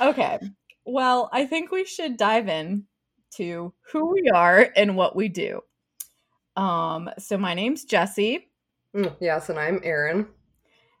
okay. 0.00 0.38
Well, 0.84 1.28
I 1.32 1.46
think 1.46 1.70
we 1.70 1.84
should 1.84 2.16
dive 2.16 2.48
in 2.48 2.84
to 3.36 3.72
who 3.92 4.12
we 4.12 4.30
are 4.32 4.68
and 4.76 4.96
what 4.96 5.16
we 5.16 5.28
do. 5.28 5.60
Um, 6.56 7.10
so 7.18 7.36
my 7.36 7.54
name's 7.54 7.84
Jesse. 7.84 8.48
Mm, 8.94 9.14
yes, 9.20 9.50
and 9.50 9.58
I'm 9.58 9.80
Aaron. 9.82 10.26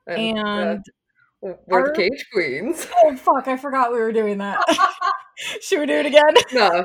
And, 0.06 0.38
uh, 0.38 0.76
we're 1.40 1.56
our... 1.72 1.86
the 1.88 1.92
Cage 1.94 2.26
Queens. 2.32 2.86
Oh 3.04 3.16
fuck, 3.16 3.48
I 3.48 3.56
forgot 3.56 3.92
we 3.92 3.98
were 3.98 4.12
doing 4.12 4.38
that. 4.38 4.60
Should 5.60 5.80
we 5.80 5.86
do 5.86 5.94
it 5.94 6.06
again? 6.06 6.34
No. 6.52 6.84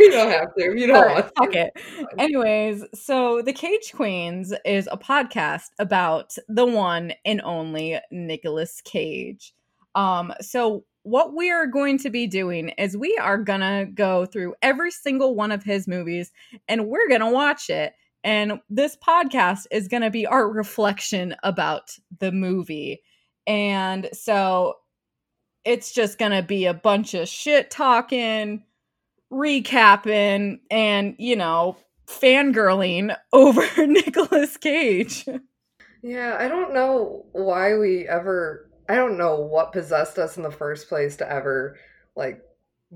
You 0.00 0.10
don't 0.10 0.30
have 0.30 0.54
to. 0.58 0.78
You 0.78 0.86
don't 0.86 1.02
right, 1.02 1.14
want 1.14 1.26
to. 1.26 1.32
Fuck 1.36 1.54
it. 1.54 1.72
Anyways, 2.18 2.84
so 2.94 3.42
The 3.42 3.52
Cage 3.52 3.92
Queens 3.94 4.52
is 4.64 4.88
a 4.90 4.96
podcast 4.96 5.70
about 5.78 6.34
the 6.48 6.66
one 6.66 7.12
and 7.24 7.40
only 7.42 7.98
Nicolas 8.10 8.80
Cage. 8.80 9.54
Um, 9.94 10.32
so 10.40 10.84
what 11.02 11.34
we 11.34 11.50
are 11.50 11.66
going 11.66 11.98
to 11.98 12.10
be 12.10 12.26
doing 12.26 12.70
is 12.70 12.96
we 12.96 13.16
are 13.18 13.38
gonna 13.38 13.86
go 13.86 14.26
through 14.26 14.54
every 14.62 14.90
single 14.90 15.34
one 15.34 15.52
of 15.52 15.62
his 15.62 15.88
movies 15.88 16.30
and 16.68 16.88
we're 16.88 17.08
gonna 17.08 17.30
watch 17.30 17.70
it. 17.70 17.94
And 18.22 18.60
this 18.68 18.96
podcast 18.96 19.66
is 19.70 19.88
gonna 19.88 20.10
be 20.10 20.26
our 20.26 20.50
reflection 20.50 21.34
about 21.42 21.96
the 22.18 22.32
movie. 22.32 23.02
And 23.46 24.08
so 24.12 24.74
it's 25.64 25.92
just 25.92 26.18
gonna 26.18 26.42
be 26.42 26.66
a 26.66 26.74
bunch 26.74 27.14
of 27.14 27.28
shit 27.28 27.70
talking 27.70 28.64
recapping 29.32 30.60
and, 30.70 31.14
you 31.18 31.36
know, 31.36 31.76
fangirling 32.06 33.14
over 33.32 33.62
Nicolas 33.86 34.56
Cage. 34.56 35.26
Yeah, 36.02 36.36
I 36.38 36.48
don't 36.48 36.72
know 36.72 37.26
why 37.32 37.76
we 37.76 38.08
ever 38.08 38.70
I 38.88 38.96
don't 38.96 39.18
know 39.18 39.36
what 39.36 39.72
possessed 39.72 40.18
us 40.18 40.36
in 40.36 40.42
the 40.42 40.50
first 40.50 40.88
place 40.88 41.16
to 41.16 41.30
ever 41.30 41.76
like 42.16 42.42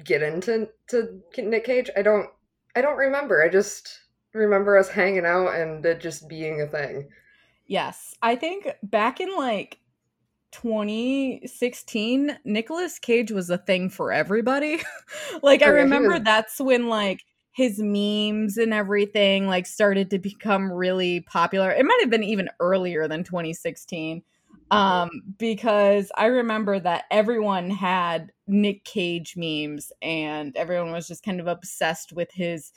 get 0.02 0.22
into 0.22 0.68
to 0.88 1.20
Nick 1.38 1.64
Cage. 1.64 1.90
I 1.96 2.02
don't 2.02 2.28
I 2.74 2.80
don't 2.80 2.96
remember. 2.96 3.42
I 3.42 3.48
just 3.48 4.00
remember 4.32 4.76
us 4.76 4.88
hanging 4.88 5.26
out 5.26 5.54
and 5.54 5.86
it 5.86 6.00
just 6.00 6.28
being 6.28 6.60
a 6.60 6.66
thing. 6.66 7.10
Yes. 7.66 8.16
I 8.20 8.36
think 8.36 8.68
back 8.82 9.20
in 9.20 9.34
like 9.36 9.78
2016, 10.54 12.38
Nicolas 12.44 12.98
Cage 13.00 13.32
was 13.32 13.50
a 13.50 13.58
thing 13.58 13.90
for 13.90 14.12
everybody. 14.12 14.80
like 15.42 15.62
I 15.62 15.68
remember 15.68 16.12
was... 16.12 16.22
that's 16.22 16.60
when 16.60 16.88
like 16.88 17.24
his 17.50 17.80
memes 17.80 18.56
and 18.56 18.72
everything 18.72 19.48
like 19.48 19.66
started 19.66 20.10
to 20.10 20.18
become 20.18 20.70
really 20.70 21.20
popular. 21.20 21.72
It 21.72 21.84
might 21.84 21.98
have 22.00 22.10
been 22.10 22.22
even 22.22 22.48
earlier 22.60 23.08
than 23.08 23.24
2016. 23.24 24.22
Um 24.70 25.10
because 25.38 26.12
I 26.16 26.26
remember 26.26 26.78
that 26.78 27.04
everyone 27.10 27.68
had 27.70 28.30
Nick 28.46 28.84
Cage 28.84 29.34
memes 29.36 29.92
and 30.02 30.56
everyone 30.56 30.92
was 30.92 31.08
just 31.08 31.24
kind 31.24 31.40
of 31.40 31.48
obsessed 31.48 32.12
with 32.12 32.30
his 32.32 32.72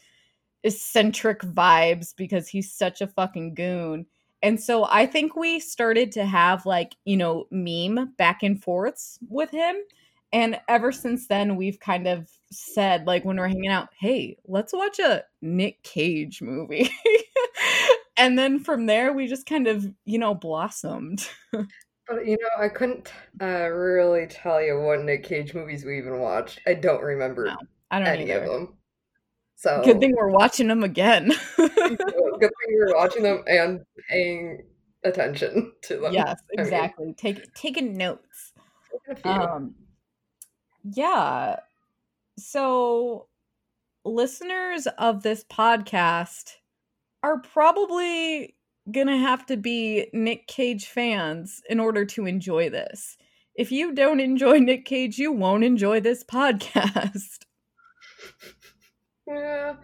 eccentric 0.63 1.41
vibes 1.41 2.15
because 2.15 2.47
he's 2.47 2.73
such 2.73 3.01
a 3.01 3.07
fucking 3.07 3.53
goon. 3.53 4.07
And 4.41 4.61
so 4.61 4.85
I 4.85 5.05
think 5.05 5.35
we 5.35 5.59
started 5.59 6.11
to 6.13 6.25
have 6.25 6.65
like, 6.65 6.95
you 7.05 7.17
know, 7.17 7.47
meme 7.51 8.13
back 8.17 8.43
and 8.43 8.61
forths 8.61 9.17
with 9.29 9.51
him. 9.51 9.75
And 10.33 10.59
ever 10.67 10.91
since 10.91 11.27
then, 11.27 11.55
we've 11.55 11.79
kind 11.79 12.07
of 12.07 12.29
said, 12.51 13.07
like, 13.07 13.23
when 13.23 13.37
we're 13.37 13.47
hanging 13.47 13.69
out, 13.69 13.89
hey, 13.97 14.37
let's 14.45 14.73
watch 14.73 14.99
a 14.99 15.23
Nick 15.41 15.81
Cage 15.83 16.41
movie. 16.41 16.89
and 18.17 18.37
then 18.37 18.59
from 18.59 18.87
there, 18.87 19.13
we 19.13 19.27
just 19.27 19.45
kind 19.45 19.67
of, 19.67 19.87
you 20.03 20.19
know, 20.19 20.35
blossomed. 20.35 21.27
but, 21.53 22.25
you 22.25 22.37
know, 22.41 22.63
I 22.63 22.67
couldn't 22.67 23.11
uh, 23.41 23.69
really 23.69 24.27
tell 24.27 24.61
you 24.61 24.79
what 24.81 25.03
Nick 25.03 25.23
Cage 25.23 25.53
movies 25.53 25.85
we 25.85 25.97
even 25.97 26.19
watched. 26.19 26.59
I 26.67 26.73
don't 26.73 27.01
remember 27.01 27.45
no, 27.45 27.57
I 27.89 27.99
don't 27.99 28.07
any 28.09 28.29
either. 28.29 28.43
of 28.43 28.51
them. 28.51 28.73
So 29.55 29.81
good 29.83 29.99
thing 29.99 30.13
we're 30.15 30.29
watching 30.29 30.67
them 30.67 30.83
again. 30.83 31.33
good 31.57 32.51
thing 32.67 32.77
we're 32.79 32.95
watching 32.95 33.23
them 33.23 33.43
and 33.47 33.81
paying 34.09 34.63
attention 35.03 35.73
to 35.83 35.97
them. 35.97 36.13
Yes, 36.13 36.39
exactly. 36.53 37.03
I 37.03 37.05
mean, 37.07 37.15
Take 37.15 37.53
taking 37.53 37.97
notes. 37.97 38.53
Um, 39.23 39.75
yeah. 40.83 41.57
So 42.37 43.27
listeners 44.05 44.87
of 44.97 45.23
this 45.23 45.43
podcast 45.43 46.51
are 47.23 47.41
probably 47.41 48.55
gonna 48.91 49.17
have 49.17 49.45
to 49.47 49.57
be 49.57 50.07
Nick 50.13 50.47
Cage 50.47 50.85
fans 50.87 51.61
in 51.69 51.79
order 51.79 52.05
to 52.05 52.25
enjoy 52.25 52.69
this. 52.69 53.17
If 53.55 53.71
you 53.71 53.93
don't 53.93 54.19
enjoy 54.19 54.57
Nick 54.59 54.85
Cage, 54.85 55.17
you 55.17 55.31
won't 55.31 55.63
enjoy 55.63 55.99
this 55.99 56.23
podcast. 56.31 57.45
Yeah, 59.27 59.75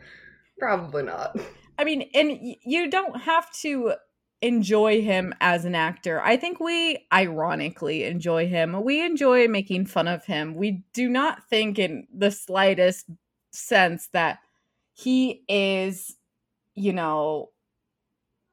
probably 0.58 1.04
not. 1.04 1.38
I 1.78 1.84
mean, 1.84 2.10
and 2.14 2.56
you 2.64 2.90
don't 2.90 3.22
have 3.22 3.52
to 3.62 3.94
enjoy 4.42 5.02
him 5.02 5.34
as 5.40 5.64
an 5.64 5.74
actor. 5.74 6.22
I 6.22 6.36
think 6.36 6.60
we 6.60 7.08
ironically 7.14 8.04
enjoy 8.04 8.48
him. 8.48 8.84
We 8.84 9.04
enjoy 9.04 9.48
making 9.48 9.86
fun 9.86 10.08
of 10.08 10.26
him. 10.26 10.56
We 10.56 10.84
do 10.94 11.10
not 11.10 11.48
think 11.50 11.80
in 11.80 12.08
the 12.14 12.30
slightest 12.30 13.06
sense 13.52 14.10
that 14.12 14.40
he 14.94 15.44
is, 15.48 16.18
you 16.76 16.94
know, 16.94 17.50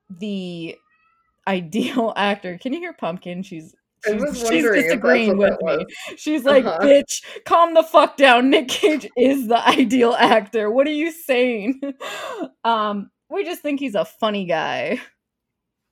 the 0.09 0.77
ideal 1.49 2.13
actor. 2.17 2.57
Can 2.59 2.73
you 2.73 2.79
hear 2.79 2.93
Pumpkin? 2.93 3.43
She's 3.43 3.75
She's, 4.05 4.49
she's 4.49 4.65
disagreeing 4.65 5.37
with 5.37 5.61
me. 5.63 5.87
She's 6.17 6.45
like, 6.45 6.65
uh-huh. 6.65 6.79
bitch, 6.81 7.23
calm 7.45 7.75
the 7.75 7.83
fuck 7.83 8.17
down. 8.17 8.51
Nick 8.51 8.69
Cage 8.69 9.09
is 9.17 9.49
the 9.49 9.67
ideal 9.69 10.15
actor. 10.19 10.71
What 10.71 10.87
are 10.87 10.93
you 10.93 11.11
saying? 11.13 11.81
um, 12.65 13.11
we 13.29 13.45
just 13.45 13.63
think 13.63 13.81
he's 13.81 13.95
a 13.95 14.05
funny 14.05 14.47
guy. 14.47 15.01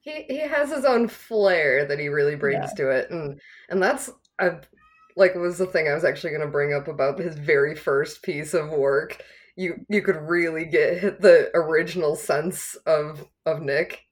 He 0.00 0.24
he 0.28 0.38
has 0.38 0.70
his 0.70 0.84
own 0.84 1.08
flair 1.08 1.84
that 1.84 1.98
he 1.98 2.08
really 2.08 2.36
brings 2.36 2.70
yeah. 2.70 2.84
to 2.84 2.90
it. 2.90 3.10
And 3.10 3.40
and 3.68 3.82
that's 3.82 4.10
a, 4.38 4.56
like 5.16 5.34
was 5.34 5.58
the 5.58 5.66
thing 5.66 5.88
I 5.88 5.94
was 5.94 6.04
actually 6.04 6.32
gonna 6.32 6.46
bring 6.50 6.72
up 6.72 6.88
about 6.88 7.18
his 7.18 7.34
very 7.34 7.74
first 7.74 8.22
piece 8.22 8.54
of 8.54 8.70
work. 8.70 9.22
You 9.56 9.84
you 9.88 10.02
could 10.02 10.16
really 10.16 10.64
get 10.64 11.20
the 11.20 11.50
original 11.54 12.16
sense 12.16 12.76
of 12.86 13.26
of 13.44 13.60
Nick. 13.60 14.02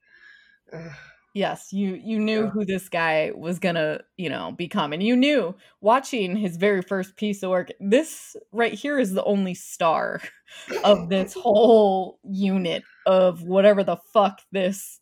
Yes, 1.37 1.71
you 1.71 2.01
you 2.03 2.19
knew 2.19 2.45
yeah. 2.45 2.49
who 2.49 2.65
this 2.65 2.89
guy 2.89 3.31
was 3.37 3.59
gonna, 3.59 4.01
you 4.17 4.31
know, 4.31 4.53
become, 4.53 4.95
and 4.95 5.03
you 5.03 5.15
knew 5.15 5.55
watching 5.83 6.35
his 6.35 6.57
very 6.57 6.81
first 6.81 7.15
piece 7.19 7.43
of 7.43 7.51
work. 7.51 7.71
This 7.79 8.37
right 8.53 8.73
here 8.73 8.99
is 8.99 9.13
the 9.13 9.23
only 9.25 9.53
star 9.53 10.23
of 10.85 11.11
this 11.11 11.35
whole 11.39 12.21
unit 12.25 12.85
of 13.05 13.43
whatever 13.43 13.85
the 13.85 13.99
fuck 14.15 14.41
this 14.51 14.99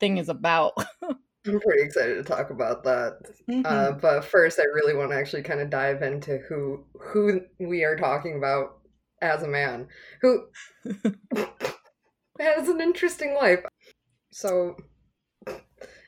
thing 0.00 0.18
is 0.18 0.28
about. 0.28 0.72
I'm 1.46 1.60
pretty 1.60 1.84
excited 1.84 2.16
to 2.16 2.24
talk 2.24 2.50
about 2.50 2.82
that. 2.82 3.18
Uh, 3.48 3.52
mm-hmm. 3.52 3.62
Uh, 3.64 3.92
but 3.92 4.24
first, 4.24 4.58
I 4.58 4.64
really 4.64 4.96
want 4.96 5.12
to 5.12 5.16
actually 5.16 5.44
kind 5.44 5.60
of 5.60 5.70
dive 5.70 6.02
into 6.02 6.38
who 6.48 6.86
who 7.00 7.42
we 7.60 7.84
are 7.84 7.94
talking 7.94 8.36
about 8.36 8.80
as 9.22 9.44
a 9.44 9.48
man 9.48 9.86
who 10.22 10.42
has 12.40 12.68
an 12.68 12.80
interesting 12.80 13.36
life. 13.40 13.60
So 14.32 14.74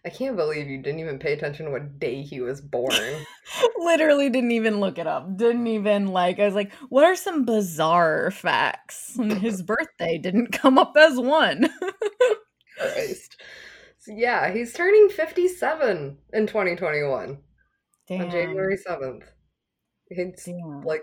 I 0.05 0.09
can't 0.09 0.37
believe 0.37 0.69
you 0.69 0.79
didn't 0.79 1.01
even 1.01 1.19
pay 1.19 1.35
attention 1.35 1.67
to 1.67 1.73
what 1.73 1.99
day 1.99 2.23
he 2.23 2.41
was 2.41 2.63
born. 2.63 2.95
Literally 3.79 4.31
didn't 4.31 4.53
even 4.53 4.81
look 4.81 4.99
it 4.99 5.07
up. 5.07 5.37
Didn't 5.37 5.67
even 5.67 6.09
like 6.09 6.39
I 6.39 6.47
was 6.47 6.55
like, 6.55 6.73
what 6.89 7.05
are 7.05 7.15
some 7.17 7.45
bizarre 7.45 8.31
facts? 8.31 9.15
And 9.19 9.33
his 9.33 9.63
birthday 9.63 10.17
didn't 10.17 10.53
come 10.53 10.79
up 10.79 10.95
as 10.97 11.19
one. 11.19 11.69
Christ. 12.79 13.37
So 13.99 14.13
yeah, 14.17 14.51
he's 14.51 14.73
turning 14.73 15.11
57 15.11 16.17
in 16.33 16.47
2021. 16.47 17.39
Damn. 18.09 18.21
On 18.23 18.31
January 18.31 18.79
7th. 18.79 19.25
It's 20.09 20.47
Damn. 20.47 20.81
like 20.83 21.03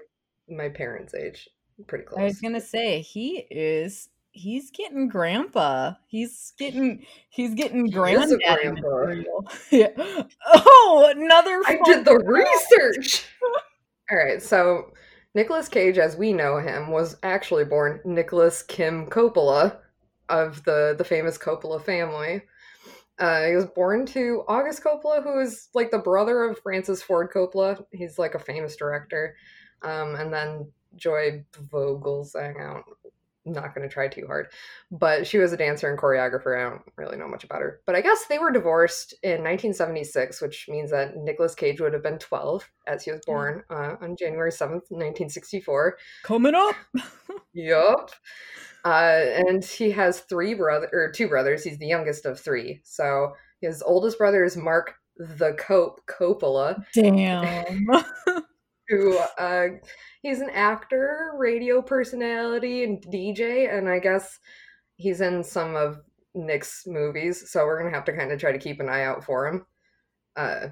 my 0.49 0.69
parents' 0.69 1.13
age. 1.13 1.47
Pretty 1.85 2.05
close. 2.05 2.19
I 2.19 2.23
was 2.23 2.41
gonna 2.41 2.59
say 2.59 3.01
he 3.01 3.45
is 3.51 4.09
he's 4.37 4.71
getting 4.71 5.07
grandpa. 5.07 5.93
He's 6.07 6.53
getting 6.57 7.05
he's 7.29 7.53
getting 7.55 7.89
granddaddy 7.89 8.71
material. 8.71 9.49
yeah. 9.71 10.23
Oh, 10.53 11.11
another. 11.15 11.61
I 11.65 11.79
did 11.83 12.05
the 12.05 12.17
research. 12.19 13.25
All 14.11 14.17
right, 14.17 14.41
so 14.41 14.93
Nicolas 15.35 15.67
Cage, 15.67 15.97
as 15.97 16.15
we 16.15 16.31
know 16.31 16.59
him, 16.59 16.89
was 16.89 17.17
actually 17.23 17.65
born 17.65 17.99
Nicolas 18.05 18.63
Kim 18.63 19.07
Coppola 19.07 19.77
of 20.29 20.63
the 20.63 20.95
the 20.97 21.03
famous 21.03 21.37
Coppola 21.37 21.83
family. 21.83 22.41
Uh, 23.19 23.47
he 23.47 23.55
was 23.55 23.65
born 23.65 24.05
to 24.05 24.43
August 24.47 24.83
Coppola, 24.83 25.23
who 25.23 25.39
is 25.39 25.69
like 25.73 25.89
the 25.89 25.97
brother 25.97 26.43
of 26.43 26.59
Francis 26.59 27.01
Ford 27.01 27.29
Coppola. 27.33 27.83
He's 27.91 28.19
like 28.19 28.35
a 28.35 28.39
famous 28.39 28.75
director. 28.75 29.35
Um, 29.81 30.15
and 30.15 30.31
then 30.31 30.71
Joy 30.95 31.43
Vogelsang, 31.71 32.83
not 33.47 33.73
going 33.73 33.87
to 33.87 33.93
try 33.93 34.07
too 34.07 34.25
hard. 34.27 34.47
But 34.91 35.25
she 35.25 35.37
was 35.37 35.53
a 35.53 35.57
dancer 35.57 35.89
and 35.89 35.99
choreographer. 35.99 36.57
I 36.57 36.69
don't 36.69 36.81
really 36.95 37.17
know 37.17 37.27
much 37.27 37.43
about 37.43 37.61
her. 37.61 37.81
But 37.85 37.95
I 37.95 38.01
guess 38.01 38.25
they 38.25 38.39
were 38.39 38.51
divorced 38.51 39.13
in 39.23 39.43
1976, 39.43 40.41
which 40.41 40.67
means 40.69 40.91
that 40.91 41.15
Nicolas 41.17 41.55
Cage 41.55 41.81
would 41.81 41.93
have 41.93 42.03
been 42.03 42.19
12 42.19 42.69
as 42.87 43.03
he 43.03 43.11
was 43.11 43.21
born 43.25 43.63
uh, 43.69 43.95
on 44.01 44.15
January 44.17 44.51
7th, 44.51 44.89
1964. 44.89 45.97
Coming 46.23 46.55
up. 46.55 46.75
yup. 47.53 48.11
Uh, 48.85 49.25
and 49.47 49.65
he 49.65 49.91
has 49.91 50.21
three 50.21 50.53
brother 50.53 50.89
or 50.93 51.11
two 51.11 51.27
brothers. 51.27 51.63
He's 51.63 51.77
the 51.77 51.87
youngest 51.87 52.25
of 52.25 52.39
three. 52.39 52.81
So 52.83 53.33
his 53.61 53.81
oldest 53.81 54.17
brother 54.17 54.43
is 54.43 54.55
Marc 54.55 54.95
the 55.17 55.53
Cope 55.53 56.01
Coppola. 56.05 56.83
Damn. 56.93 57.87
who 58.89 59.17
uh, 59.37 59.67
he's 60.27 60.41
an 60.41 60.49
actor, 60.49 61.31
radio 61.37 61.81
personality, 61.81 62.83
and 62.83 63.01
DJ, 63.01 63.73
and 63.73 63.87
I 63.87 63.99
guess 63.99 64.39
he's 64.97 65.21
in 65.21 65.41
some 65.41 65.75
of 65.75 66.01
Nick's 66.35 66.83
movies. 66.85 67.49
So 67.49 67.65
we're 67.65 67.81
gonna 67.81 67.95
have 67.95 68.05
to 68.05 68.15
kind 68.15 68.31
of 68.31 68.39
try 68.39 68.51
to 68.51 68.59
keep 68.59 68.81
an 68.81 68.89
eye 68.89 69.03
out 69.03 69.23
for 69.23 69.47
him. 69.47 69.65
Uh, 70.35 70.67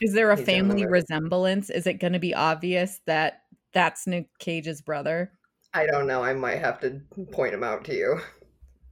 is 0.00 0.14
there 0.14 0.30
a 0.30 0.36
family 0.36 0.84
the 0.84 0.88
resemblance? 0.88 1.70
Is 1.70 1.86
it 1.86 2.00
to 2.00 2.18
be 2.18 2.34
obvious 2.34 3.00
that 3.06 3.42
that's 3.74 4.06
Nick 4.06 4.28
Cage's 4.38 4.80
brother? 4.80 5.32
I 5.74 5.86
don't 5.86 6.06
know. 6.06 6.22
I 6.22 6.32
might 6.32 6.58
have 6.58 6.80
to 6.80 7.00
point 7.32 7.54
him 7.54 7.64
out 7.64 7.84
to 7.86 7.94
you. 7.94 8.20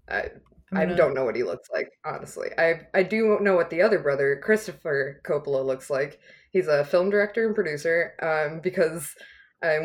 I 0.08 0.30
I 0.74 0.84
don't 0.84 1.14
know 1.14 1.24
what 1.24 1.36
he 1.36 1.44
looks 1.44 1.68
like, 1.72 1.90
honestly. 2.04 2.50
I 2.58 2.80
I 2.92 3.04
do 3.04 3.38
know 3.40 3.54
what 3.54 3.70
the 3.70 3.82
other 3.82 4.00
brother, 4.00 4.40
Christopher 4.42 5.20
Coppola, 5.24 5.64
looks 5.64 5.90
like. 5.90 6.18
He's 6.50 6.66
a 6.66 6.84
film 6.84 7.08
director 7.08 7.46
and 7.46 7.54
producer. 7.54 8.14
Um, 8.20 8.60
because 8.60 9.14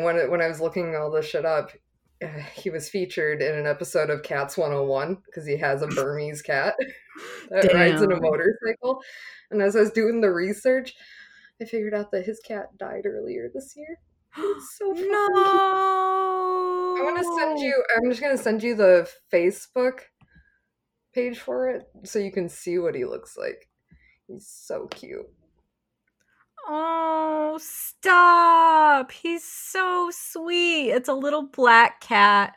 When 0.02 0.30
when 0.30 0.40
I 0.40 0.48
was 0.48 0.60
looking 0.60 0.96
all 0.96 1.10
this 1.10 1.26
shit 1.26 1.44
up, 1.44 1.72
he 2.54 2.70
was 2.70 2.88
featured 2.88 3.42
in 3.42 3.54
an 3.54 3.66
episode 3.66 4.10
of 4.10 4.22
Cats 4.22 4.56
101 4.56 5.18
because 5.26 5.46
he 5.46 5.56
has 5.58 5.82
a 5.82 5.86
Burmese 5.94 6.42
cat 6.42 6.74
that 7.50 7.68
Damn. 7.68 7.76
rides 7.76 8.02
in 8.02 8.12
a 8.12 8.20
motorcycle. 8.20 9.02
And 9.50 9.60
as 9.60 9.76
I 9.76 9.80
was 9.80 9.90
doing 9.90 10.20
the 10.20 10.30
research, 10.30 10.94
I 11.60 11.64
figured 11.64 11.94
out 11.94 12.10
that 12.12 12.24
his 12.26 12.40
cat 12.40 12.76
died 12.78 13.06
earlier 13.06 13.50
this 13.52 13.74
year. 13.76 13.98
So 14.78 14.92
no. 14.92 15.28
I 16.98 17.00
want 17.02 17.18
to 17.18 17.36
send 17.38 17.58
you. 17.58 17.82
I'm 17.96 18.08
just 18.08 18.22
gonna 18.22 18.38
send 18.38 18.62
you 18.62 18.74
the 18.74 19.06
Facebook 19.30 20.00
page 21.12 21.38
for 21.38 21.68
it 21.68 21.82
so 22.04 22.18
you 22.18 22.32
can 22.32 22.48
see 22.48 22.78
what 22.78 22.94
he 22.94 23.04
looks 23.04 23.36
like. 23.36 23.68
He's 24.26 24.46
so 24.46 24.86
cute. 24.86 25.26
Oh, 26.66 27.58
stop. 27.60 29.10
He's 29.12 29.44
so 29.44 30.10
sweet. 30.12 30.90
It's 30.90 31.08
a 31.08 31.14
little 31.14 31.42
black 31.42 32.00
cat, 32.00 32.54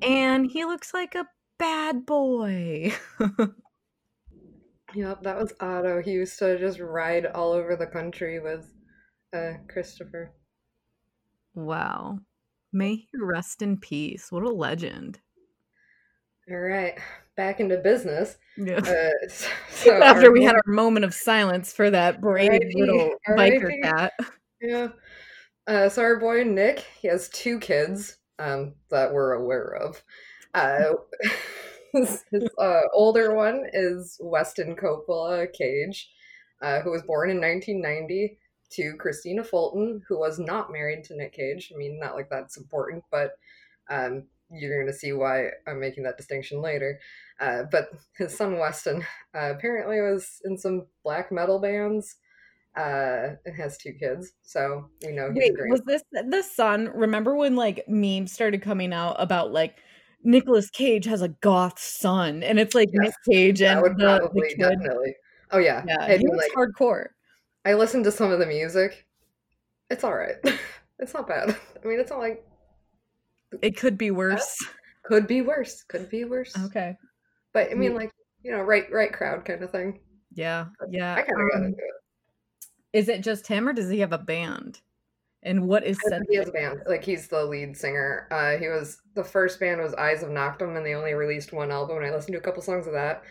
and 0.00 0.46
he 0.50 0.64
looks 0.64 0.94
like 0.94 1.14
a 1.14 1.28
bad 1.58 2.06
boy. 2.06 2.92
yep, 4.94 5.22
that 5.22 5.36
was 5.36 5.52
Otto. 5.60 6.02
He 6.02 6.12
used 6.12 6.38
to 6.38 6.58
just 6.58 6.80
ride 6.80 7.26
all 7.26 7.52
over 7.52 7.76
the 7.76 7.86
country 7.86 8.40
with 8.40 8.70
uh, 9.34 9.54
Christopher. 9.68 10.32
Wow. 11.54 12.20
May 12.72 12.94
he 12.96 13.08
rest 13.20 13.60
in 13.60 13.76
peace. 13.76 14.32
What 14.32 14.44
a 14.44 14.50
legend. 14.50 15.20
All 16.50 16.56
right 16.58 16.98
back 17.36 17.60
into 17.60 17.78
business. 17.78 18.36
Yeah. 18.56 18.78
Uh, 18.78 19.28
so 19.70 20.02
After 20.02 20.30
we 20.32 20.44
had 20.44 20.54
our 20.54 20.72
moment 20.72 21.04
of 21.04 21.14
silence 21.14 21.72
for 21.72 21.90
that 21.90 22.20
brave 22.20 22.60
little 22.74 23.14
biker 23.28 23.82
cat. 23.82 24.12
Yeah. 24.60 24.88
Uh, 25.66 25.88
so 25.88 26.02
our 26.02 26.18
boy 26.18 26.44
Nick, 26.44 26.84
he 27.00 27.08
has 27.08 27.28
two 27.28 27.58
kids 27.58 28.16
um, 28.38 28.74
that 28.90 29.12
we're 29.12 29.34
aware 29.34 29.76
of. 29.76 30.02
Uh, 30.54 30.94
his, 31.92 32.24
his 32.30 32.48
uh, 32.58 32.82
older 32.92 33.34
one 33.34 33.64
is 33.72 34.18
Weston 34.20 34.74
Coppola 34.76 35.52
Cage, 35.52 36.10
uh, 36.62 36.80
who 36.80 36.90
was 36.90 37.02
born 37.02 37.30
in 37.30 37.40
1990 37.40 38.38
to 38.70 38.94
Christina 38.98 39.44
Fulton, 39.44 40.02
who 40.08 40.18
was 40.18 40.38
not 40.38 40.72
married 40.72 41.04
to 41.04 41.16
Nick 41.16 41.34
Cage. 41.34 41.70
I 41.74 41.78
mean, 41.78 41.98
not 42.00 42.14
like 42.14 42.28
that's 42.30 42.56
important, 42.56 43.04
but 43.10 43.32
um, 43.90 44.24
you're 44.52 44.82
going 44.82 44.92
to 44.92 44.98
see 44.98 45.12
why 45.12 45.48
I'm 45.66 45.80
making 45.80 46.04
that 46.04 46.16
distinction 46.16 46.60
later. 46.60 46.98
Uh, 47.40 47.64
but 47.70 47.88
his 48.16 48.36
son 48.36 48.58
Weston 48.58 49.04
uh, 49.34 49.52
apparently 49.56 50.00
was 50.00 50.40
in 50.44 50.56
some 50.58 50.86
black 51.04 51.32
metal 51.32 51.60
bands. 51.60 52.16
Uh, 52.74 53.36
and 53.44 53.54
has 53.54 53.76
two 53.76 53.92
kids, 53.92 54.32
so 54.44 54.88
you 55.02 55.12
know. 55.12 55.30
He's. 55.30 55.42
Wait, 55.42 55.52
was 55.68 55.82
this 55.82 56.02
the 56.10 56.42
son? 56.42 56.90
Remember 56.94 57.36
when 57.36 57.54
like 57.54 57.84
memes 57.86 58.32
started 58.32 58.62
coming 58.62 58.94
out 58.94 59.14
about 59.18 59.52
like 59.52 59.76
Nicolas 60.24 60.70
Cage 60.70 61.04
has 61.04 61.20
a 61.20 61.28
goth 61.28 61.78
son, 61.78 62.42
and 62.42 62.58
it's 62.58 62.74
like 62.74 62.88
yes, 62.92 63.02
Nick 63.02 63.14
Cage 63.30 63.62
and 63.62 63.84
the, 63.84 63.90
probably, 63.90 64.54
the 64.56 64.70
definitely. 64.70 65.14
Oh 65.50 65.58
yeah, 65.58 65.84
yeah, 65.86 66.16
he 66.16 66.24
was 66.26 66.38
like, 66.38 66.52
hardcore. 66.52 67.08
I 67.64 67.74
listened 67.74 68.04
to 68.04 68.12
some 68.12 68.30
of 68.30 68.38
the 68.38 68.46
music. 68.46 69.06
It's 69.90 70.04
all 70.04 70.14
right. 70.14 70.36
it's 70.98 71.14
not 71.14 71.28
bad. 71.28 71.50
I 71.84 71.86
mean, 71.86 72.00
it's 72.00 72.10
not 72.10 72.20
like 72.20 72.44
it 73.60 73.76
could 73.76 73.98
be 73.98 74.10
worse. 74.10 74.56
Could 75.04 75.26
be 75.26 75.42
worse. 75.42 75.82
Could 75.82 76.08
be 76.08 76.24
worse. 76.24 76.52
Okay. 76.66 76.96
But 77.52 77.70
I 77.70 77.74
mean, 77.74 77.94
like 77.94 78.10
you 78.42 78.52
know, 78.52 78.62
right, 78.62 78.90
right 78.90 79.12
crowd 79.12 79.44
kind 79.44 79.62
of 79.62 79.70
thing. 79.70 80.00
Yeah, 80.34 80.66
yeah. 80.90 81.14
I 81.14 81.22
kind 81.22 81.32
of 81.32 81.40
um, 81.40 81.48
got 81.52 81.66
into 81.66 81.78
it. 81.78 82.98
Is 82.98 83.08
it 83.08 83.22
just 83.22 83.46
him, 83.46 83.68
or 83.68 83.72
does 83.72 83.90
he 83.90 84.00
have 84.00 84.12
a 84.12 84.18
band? 84.18 84.80
And 85.42 85.66
what 85.66 85.84
is 85.84 85.98
said? 86.08 86.22
He 86.30 86.36
has 86.36 86.48
a 86.48 86.52
band. 86.52 86.82
Like 86.86 87.04
he's 87.04 87.26
the 87.26 87.44
lead 87.44 87.76
singer. 87.76 88.28
Uh, 88.30 88.56
he 88.58 88.68
was 88.68 89.00
the 89.14 89.24
first 89.24 89.58
band 89.58 89.80
was 89.80 89.94
Eyes 89.94 90.22
of 90.22 90.30
Noctum, 90.30 90.76
and 90.76 90.86
they 90.86 90.94
only 90.94 91.14
released 91.14 91.52
one 91.52 91.70
album. 91.70 91.96
And 91.96 92.06
I 92.06 92.14
listened 92.14 92.34
to 92.34 92.38
a 92.38 92.42
couple 92.42 92.62
songs 92.62 92.86
of 92.86 92.92
that. 92.92 93.22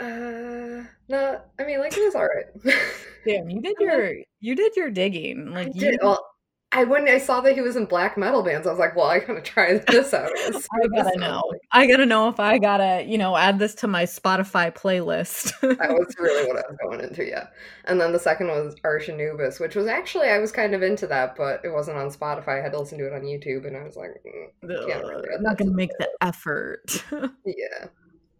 Uh, 0.00 0.82
no, 1.08 1.40
I 1.60 1.64
mean, 1.64 1.78
like 1.78 1.96
it 1.96 2.04
was 2.04 2.16
all 2.16 2.26
right. 2.26 2.76
Damn, 3.24 3.48
you 3.48 3.60
did 3.60 3.76
your 3.80 4.14
you 4.40 4.56
did 4.56 4.74
your 4.74 4.90
digging. 4.90 5.52
Like 5.52 5.74
you 5.74 5.80
did. 5.80 6.00
Well, 6.02 6.26
I 6.74 6.82
when 6.82 7.08
I 7.08 7.18
saw 7.18 7.40
that 7.42 7.54
he 7.54 7.60
was 7.60 7.76
in 7.76 7.86
black 7.86 8.18
metal 8.18 8.42
bands, 8.42 8.66
I 8.66 8.70
was 8.70 8.80
like, 8.80 8.96
well, 8.96 9.06
I 9.06 9.20
gotta 9.20 9.40
try 9.40 9.78
this 9.78 10.12
out. 10.12 10.28
I 10.44 10.88
gotta 10.88 11.16
know. 11.18 11.40
Like. 11.48 11.60
I 11.70 11.86
gotta 11.86 12.04
know 12.04 12.28
if 12.28 12.40
I 12.40 12.58
gotta, 12.58 13.04
you 13.06 13.16
know, 13.16 13.36
add 13.36 13.60
this 13.60 13.76
to 13.76 13.86
my 13.86 14.02
Spotify 14.02 14.74
playlist. 14.74 15.52
that 15.60 15.90
was 15.90 16.12
really 16.18 16.48
what 16.48 16.56
I 16.56 16.68
was 16.68 16.76
going 16.82 17.00
into, 17.00 17.24
yeah. 17.24 17.46
And 17.84 18.00
then 18.00 18.12
the 18.12 18.18
second 18.18 18.48
was 18.48 18.74
Arch 18.82 19.08
Anubis, 19.08 19.60
which 19.60 19.76
was 19.76 19.86
actually 19.86 20.28
I 20.28 20.38
was 20.38 20.50
kind 20.50 20.74
of 20.74 20.82
into 20.82 21.06
that, 21.06 21.36
but 21.36 21.64
it 21.64 21.72
wasn't 21.72 21.96
on 21.96 22.10
Spotify. 22.10 22.58
I 22.58 22.62
had 22.62 22.72
to 22.72 22.80
listen 22.80 22.98
to 22.98 23.06
it 23.06 23.12
on 23.12 23.22
YouTube, 23.22 23.68
and 23.68 23.76
I 23.76 23.84
was 23.84 23.96
like, 23.96 24.10
mm, 24.26 24.88
can't 24.88 25.04
really 25.04 25.28
I'm 25.32 25.44
not 25.44 25.56
gonna 25.56 25.70
make 25.70 25.96
the 26.00 26.10
effort. 26.22 27.04
yeah. 27.46 27.86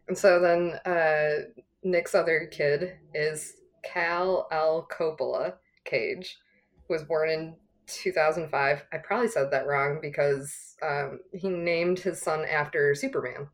And 0.09 0.19
so 0.19 0.41
then 0.41 0.73
uh, 0.85 1.51
Nick's 1.85 2.17
other 2.17 2.49
kid 2.51 2.97
is 3.15 3.55
Kal-El. 3.85 4.89
Coppola 4.91 5.55
Cage, 5.85 6.39
who 6.89 6.95
was 6.95 7.05
born 7.05 7.31
in 7.31 7.55
2005. 7.87 8.83
I 8.93 8.99
probably 8.99 9.29
said 9.29 9.51
that 9.51 9.67
wrong 9.67 9.99
because 10.01 10.77
um, 10.83 11.21
he 11.33 11.49
named 11.49 11.99
his 11.99 12.21
son 12.21 12.45
after 12.45 12.95
Superman. 12.95 13.49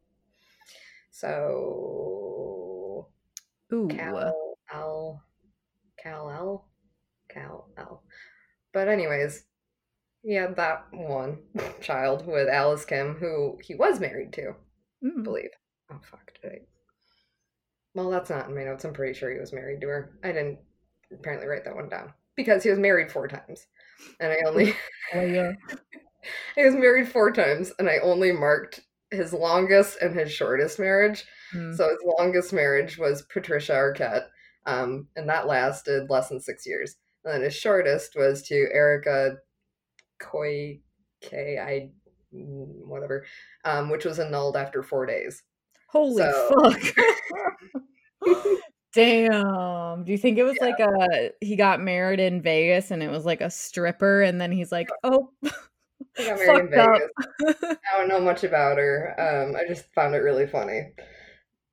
So, 1.11 3.09
Ooh. 3.73 3.89
Cal 3.89 4.19
L, 4.73 5.23
Kal-El, 6.03 6.69
Cal 7.29 7.69
L. 7.77 8.03
But 8.73 8.89
anyways, 8.89 9.45
he 10.23 10.35
had 10.35 10.57
that 10.57 10.87
one 10.93 11.39
child 11.81 12.27
with 12.27 12.49
Alice 12.49 12.85
Kim, 12.85 13.17
who 13.17 13.59
he 13.63 13.75
was 13.75 14.01
married 14.01 14.33
to, 14.35 14.55
mm. 15.05 15.21
I 15.21 15.23
believe. 15.23 15.51
Oh 15.91 16.01
fuck, 16.03 16.33
did 16.41 16.53
I? 16.53 16.59
Well, 17.95 18.11
that's 18.11 18.31
not 18.31 18.49
in 18.49 18.55
my 18.55 18.65
notes. 18.65 18.85
I'm 18.85 18.93
pretty 18.93 19.19
sure 19.19 19.33
he 19.33 19.41
was 19.41 19.53
married 19.53 19.81
to 19.81 19.89
her. 19.89 20.19
I 20.23 20.29
didn't 20.29 20.61
apparently 21.13 21.49
write 21.49 21.65
that 21.65 21.75
one 21.75 21.89
down 21.89 22.13
because 22.37 22.63
he 22.63 22.71
was 22.71 22.79
married 22.79 23.11
four 23.11 23.27
times 23.27 23.67
and 24.21 24.33
I 24.33 24.39
only 24.47 24.75
oh, 25.15 25.21
yeah. 25.21 25.53
he 26.57 26.65
was 26.65 26.75
married 26.75 27.09
four 27.09 27.33
times, 27.33 27.73
and 27.79 27.89
I 27.89 27.99
only 27.99 28.33
marked 28.33 28.81
his 29.11 29.33
longest 29.33 29.99
and 30.01 30.19
his 30.19 30.33
shortest 30.33 30.79
marriage. 30.79 31.25
Mm. 31.55 31.77
So 31.77 31.89
his 31.89 31.99
longest 32.19 32.53
marriage 32.53 32.99
was 32.99 33.27
Patricia 33.33 33.73
Arquette, 33.73 34.27
um, 34.67 35.09
and 35.17 35.29
that 35.29 35.47
lasted 35.47 36.11
less 36.11 36.29
than 36.29 36.41
six 36.41 36.67
years. 36.67 36.97
And 37.25 37.35
then 37.35 37.43
his 37.43 37.55
shortest 37.55 38.15
was 38.17 38.43
to 38.45 38.69
Erica 38.73 39.37
Koi 40.21 40.81
K 41.21 41.59
I 41.59 41.91
whatever, 42.33 43.27
um, 43.65 43.91
which 43.91 44.05
was 44.05 44.19
annulled 44.19 44.57
after 44.57 44.83
four 44.83 45.07
days. 45.07 45.43
Holy 45.89 46.23
so, 46.23 46.49
fuck. 46.63 46.83
Damn. 48.93 50.05
Do 50.05 50.11
you 50.13 50.19
think 50.19 50.39
it 50.39 50.43
was 50.43 50.57
yeah. 50.61 50.67
like 50.67 50.81
a 50.81 51.31
he 51.41 51.57
got 51.57 51.81
married 51.81 52.21
in 52.21 52.43
Vegas 52.43 52.91
and 52.91 53.03
it 53.03 53.11
was 53.11 53.25
like 53.25 53.41
a 53.41 53.51
stripper 53.51 54.23
and 54.23 54.41
then 54.41 54.51
he's 54.51 54.73
like, 54.73 54.89
"Oh, 55.05 55.31
he 55.43 56.25
got 56.25 56.39
married 56.39 56.65
in 56.65 56.71
Vegas." 56.71 57.09
I 57.63 57.99
don't 57.99 58.09
know 58.09 58.21
much 58.21 58.43
about 58.43 58.79
her. 58.79 59.15
Um 59.19 59.57
I 59.57 59.67
just 59.67 59.93
found 59.95 60.15
it 60.15 60.19
really 60.19 60.47
funny. 60.47 60.93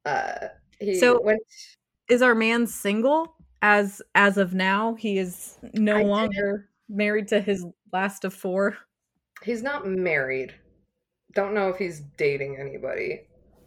Uh 0.06 0.50
he 0.80 1.00
so 1.00 1.20
went 1.22 1.42
is 2.10 2.22
our 2.22 2.36
man 2.36 2.68
single 2.68 3.36
as 3.62 4.02
as 4.14 4.38
of 4.38 4.54
now? 4.54 4.94
He 4.96 5.18
is 5.18 5.58
no 5.74 5.98
I 5.98 6.04
longer 6.04 6.68
didn't. 6.88 6.98
married 6.98 7.28
to 7.30 7.42
his 7.42 7.66
last 7.92 8.26
of 8.26 8.34
four. 8.34 8.78
He's 9.44 9.64
not 9.64 9.88
married. 9.88 10.54
don't 11.34 11.54
know 11.54 11.70
if 11.70 11.78
he's 11.78 12.02
dating 12.18 12.58
anybody. 12.60 13.22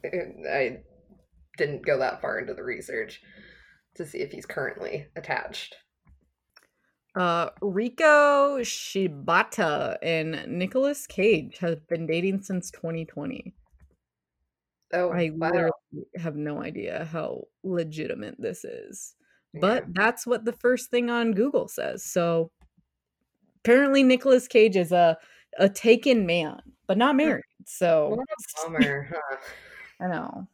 I 0.04 0.80
didn't 1.60 1.84
go 1.84 1.98
that 1.98 2.20
far 2.20 2.38
into 2.38 2.54
the 2.54 2.64
research 2.64 3.20
to 3.94 4.06
see 4.06 4.18
if 4.18 4.32
he's 4.32 4.46
currently 4.46 5.06
attached. 5.14 5.76
Uh, 7.14 7.50
Riko 7.60 8.60
Shibata 8.60 9.98
and 10.02 10.46
Nicolas 10.46 11.06
Cage 11.06 11.58
have 11.58 11.86
been 11.88 12.06
dating 12.06 12.42
since 12.42 12.70
2020. 12.70 13.52
Oh, 14.92 15.10
I 15.10 15.30
wow. 15.34 15.48
literally 15.50 16.06
have 16.16 16.36
no 16.36 16.62
idea 16.62 17.08
how 17.12 17.44
legitimate 17.62 18.36
this 18.38 18.64
is. 18.64 19.14
Yeah. 19.52 19.60
But 19.60 19.84
that's 19.88 20.26
what 20.26 20.44
the 20.44 20.52
first 20.52 20.90
thing 20.90 21.10
on 21.10 21.32
Google 21.32 21.68
says. 21.68 22.04
So 22.04 22.50
apparently 23.62 24.02
Nicolas 24.02 24.48
Cage 24.48 24.76
is 24.76 24.92
a 24.92 25.18
a 25.58 25.68
taken 25.68 26.26
man, 26.26 26.60
but 26.86 26.96
not 26.96 27.16
married. 27.16 27.42
So 27.66 28.10
what 28.10 28.20
a 28.20 28.64
bummer, 28.64 29.10
huh? 29.12 29.36
I 30.00 30.06
know. 30.06 30.48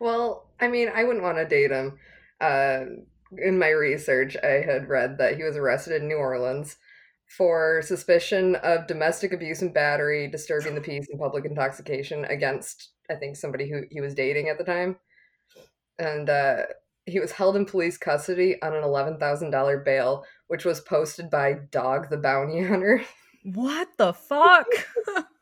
Well, 0.00 0.48
I 0.60 0.68
mean, 0.68 0.90
I 0.94 1.04
wouldn't 1.04 1.24
want 1.24 1.38
to 1.38 1.46
date 1.46 1.70
him. 1.70 1.98
Uh, 2.40 2.84
in 3.38 3.58
my 3.58 3.70
research, 3.70 4.36
I 4.42 4.62
had 4.64 4.88
read 4.88 5.18
that 5.18 5.36
he 5.36 5.42
was 5.42 5.56
arrested 5.56 6.00
in 6.00 6.08
New 6.08 6.16
Orleans 6.16 6.76
for 7.26 7.82
suspicion 7.82 8.54
of 8.56 8.86
domestic 8.86 9.32
abuse 9.32 9.62
and 9.62 9.74
battery, 9.74 10.28
disturbing 10.28 10.74
the 10.74 10.80
peace, 10.80 11.08
and 11.10 11.18
public 11.18 11.44
intoxication 11.44 12.24
against, 12.26 12.90
I 13.10 13.16
think, 13.16 13.36
somebody 13.36 13.68
who 13.68 13.82
he 13.90 14.00
was 14.00 14.14
dating 14.14 14.48
at 14.48 14.58
the 14.58 14.64
time. 14.64 14.96
And 15.98 16.30
uh, 16.30 16.62
he 17.06 17.18
was 17.18 17.32
held 17.32 17.56
in 17.56 17.66
police 17.66 17.96
custody 17.96 18.60
on 18.62 18.74
an 18.74 18.82
$11,000 18.82 19.84
bail, 19.84 20.24
which 20.48 20.64
was 20.64 20.80
posted 20.80 21.30
by 21.30 21.54
Dog 21.70 22.10
the 22.10 22.16
Bounty 22.16 22.62
Hunter. 22.62 23.02
What 23.44 23.88
the 23.96 24.12
fuck? 24.12 24.66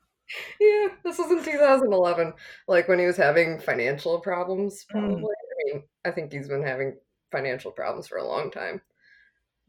yeah, 0.61 0.88
this 1.05 1.19
was 1.19 1.31
in 1.31 1.45
2011, 1.45 2.33
like 2.69 2.88
when 2.88 2.99
he 2.99 3.07
was 3.07 3.17
having 3.17 3.59
financial 3.61 4.21
problems, 4.21 4.85
probably. 4.88 5.23
Mm. 5.23 5.25
I 5.25 5.73
mean, 5.73 5.83
I 6.05 6.11
think 6.11 6.33
he's 6.33 6.49
been 6.49 6.62
having 6.62 6.97
financial 7.31 7.73
problems 7.73 8.09
for 8.09 8.19
a 8.19 8.26
long 8.26 8.50
time. 8.50 8.81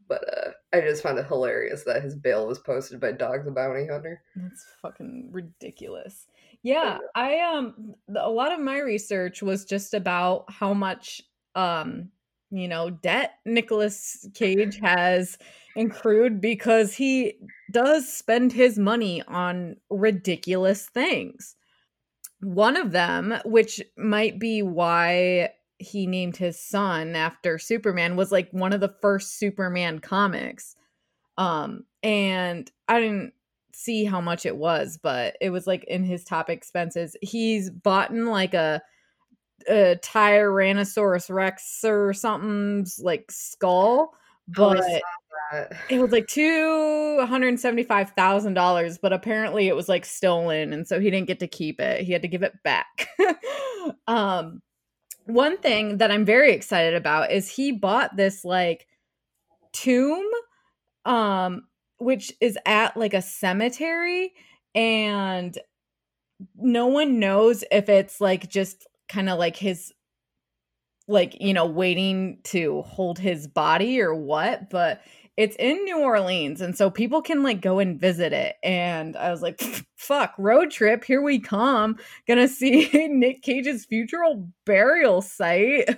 But 0.08 0.22
uh, 0.28 0.50
I 0.72 0.82
just 0.82 1.02
found 1.02 1.18
it 1.18 1.26
hilarious 1.26 1.82
that 1.82 2.02
his 2.02 2.14
bail 2.14 2.46
was 2.46 2.60
posted 2.60 3.00
by 3.00 3.12
Dog 3.12 3.44
the 3.44 3.50
Bounty 3.50 3.86
Hunter. 3.86 4.22
That's 4.36 4.64
fucking 4.80 5.30
ridiculous. 5.32 6.26
Yeah, 6.62 6.98
I 7.14 7.40
um 7.40 7.94
a 8.16 8.30
lot 8.30 8.52
of 8.52 8.60
my 8.60 8.78
research 8.78 9.42
was 9.42 9.64
just 9.64 9.94
about 9.94 10.44
how 10.48 10.74
much 10.74 11.22
um 11.56 12.10
you 12.50 12.68
know 12.68 12.90
debt 12.90 13.38
Nicolas 13.44 14.26
Cage 14.34 14.78
has 14.80 15.38
accrued 15.76 16.40
because 16.40 16.94
he 16.94 17.34
does 17.70 18.10
spend 18.10 18.52
his 18.52 18.78
money 18.78 19.22
on 19.28 19.76
ridiculous 19.90 20.86
things. 20.86 21.54
One 22.40 22.76
of 22.76 22.92
them, 22.92 23.34
which 23.44 23.82
might 23.96 24.38
be 24.38 24.62
why 24.62 25.50
he 25.78 26.06
named 26.06 26.36
his 26.36 26.58
son 26.58 27.14
after 27.14 27.58
Superman 27.58 28.16
was 28.16 28.32
like 28.32 28.48
one 28.50 28.72
of 28.72 28.80
the 28.80 28.94
first 29.02 29.38
Superman 29.38 29.98
comics. 29.98 30.76
Um 31.36 31.84
and 32.02 32.70
I 32.88 33.00
didn't 33.00 33.32
see 33.72 34.04
how 34.04 34.20
much 34.22 34.46
it 34.46 34.56
was, 34.56 34.98
but 35.02 35.36
it 35.40 35.50
was 35.50 35.66
like 35.66 35.84
in 35.84 36.02
his 36.02 36.24
top 36.24 36.48
expenses. 36.48 37.14
He's 37.20 37.68
bought 37.68 38.10
in 38.10 38.26
like 38.26 38.54
a 38.54 38.80
a 39.68 39.98
Tyrannosaurus 40.02 41.30
Rex 41.30 41.84
or 41.84 42.12
something's 42.12 42.98
like 42.98 43.30
skull, 43.30 44.14
but 44.48 45.02
it 45.88 46.00
was 46.00 46.12
like 46.12 46.26
two 46.26 47.24
hundred 47.26 47.58
seventy 47.60 47.82
five 47.82 48.10
thousand 48.10 48.54
dollars. 48.54 48.98
But 48.98 49.12
apparently, 49.12 49.68
it 49.68 49.76
was 49.76 49.88
like 49.88 50.04
stolen, 50.04 50.72
and 50.72 50.86
so 50.86 51.00
he 51.00 51.10
didn't 51.10 51.26
get 51.26 51.40
to 51.40 51.48
keep 51.48 51.80
it. 51.80 52.02
He 52.02 52.12
had 52.12 52.22
to 52.22 52.28
give 52.28 52.42
it 52.42 52.54
back. 52.62 53.08
um, 54.06 54.62
one 55.26 55.58
thing 55.58 55.98
that 55.98 56.10
I'm 56.10 56.24
very 56.24 56.52
excited 56.52 56.94
about 56.94 57.32
is 57.32 57.50
he 57.50 57.72
bought 57.72 58.16
this 58.16 58.44
like 58.44 58.86
tomb 59.72 60.24
um 61.04 61.64
which 61.98 62.32
is 62.40 62.58
at 62.64 62.96
like 62.96 63.12
a 63.12 63.20
cemetery 63.20 64.32
and 64.74 65.58
no 66.56 66.86
one 66.86 67.18
knows 67.18 67.64
if 67.70 67.88
it's 67.88 68.20
like 68.20 68.48
just 68.48 68.86
kind 69.08 69.28
of 69.28 69.38
like 69.38 69.56
his 69.56 69.92
like 71.08 71.40
you 71.40 71.54
know 71.54 71.66
waiting 71.66 72.38
to 72.44 72.82
hold 72.82 73.18
his 73.18 73.46
body 73.46 74.00
or 74.00 74.14
what 74.14 74.68
but 74.70 75.02
it's 75.36 75.56
in 75.56 75.84
New 75.84 76.00
Orleans 76.00 76.60
and 76.60 76.76
so 76.76 76.90
people 76.90 77.20
can 77.20 77.42
like 77.42 77.60
go 77.60 77.78
and 77.78 78.00
visit 78.00 78.32
it 78.32 78.56
and 78.62 79.16
I 79.16 79.30
was 79.30 79.42
like 79.42 79.60
fuck 79.96 80.34
road 80.38 80.70
trip 80.70 81.04
here 81.04 81.22
we 81.22 81.38
come 81.38 81.96
gonna 82.26 82.48
see 82.48 82.88
Nick 83.08 83.42
Cage's 83.42 83.84
future 83.84 84.22
burial 84.64 85.22
site. 85.22 85.96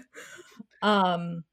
Um 0.83 1.45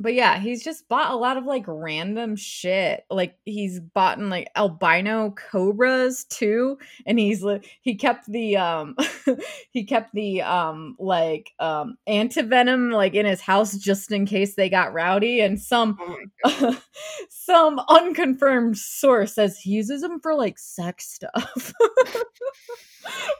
but 0.00 0.14
yeah, 0.14 0.40
he's 0.40 0.62
just 0.62 0.88
bought 0.88 1.12
a 1.12 1.16
lot 1.16 1.36
of 1.36 1.44
like 1.44 1.64
random 1.66 2.34
shit. 2.34 3.04
Like 3.10 3.36
he's 3.44 3.78
bought 3.78 4.18
in 4.18 4.28
like 4.28 4.48
albino 4.56 5.30
cobras 5.30 6.24
too, 6.24 6.78
and 7.06 7.18
he's 7.18 7.44
he 7.80 7.94
kept 7.94 8.30
the 8.30 8.56
um 8.56 8.96
he 9.70 9.84
kept 9.84 10.12
the 10.12 10.42
um 10.42 10.96
like 10.98 11.52
um 11.60 11.96
antivenom 12.08 12.92
like 12.92 13.14
in 13.14 13.24
his 13.24 13.40
house 13.40 13.76
just 13.76 14.10
in 14.10 14.26
case 14.26 14.56
they 14.56 14.68
got 14.68 14.92
rowdy. 14.92 15.40
And 15.40 15.60
some 15.60 15.96
oh 16.44 16.80
some 17.28 17.80
unconfirmed 17.88 18.76
source 18.76 19.34
says 19.34 19.58
he 19.58 19.70
uses 19.70 20.00
them 20.00 20.18
for 20.20 20.34
like 20.34 20.58
sex 20.58 21.08
stuff. 21.08 21.72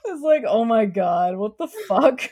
it's 0.04 0.22
like, 0.22 0.44
oh 0.46 0.64
my 0.64 0.86
god, 0.86 1.36
what 1.36 1.58
the 1.58 1.68
fuck? 1.88 2.30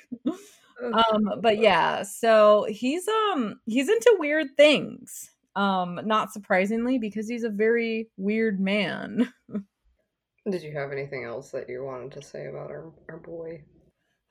Um 0.82 1.40
but 1.40 1.58
yeah 1.58 2.02
so 2.02 2.66
he's 2.68 3.06
um 3.08 3.60
he's 3.66 3.88
into 3.88 4.16
weird 4.18 4.48
things 4.56 5.30
um 5.56 6.00
not 6.04 6.32
surprisingly 6.32 6.98
because 6.98 7.28
he's 7.28 7.44
a 7.44 7.50
very 7.50 8.08
weird 8.16 8.60
man. 8.60 9.32
Did 10.50 10.62
you 10.62 10.72
have 10.72 10.90
anything 10.90 11.24
else 11.24 11.50
that 11.52 11.68
you 11.68 11.84
wanted 11.84 12.12
to 12.12 12.22
say 12.22 12.46
about 12.46 12.70
our, 12.70 12.92
our 13.08 13.18
boy? 13.18 13.62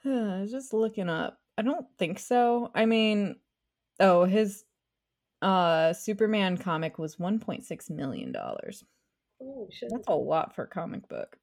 Huh, 0.03 0.47
just 0.49 0.73
looking 0.73 1.09
up. 1.09 1.37
I 1.59 1.61
don't 1.61 1.85
think 1.99 2.17
so. 2.17 2.71
I 2.73 2.85
mean 2.87 3.35
oh 3.99 4.25
his 4.25 4.63
uh 5.43 5.93
superman 5.93 6.57
comic 6.57 6.97
was 6.97 7.17
1.6 7.17 7.89
million 7.91 8.31
dollars. 8.31 8.83
Oh 9.43 9.67
shit. 9.71 9.89
that's 9.91 10.07
a 10.07 10.15
lot 10.15 10.55
for 10.55 10.63
a 10.63 10.67
comic 10.67 11.07
book. 11.07 11.37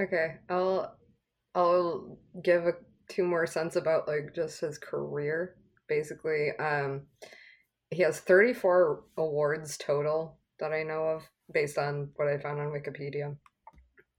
Okay 0.00 0.36
i'll 0.48 0.96
i'll 1.54 2.18
give 2.42 2.66
a 2.66 2.72
two 3.10 3.24
more 3.24 3.46
cents 3.46 3.76
about 3.76 4.08
like 4.08 4.34
just 4.34 4.60
his 4.60 4.78
career. 4.78 5.56
Basically, 5.88 6.50
um, 6.58 7.02
he 7.90 8.02
has 8.02 8.20
34 8.20 9.02
awards 9.18 9.76
total 9.76 10.38
that 10.60 10.72
I 10.72 10.82
know 10.82 11.04
of, 11.04 11.22
based 11.52 11.78
on 11.78 12.10
what 12.16 12.28
I 12.28 12.38
found 12.38 12.60
on 12.60 12.68
Wikipedia, 12.68 13.36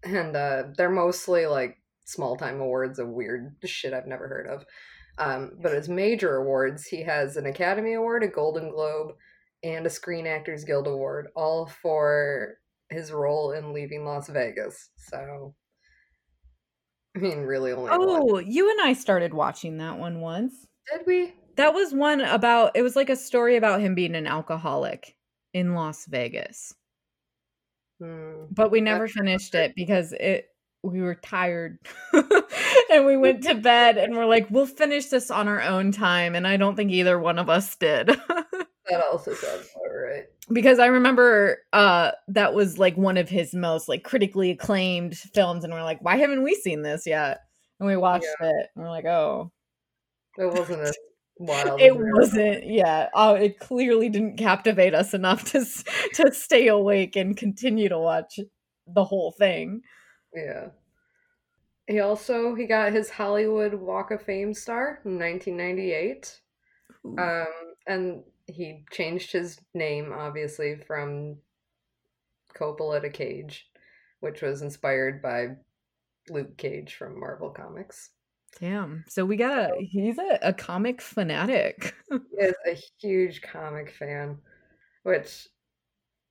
and 0.03 0.35
uh, 0.35 0.63
they're 0.77 0.89
mostly 0.89 1.45
like 1.45 1.77
small 2.05 2.35
time 2.35 2.59
awards 2.59 2.99
of 2.99 3.07
weird 3.07 3.55
shit 3.63 3.93
I've 3.93 4.07
never 4.07 4.27
heard 4.27 4.47
of. 4.47 4.65
Um, 5.17 5.51
but 5.61 5.73
his 5.73 5.89
major 5.89 6.37
awards, 6.37 6.85
he 6.85 7.03
has 7.03 7.37
an 7.37 7.45
Academy 7.45 7.93
Award, 7.93 8.23
a 8.23 8.27
Golden 8.27 8.71
Globe, 8.71 9.11
and 9.63 9.85
a 9.85 9.89
Screen 9.89 10.25
Actors 10.25 10.63
Guild 10.63 10.87
Award, 10.87 11.27
all 11.35 11.67
for 11.67 12.57
his 12.89 13.11
role 13.11 13.51
in 13.51 13.73
Leaving 13.73 14.03
Las 14.05 14.27
Vegas. 14.29 14.89
So 14.97 15.53
I 17.15 17.19
mean, 17.19 17.39
really 17.39 17.71
only. 17.71 17.89
Oh, 17.91 18.25
one. 18.25 18.51
you 18.51 18.69
and 18.69 18.81
I 18.81 18.93
started 18.93 19.33
watching 19.33 19.77
that 19.77 19.97
one 19.97 20.21
once. 20.21 20.53
Did 20.91 21.01
we? 21.05 21.33
That 21.57 21.73
was 21.73 21.93
one 21.93 22.21
about. 22.21 22.71
It 22.75 22.81
was 22.81 22.95
like 22.95 23.09
a 23.09 23.15
story 23.15 23.57
about 23.57 23.81
him 23.81 23.95
being 23.95 24.15
an 24.15 24.27
alcoholic 24.27 25.15
in 25.53 25.73
Las 25.73 26.05
Vegas. 26.05 26.73
Hmm. 27.99 28.45
But 28.49 28.71
we 28.71 28.81
never 28.81 29.05
That's 29.05 29.13
finished 29.13 29.55
it 29.55 29.73
because 29.75 30.13
it 30.13 30.47
we 30.83 31.01
were 31.01 31.15
tired 31.15 31.77
and 32.91 33.05
we 33.05 33.17
went 33.17 33.43
to 33.43 33.55
bed 33.61 33.97
and 33.97 34.15
we're 34.15 34.25
like 34.25 34.47
we'll 34.49 34.65
finish 34.65 35.07
this 35.07 35.29
on 35.29 35.47
our 35.47 35.61
own 35.61 35.91
time 35.91 36.33
and 36.33 36.47
i 36.47 36.57
don't 36.57 36.75
think 36.75 36.91
either 36.91 37.19
one 37.19 37.37
of 37.37 37.49
us 37.49 37.75
did 37.75 38.09
that 38.89 39.01
also 39.11 39.33
sounds 39.33 39.69
right 40.05 40.25
because 40.51 40.79
I 40.79 40.87
remember 40.87 41.59
uh 41.73 42.11
that 42.29 42.53
was 42.53 42.77
like 42.77 42.97
one 42.97 43.17
of 43.17 43.29
his 43.29 43.53
most 43.53 43.87
like 43.87 44.03
critically 44.03 44.51
acclaimed 44.51 45.17
films, 45.17 45.63
and 45.63 45.73
we're 45.73 45.83
like, 45.83 46.01
why 46.01 46.17
haven't 46.17 46.43
we 46.43 46.55
seen 46.55 46.81
this 46.81 47.05
yet? 47.05 47.39
And 47.79 47.87
we 47.87 47.97
watched 47.97 48.25
yeah. 48.39 48.49
it, 48.49 48.67
and 48.75 48.83
we're 48.83 48.91
like, 48.91 49.05
oh, 49.05 49.51
it 50.37 50.51
wasn't 50.51 50.81
as 50.81 50.97
wild. 51.37 51.81
it 51.81 51.95
wasn't. 51.97 52.65
Yeah, 52.65 53.09
oh, 53.13 53.35
it 53.35 53.59
clearly 53.59 54.09
didn't 54.09 54.37
captivate 54.37 54.93
us 54.93 55.13
enough 55.13 55.51
to 55.51 55.65
to 56.15 56.33
stay 56.33 56.67
awake 56.67 57.15
and 57.15 57.37
continue 57.37 57.89
to 57.89 57.99
watch 57.99 58.39
the 58.87 59.03
whole 59.03 59.31
thing. 59.31 59.81
Yeah. 60.33 60.67
He 61.87 61.99
also 61.99 62.55
he 62.55 62.65
got 62.67 62.93
his 62.93 63.09
Hollywood 63.09 63.73
Walk 63.73 64.11
of 64.11 64.21
Fame 64.21 64.53
star 64.53 65.01
in 65.03 65.19
1998. 65.19 66.39
Ooh. 67.05 67.17
Um, 67.17 67.47
and 67.87 68.23
he 68.51 68.85
changed 68.91 69.31
his 69.31 69.59
name 69.73 70.13
obviously 70.13 70.75
from 70.75 71.37
Coppola 72.55 73.01
to 73.01 73.09
Cage, 73.09 73.69
which 74.19 74.41
was 74.41 74.61
inspired 74.61 75.21
by 75.21 75.55
Luke 76.29 76.57
Cage 76.57 76.95
from 76.95 77.19
Marvel 77.19 77.49
Comics. 77.49 78.11
Damn. 78.59 79.05
So 79.07 79.25
we 79.25 79.37
got 79.37 79.71
a 79.71 79.75
he's 79.79 80.17
a, 80.17 80.39
a 80.41 80.53
comic 80.53 81.01
fanatic. 81.01 81.95
he 82.09 82.45
is 82.45 82.55
a 82.67 82.77
huge 82.99 83.41
comic 83.41 83.91
fan, 83.91 84.37
which 85.03 85.47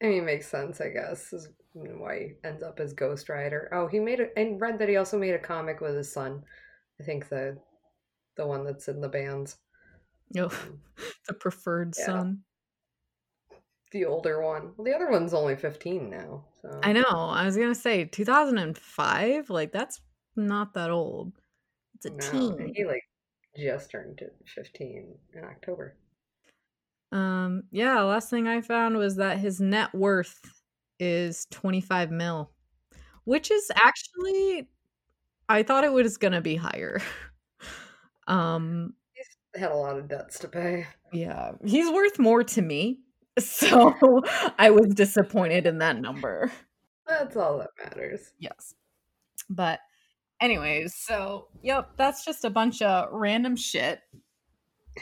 I 0.02 0.06
mean 0.06 0.24
makes 0.24 0.46
sense, 0.46 0.80
I 0.80 0.88
guess, 0.88 1.32
is 1.32 1.48
why 1.72 2.18
he 2.18 2.48
ends 2.48 2.62
up 2.62 2.80
as 2.80 2.92
Ghost 2.92 3.28
Rider. 3.28 3.70
Oh, 3.72 3.86
he 3.86 4.00
made 4.00 4.20
it 4.20 4.32
and 4.36 4.60
read 4.60 4.78
that 4.78 4.88
he 4.88 4.96
also 4.96 5.18
made 5.18 5.34
a 5.34 5.38
comic 5.38 5.80
with 5.80 5.96
his 5.96 6.12
son. 6.12 6.42
I 7.00 7.04
think 7.04 7.28
the 7.28 7.56
the 8.36 8.46
one 8.46 8.64
that's 8.64 8.88
in 8.88 9.00
the 9.00 9.08
bands. 9.08 9.56
Oh, 10.38 10.52
the 11.26 11.34
preferred 11.34 11.94
yeah. 11.98 12.06
son. 12.06 12.40
The 13.92 14.04
older 14.04 14.40
one. 14.40 14.72
Well, 14.76 14.84
the 14.84 14.94
other 14.94 15.10
one's 15.10 15.34
only 15.34 15.56
15 15.56 16.08
now. 16.08 16.44
So 16.62 16.78
I 16.82 16.92
know. 16.92 17.02
I 17.08 17.44
was 17.44 17.56
gonna 17.56 17.74
say 17.74 18.04
2005. 18.04 19.50
Like 19.50 19.72
that's 19.72 20.00
not 20.36 20.74
that 20.74 20.90
old. 20.90 21.32
It's 21.96 22.06
a 22.06 22.10
no, 22.10 22.56
teen. 22.56 22.72
He 22.74 22.84
like 22.84 23.02
just 23.56 23.90
turned 23.90 24.22
15 24.46 25.14
in 25.34 25.44
October. 25.44 25.96
Um. 27.10 27.64
Yeah. 27.72 28.00
Last 28.02 28.30
thing 28.30 28.46
I 28.46 28.60
found 28.60 28.96
was 28.96 29.16
that 29.16 29.38
his 29.38 29.60
net 29.60 29.92
worth 29.92 30.40
is 31.00 31.46
25 31.50 32.12
mil, 32.12 32.52
which 33.24 33.50
is 33.50 33.72
actually. 33.74 34.68
I 35.48 35.64
thought 35.64 35.82
it 35.82 35.92
was 35.92 36.16
gonna 36.16 36.40
be 36.40 36.54
higher. 36.54 37.02
um. 38.28 38.94
Had 39.56 39.72
a 39.72 39.76
lot 39.76 39.98
of 39.98 40.08
debts 40.08 40.38
to 40.40 40.48
pay. 40.48 40.86
Yeah, 41.12 41.52
he's 41.64 41.90
worth 41.90 42.18
more 42.18 42.44
to 42.44 42.62
me. 42.62 43.00
So 43.38 43.94
I 44.58 44.70
was 44.70 44.92
disappointed 44.92 45.64
in 45.64 45.78
that 45.78 45.98
number. 45.98 46.52
That's 47.06 47.36
all 47.36 47.58
that 47.58 47.70
matters. 47.82 48.32
Yes. 48.38 48.74
But 49.48 49.78
anyways, 50.40 50.94
so 50.94 51.48
yep, 51.62 51.90
that's 51.96 52.24
just 52.24 52.44
a 52.44 52.50
bunch 52.50 52.82
of 52.82 53.08
random 53.12 53.56
shit. 53.56 54.00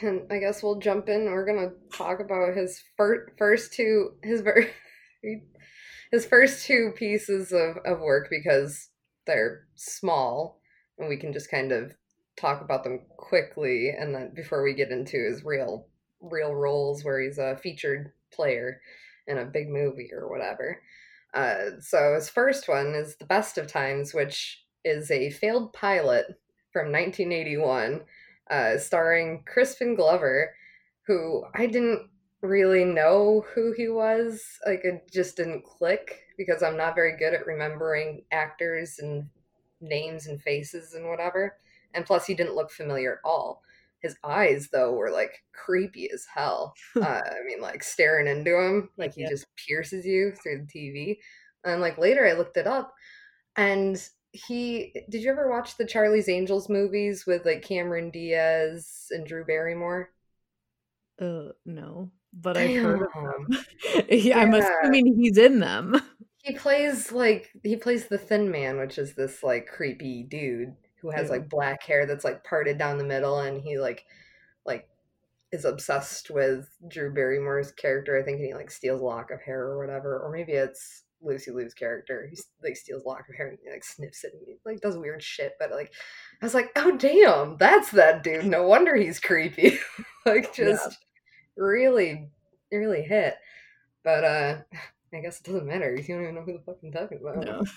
And 0.01 0.21
I 0.31 0.39
guess 0.39 0.63
we'll 0.63 0.79
jump 0.79 1.09
in. 1.09 1.25
We're 1.25 1.45
gonna 1.45 1.71
talk 1.91 2.19
about 2.19 2.55
his 2.55 2.81
first 2.95 3.31
first 3.37 3.73
two 3.73 4.11
his 4.23 4.41
ver- 4.41 4.69
his 6.11 6.25
first 6.25 6.65
two 6.65 6.93
pieces 6.95 7.51
of, 7.51 7.77
of 7.85 7.99
work 7.99 8.27
because 8.29 8.89
they're 9.25 9.67
small 9.75 10.61
and 10.97 11.09
we 11.09 11.17
can 11.17 11.33
just 11.33 11.51
kind 11.51 11.71
of 11.71 11.93
talk 12.39 12.61
about 12.61 12.83
them 12.83 13.01
quickly 13.17 13.89
and 13.89 14.13
then 14.13 14.31
before 14.33 14.63
we 14.63 14.73
get 14.73 14.91
into 14.91 15.17
his 15.17 15.43
real 15.43 15.87
real 16.21 16.53
roles 16.53 17.03
where 17.03 17.21
he's 17.21 17.37
a 17.37 17.57
featured 17.57 18.11
player 18.31 18.81
in 19.27 19.37
a 19.37 19.45
big 19.45 19.69
movie 19.69 20.09
or 20.13 20.29
whatever. 20.29 20.81
Uh, 21.33 21.79
so 21.79 22.15
his 22.15 22.29
first 22.29 22.67
one 22.67 22.87
is 22.95 23.15
The 23.15 23.25
Best 23.25 23.57
of 23.57 23.67
Times, 23.67 24.13
which 24.13 24.65
is 24.83 25.11
a 25.11 25.29
failed 25.29 25.73
pilot 25.73 26.25
from 26.73 26.91
1981, 26.91 28.01
uh, 28.49 28.77
starring 28.77 29.43
Crispin 29.45 29.95
Glover, 29.95 30.55
who 31.05 31.43
I 31.53 31.67
didn't 31.67 32.09
really 32.41 32.85
know 32.85 33.45
who 33.53 33.73
he 33.73 33.89
was. 33.89 34.41
Like, 34.65 34.81
it 34.83 35.11
just 35.11 35.37
didn't 35.37 35.65
click 35.65 36.21
because 36.37 36.63
I'm 36.63 36.77
not 36.77 36.95
very 36.95 37.17
good 37.17 37.33
at 37.33 37.45
remembering 37.45 38.23
actors 38.31 38.99
and 38.99 39.29
names 39.81 40.27
and 40.27 40.41
faces 40.41 40.93
and 40.93 41.07
whatever. 41.07 41.57
And 41.93 42.05
plus, 42.05 42.25
he 42.25 42.33
didn't 42.33 42.55
look 42.55 42.71
familiar 42.71 43.13
at 43.13 43.27
all. 43.27 43.63
His 43.99 44.15
eyes, 44.23 44.69
though, 44.71 44.93
were 44.93 45.11
like 45.11 45.43
creepy 45.53 46.09
as 46.11 46.25
hell. 46.33 46.73
uh, 46.95 47.21
I 47.25 47.43
mean, 47.45 47.61
like 47.61 47.83
staring 47.83 48.27
into 48.27 48.57
him, 48.57 48.89
like 48.97 49.13
he 49.13 49.27
just 49.27 49.45
pierces 49.55 50.05
you 50.05 50.31
through 50.31 50.65
the 50.65 50.79
TV. 50.79 51.17
And 51.63 51.81
like 51.81 51.97
later, 51.97 52.25
I 52.25 52.33
looked 52.33 52.57
it 52.57 52.67
up, 52.67 52.93
and 53.57 54.01
he 54.31 54.93
did 55.09 55.23
you 55.23 55.31
ever 55.31 55.49
watch 55.49 55.75
the 55.75 55.85
Charlie's 55.85 56.29
Angels 56.29 56.69
movies 56.69 57.25
with 57.25 57.45
like 57.45 57.61
Cameron 57.61 58.11
Diaz 58.11 59.07
and 59.11 59.25
Drew 59.25 59.43
Barrymore? 59.43 60.11
Uh, 61.19 61.49
no, 61.65 62.11
but 62.31 62.57
I've 62.57 62.81
heard 62.81 63.01
of 63.01 63.13
them. 63.13 64.05
yeah, 64.09 64.39
I'm 64.39 64.53
assuming 64.53 65.15
he's 65.19 65.37
in 65.37 65.59
them. 65.59 66.01
He 66.43 66.53
plays 66.53 67.11
like 67.11 67.49
he 67.63 67.75
plays 67.75 68.07
the 68.07 68.17
Thin 68.17 68.49
Man, 68.49 68.77
which 68.77 68.97
is 68.97 69.15
this 69.15 69.43
like 69.43 69.67
creepy 69.67 70.23
dude 70.23 70.75
who 71.01 71.09
has 71.09 71.29
like 71.29 71.49
black 71.49 71.83
hair 71.83 72.05
that's 72.05 72.23
like 72.23 72.43
parted 72.43 72.77
down 72.77 72.97
the 72.97 73.03
middle 73.03 73.39
and 73.39 73.61
he 73.61 73.79
like 73.79 74.05
like 74.65 74.87
is 75.51 75.65
obsessed 75.65 76.29
with 76.29 76.69
Drew 76.87 77.13
Barrymore's 77.13 77.71
character. 77.71 78.17
I 78.17 78.23
think 78.23 78.37
and 78.37 78.45
he 78.45 78.53
like 78.53 78.71
steals 78.71 79.01
a 79.01 79.05
lock 79.05 79.31
of 79.31 79.41
hair 79.41 79.63
or 79.63 79.79
whatever. 79.79 80.19
Or 80.19 80.31
maybe 80.31 80.53
it's 80.53 81.03
Lucy 81.21 81.51
Liu's 81.51 81.73
character. 81.73 82.29
He 82.29 82.37
like 82.63 82.75
steals 82.75 83.03
a 83.03 83.07
lock 83.07 83.25
of 83.29 83.35
hair 83.35 83.47
and 83.47 83.57
he, 83.63 83.69
like 83.69 83.83
sniffs 83.83 84.23
it 84.23 84.33
and 84.33 84.41
he, 84.45 84.55
like 84.65 84.81
does 84.81 84.97
weird 84.97 85.23
shit. 85.23 85.53
But 85.59 85.71
like 85.71 85.91
I 86.41 86.45
was 86.45 86.53
like, 86.53 86.71
oh 86.75 86.95
damn, 86.97 87.57
that's 87.57 87.91
that 87.91 88.23
dude. 88.23 88.45
No 88.45 88.67
wonder 88.67 88.95
he's 88.95 89.19
creepy. 89.19 89.79
like 90.25 90.53
just 90.53 90.91
yeah. 91.57 91.63
really, 91.63 92.29
really 92.71 93.01
hit. 93.01 93.35
But 94.03 94.23
uh 94.23 94.57
I 95.13 95.19
guess 95.19 95.39
it 95.39 95.45
doesn't 95.45 95.65
matter. 95.65 95.95
You 95.95 96.03
don't 96.03 96.23
even 96.23 96.35
know 96.35 96.41
who 96.41 96.53
the 96.53 96.59
fuck 96.59 96.77
I'm 96.83 96.91
talking 96.91 97.19
about. 97.21 97.45
No. 97.45 97.63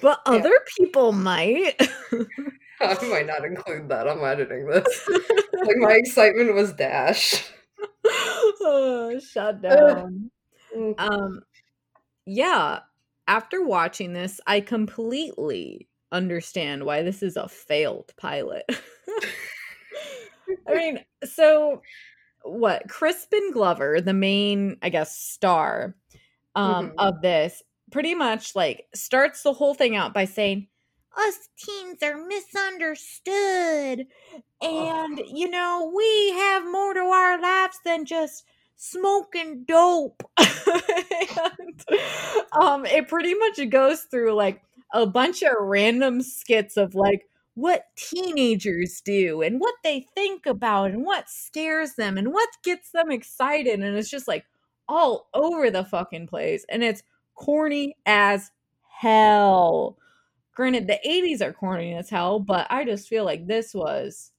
But 0.00 0.20
yeah. 0.26 0.32
other 0.34 0.60
people 0.76 1.12
might. 1.12 1.74
I 2.80 3.06
might 3.08 3.26
not 3.26 3.44
include 3.44 3.88
that. 3.88 4.06
I'm 4.06 4.22
editing 4.22 4.66
this. 4.66 5.08
like 5.64 5.76
my 5.78 5.92
excitement 5.92 6.54
was 6.54 6.72
dash. 6.74 7.44
oh, 8.04 9.18
shut 9.18 9.62
down. 9.62 10.30
Mm. 10.76 10.94
um 10.98 11.40
yeah, 12.26 12.80
after 13.26 13.64
watching 13.64 14.12
this, 14.12 14.40
I 14.46 14.60
completely 14.60 15.88
understand 16.12 16.84
why 16.84 17.02
this 17.02 17.22
is 17.22 17.36
a 17.36 17.48
failed 17.48 18.12
pilot. 18.16 18.64
I 20.68 20.74
mean, 20.74 21.00
so 21.24 21.82
what? 22.42 22.88
Crispin 22.88 23.50
Glover, 23.52 24.00
the 24.00 24.12
main, 24.12 24.76
I 24.82 24.88
guess, 24.90 25.18
star 25.18 25.94
um, 26.54 26.88
mm-hmm. 26.88 26.98
of 26.98 27.20
this, 27.22 27.62
pretty 27.90 28.14
much 28.14 28.54
like 28.54 28.86
starts 28.94 29.42
the 29.42 29.52
whole 29.52 29.74
thing 29.74 29.96
out 29.96 30.14
by 30.14 30.24
saying, 30.24 30.68
us 31.16 31.48
teens 31.56 32.02
are 32.02 32.16
misunderstood. 32.16 34.06
And, 34.60 35.20
oh. 35.20 35.24
you 35.26 35.48
know, 35.48 35.92
we 35.94 36.30
have 36.32 36.64
more 36.64 36.94
to 36.94 37.00
our 37.00 37.40
lives 37.40 37.78
than 37.84 38.04
just 38.04 38.44
smoking 38.76 39.64
dope. 39.64 40.22
and, 40.38 41.84
um, 42.52 42.86
it 42.86 43.08
pretty 43.08 43.34
much 43.34 43.60
goes 43.70 44.02
through 44.02 44.32
like 44.34 44.62
a 44.92 45.06
bunch 45.06 45.42
of 45.42 45.52
random 45.60 46.22
skits 46.22 46.76
of 46.76 46.94
like 46.94 47.28
what 47.54 47.86
teenagers 47.96 49.00
do 49.00 49.42
and 49.42 49.60
what 49.60 49.74
they 49.84 50.06
think 50.14 50.46
about 50.46 50.90
and 50.90 51.04
what 51.04 51.28
scares 51.28 51.94
them 51.94 52.18
and 52.18 52.32
what 52.32 52.48
gets 52.64 52.90
them 52.90 53.10
excited. 53.10 53.80
And 53.80 53.96
it's 53.96 54.10
just 54.10 54.28
like 54.28 54.44
all 54.88 55.28
over 55.34 55.70
the 55.70 55.84
fucking 55.84 56.26
place. 56.26 56.64
And 56.68 56.82
it's 56.84 57.02
corny 57.34 57.96
as 58.06 58.50
hell. 58.88 59.98
Granted, 60.54 60.86
the 60.86 61.00
80s 61.06 61.42
are 61.42 61.52
corny 61.52 61.94
as 61.94 62.10
hell, 62.10 62.38
but 62.40 62.66
I 62.70 62.84
just 62.84 63.08
feel 63.08 63.24
like 63.24 63.46
this 63.46 63.74
was 63.74 64.32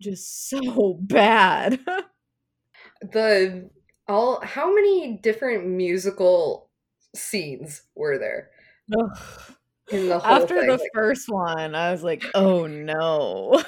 just 0.00 0.48
so 0.50 0.94
bad. 1.00 1.80
the 3.00 3.70
all 4.08 4.40
how 4.42 4.72
many 4.74 5.18
different 5.22 5.66
musical 5.66 6.70
scenes 7.14 7.82
were 7.94 8.18
there? 8.18 8.50
In 9.90 10.08
the 10.08 10.20
After 10.24 10.58
thing? 10.60 10.66
the 10.66 10.78
like, 10.78 10.90
first 10.94 11.28
one, 11.28 11.74
I 11.74 11.92
was 11.92 12.02
like, 12.02 12.24
"Oh 12.34 12.66
no." 12.66 13.62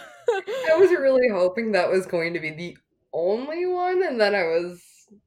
I 0.67 0.75
was 0.77 0.91
really 0.91 1.29
hoping 1.31 1.73
that 1.73 1.91
was 1.91 2.07
going 2.07 2.35
to 2.35 2.41
be 2.41 2.51
the 2.51 2.77
only 3.13 3.67
one 3.67 4.03
and 4.03 4.21
then 4.21 4.35
I 4.35 4.45
was 4.45 4.83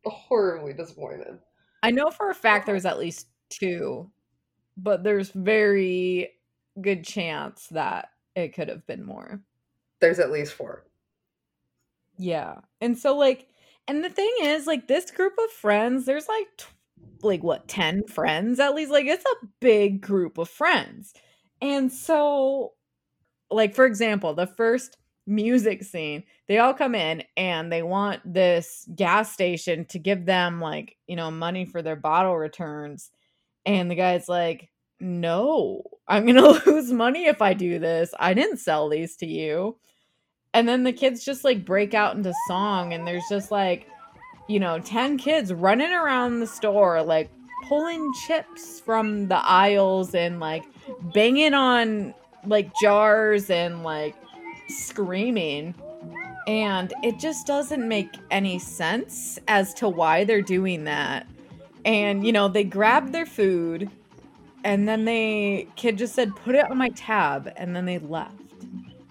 horribly 0.06 0.74
disappointed. 0.74 1.40
I 1.84 1.92
know 1.92 2.10
for 2.10 2.30
a 2.30 2.36
fact 2.36 2.66
there's 2.66 2.86
at 2.86 3.00
least 3.00 3.28
two, 3.50 4.10
but 4.78 5.04
there's 5.04 5.30
very 5.32 6.32
good 6.80 7.04
chance 7.04 7.68
that 7.68 8.10
it 8.36 8.54
could 8.54 8.70
have 8.70 8.86
been 8.88 9.06
more. 9.06 9.42
There's 10.00 10.20
at 10.20 10.32
least 10.32 10.54
four. 10.54 10.86
Yeah. 12.18 12.62
And 12.80 12.98
so 12.98 13.16
like 13.18 13.48
and 13.88 14.04
the 14.04 14.10
thing 14.10 14.32
is 14.42 14.68
like 14.68 14.88
this 14.88 15.12
group 15.12 15.34
of 15.44 15.52
friends, 15.52 16.06
there's 16.06 16.28
like 16.28 16.48
t- 16.58 16.66
like 17.24 17.44
what 17.44 17.68
10 17.68 18.08
friends 18.08 18.60
at 18.60 18.74
least 18.74 18.92
like 18.92 19.06
it's 19.06 19.26
a 19.26 19.46
big 19.60 20.02
group 20.02 20.38
of 20.38 20.50
friends. 20.50 21.14
And 21.62 21.92
so 21.92 22.74
like 23.50 23.76
for 23.76 23.86
example, 23.86 24.34
the 24.34 24.48
first 24.48 24.98
music 25.28 25.84
scene, 25.84 26.24
they 26.48 26.58
all 26.58 26.74
come 26.74 26.96
in 26.96 27.24
and 27.38 27.72
they 27.72 27.84
want 27.84 28.22
this 28.26 28.88
gas 28.96 29.32
station 29.32 29.86
to 29.86 30.00
give 30.00 30.26
them 30.26 30.60
like, 30.60 30.98
you 31.08 31.16
know, 31.16 31.32
money 31.32 31.66
for 31.66 31.82
their 31.82 31.96
bottle 31.96 32.38
returns. 32.38 33.12
And 33.66 33.90
the 33.90 33.96
guy's 33.96 34.28
like, 34.28 34.70
no, 35.00 35.84
I'm 36.08 36.26
to 36.28 36.62
lose 36.66 36.92
money 36.92 37.26
if 37.26 37.42
I 37.42 37.54
do 37.54 37.80
this. 37.80 38.14
I 38.20 38.34
didn't 38.34 38.58
sell 38.58 38.90
these 38.90 39.16
to 39.18 39.26
you. 39.26 39.78
And 40.54 40.68
then 40.68 40.84
the 40.84 40.94
kids 40.94 41.24
just 41.24 41.44
like 41.44 41.66
break 41.66 41.94
out 41.94 42.16
into 42.16 42.34
song, 42.48 42.94
and 42.94 43.08
there's 43.08 43.24
just 43.30 43.52
like, 43.52 43.88
you 44.50 44.60
know, 44.60 44.80
10 44.80 45.18
kids 45.18 45.54
running 45.54 45.94
around 45.94 46.40
the 46.40 46.48
store, 46.48 47.02
like 47.02 47.32
pulling 47.70 48.12
chips 48.28 48.80
from 48.80 49.30
the 49.30 49.38
aisles 49.38 50.14
and 50.14 50.42
like 50.42 50.66
banging 51.14 51.54
on 51.54 52.14
like 52.46 52.70
jars 52.82 53.50
and 53.50 53.84
like 53.84 54.16
screaming. 54.72 55.76
And 56.48 56.94
it 57.04 57.20
just 57.20 57.46
doesn't 57.46 57.88
make 57.88 58.10
any 58.32 58.58
sense 58.58 59.40
as 59.48 59.74
to 59.76 59.88
why 59.88 60.24
they're 60.24 60.42
doing 60.42 60.86
that. 60.86 61.28
And 61.86 62.26
you 62.26 62.32
know 62.32 62.48
they 62.48 62.64
grabbed 62.64 63.14
their 63.14 63.26
food 63.26 63.90
and 64.64 64.88
then 64.88 65.06
they 65.06 65.68
kid 65.76 65.98
just 65.98 66.14
said 66.14 66.36
put 66.36 66.56
it 66.56 66.70
on 66.70 66.78
my 66.78 66.90
tab 66.90 67.52
and 67.56 67.76
then 67.76 67.86
they 67.86 68.00
left. 68.00 68.36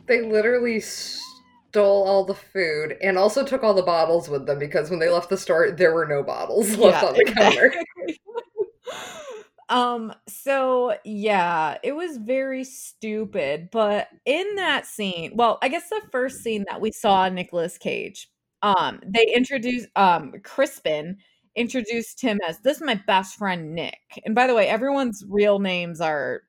They 0.07 0.23
literally 0.23 0.81
stole 0.81 2.05
all 2.05 2.25
the 2.25 2.35
food 2.35 2.97
and 3.01 3.17
also 3.17 3.45
took 3.45 3.63
all 3.63 3.75
the 3.75 3.83
bottles 3.83 4.29
with 4.29 4.47
them 4.47 4.59
because 4.59 4.91
when 4.91 4.99
they 4.99 5.09
left 5.09 5.31
the 5.31 5.37
store 5.37 5.71
there 5.71 5.95
were 5.95 6.07
no 6.07 6.23
bottles 6.23 6.77
left 6.77 7.03
yeah, 7.03 7.09
on 7.09 7.15
the 7.15 7.25
counter 7.25 7.73
um 9.71 10.13
so 10.29 10.95
yeah 11.05 11.79
it 11.83 11.93
was 11.93 12.17
very 12.19 12.65
stupid 12.65 13.69
but 13.73 14.09
in 14.27 14.57
that 14.57 14.87
scene 14.87 15.33
well 15.35 15.59
i 15.63 15.69
guess 15.69 15.89
the 15.89 16.03
first 16.11 16.41
scene 16.43 16.65
that 16.69 16.81
we 16.81 16.91
saw 16.93 17.29
Nicolas 17.29 17.79
Cage 17.79 18.29
um 18.63 19.01
they 19.07 19.25
introduced 19.35 19.89
um 19.97 20.33
Crispin 20.45 21.19
introduced 21.57 22.21
him 22.21 22.39
as 22.49 22.61
this 22.61 22.77
is 22.79 22.83
my 22.83 22.95
best 23.09 23.37
friend 23.37 23.75
Nick. 23.75 23.99
And 24.25 24.35
by 24.37 24.47
the 24.47 24.55
way 24.55 24.69
everyone's 24.69 25.25
real 25.29 25.59
names 25.59 26.01
are 26.01 26.43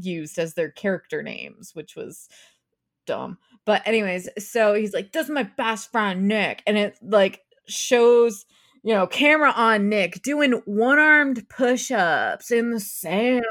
used 0.00 0.38
as 0.38 0.54
their 0.54 0.70
character 0.70 1.22
names 1.22 1.72
which 1.74 1.96
was 1.96 2.28
dumb. 3.06 3.38
But 3.64 3.86
anyways 3.86 4.28
so 4.38 4.74
he's 4.74 4.94
like 4.94 5.12
this 5.12 5.26
is 5.26 5.30
my 5.30 5.44
best 5.44 5.90
friend 5.92 6.28
Nick. 6.28 6.62
And 6.66 6.78
it 6.78 6.98
like 7.02 7.40
shows 7.68 8.44
you 8.82 8.94
know, 8.94 9.06
camera 9.06 9.52
on 9.56 9.88
Nick 9.88 10.22
doing 10.22 10.60
one 10.64 10.98
armed 10.98 11.48
push 11.48 11.90
ups 11.90 12.50
in 12.50 12.70
the 12.70 12.80
sand. 12.80 13.44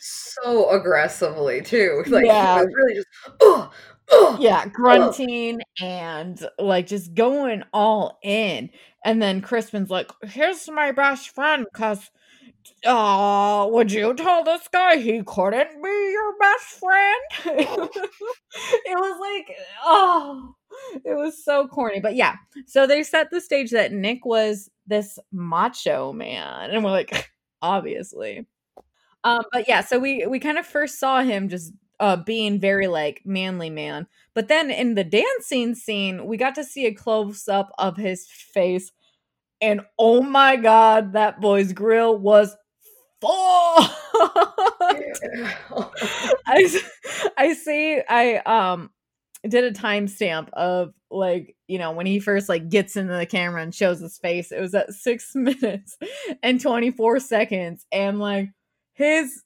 So 0.00 0.70
aggressively, 0.70 1.62
too. 1.62 2.04
Like, 2.14 2.26
yeah. 2.26 2.58
he 2.58 2.64
was 2.66 2.74
really 2.74 2.94
just, 2.94 3.08
oh, 3.40 3.70
oh, 4.10 4.36
yeah, 4.38 4.66
grunting 4.66 5.60
oh. 5.80 5.84
and 5.84 6.46
like 6.58 6.86
just 6.86 7.14
going 7.14 7.64
all 7.72 8.18
in. 8.22 8.70
And 9.04 9.20
then 9.20 9.40
Crispin's 9.40 9.90
like, 9.90 10.10
here's 10.22 10.68
my 10.68 10.92
best 10.92 11.30
friend 11.30 11.66
because 11.72 12.10
uh, 12.86 13.66
would 13.70 13.92
you 13.92 14.14
tell 14.14 14.44
this 14.44 14.68
guy 14.68 14.96
he 14.96 15.22
couldn't 15.22 15.82
be 15.82 16.10
your 16.12 16.34
best 16.38 16.80
friend? 16.80 17.20
it 17.58 18.98
was 18.98 19.20
like, 19.20 19.56
oh, 19.84 20.54
it 21.04 21.14
was 21.16 21.42
so 21.44 21.66
corny. 21.68 22.00
But 22.00 22.16
yeah, 22.16 22.36
so 22.66 22.86
they 22.86 23.02
set 23.02 23.30
the 23.30 23.40
stage 23.40 23.70
that 23.70 23.92
Nick 23.92 24.24
was 24.24 24.70
this 24.86 25.18
macho 25.32 26.12
man, 26.12 26.70
and 26.70 26.84
we're 26.84 26.90
like, 26.90 27.30
obviously. 27.62 28.46
Um, 29.24 29.42
but 29.52 29.68
yeah, 29.68 29.80
so 29.82 29.98
we 29.98 30.26
we 30.26 30.38
kind 30.38 30.58
of 30.58 30.66
first 30.66 30.98
saw 31.00 31.22
him 31.22 31.48
just 31.48 31.72
uh 32.00 32.16
being 32.16 32.60
very 32.60 32.88
like 32.88 33.22
manly 33.24 33.70
man, 33.70 34.06
but 34.34 34.48
then 34.48 34.70
in 34.70 34.94
the 34.94 35.04
dancing 35.04 35.74
scene, 35.74 36.26
we 36.26 36.36
got 36.36 36.54
to 36.56 36.64
see 36.64 36.86
a 36.86 36.94
close 36.94 37.48
up 37.48 37.70
of 37.78 37.96
his 37.96 38.26
face, 38.26 38.92
and 39.60 39.82
oh 39.98 40.22
my 40.22 40.56
god, 40.56 41.14
that 41.14 41.40
boy's 41.40 41.72
grill 41.72 42.18
was 42.18 42.56
full. 43.20 43.30
I 46.46 46.80
I 47.36 47.54
see 47.54 48.00
I 48.08 48.36
um 48.46 48.90
did 49.50 49.64
a 49.64 49.72
timestamp 49.72 50.48
of 50.54 50.94
like 51.10 51.56
you 51.68 51.78
know 51.78 51.92
when 51.92 52.06
he 52.06 52.18
first 52.18 52.48
like 52.48 52.68
gets 52.68 52.96
into 52.96 53.14
the 53.14 53.26
camera 53.26 53.62
and 53.62 53.74
shows 53.74 54.00
his 54.00 54.18
face 54.18 54.50
it 54.50 54.60
was 54.60 54.74
at 54.74 54.92
six 54.92 55.32
minutes 55.34 55.96
and 56.42 56.60
24 56.60 57.20
seconds 57.20 57.86
and 57.92 58.18
like 58.18 58.50
his 58.94 59.42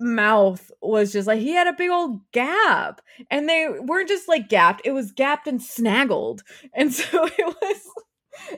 mouth 0.00 0.70
was 0.80 1.12
just 1.12 1.26
like 1.26 1.40
he 1.40 1.50
had 1.50 1.66
a 1.66 1.72
big 1.72 1.90
old 1.90 2.20
gap 2.32 3.00
and 3.30 3.48
they 3.48 3.68
weren't 3.80 4.08
just 4.08 4.28
like 4.28 4.48
gapped 4.48 4.80
it 4.84 4.92
was 4.92 5.12
gapped 5.12 5.48
and 5.48 5.60
snaggled 5.60 6.40
and 6.74 6.92
so 6.92 7.26
it 7.26 7.56
was 7.60 7.80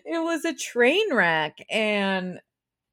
it 0.04 0.22
was 0.22 0.44
a 0.44 0.54
train 0.54 1.14
wreck 1.14 1.56
and 1.70 2.40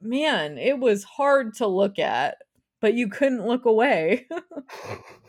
man 0.01 0.57
it 0.57 0.79
was 0.79 1.03
hard 1.03 1.53
to 1.53 1.67
look 1.67 1.99
at 1.99 2.37
but 2.79 2.93
you 2.93 3.09
couldn't 3.09 3.45
look 3.45 3.65
away 3.65 4.25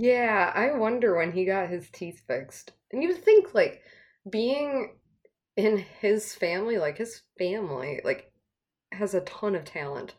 Yeah, 0.00 0.52
I 0.54 0.78
wonder 0.78 1.16
when 1.16 1.32
he 1.32 1.44
got 1.44 1.68
his 1.68 1.90
teeth 1.90 2.22
fixed. 2.28 2.72
And 2.92 3.02
you 3.02 3.12
think 3.14 3.52
like 3.52 3.82
being 4.30 4.92
in 5.56 5.84
his 6.00 6.36
family, 6.36 6.78
like 6.78 6.96
his 6.96 7.22
family, 7.36 8.00
like 8.04 8.30
has 8.92 9.14
a 9.14 9.22
ton 9.22 9.56
of 9.56 9.64
talent. 9.64 10.14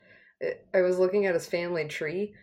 I 0.74 0.82
was 0.82 1.00
looking 1.00 1.26
at 1.26 1.34
his 1.34 1.48
family 1.48 1.88
tree. 1.88 2.36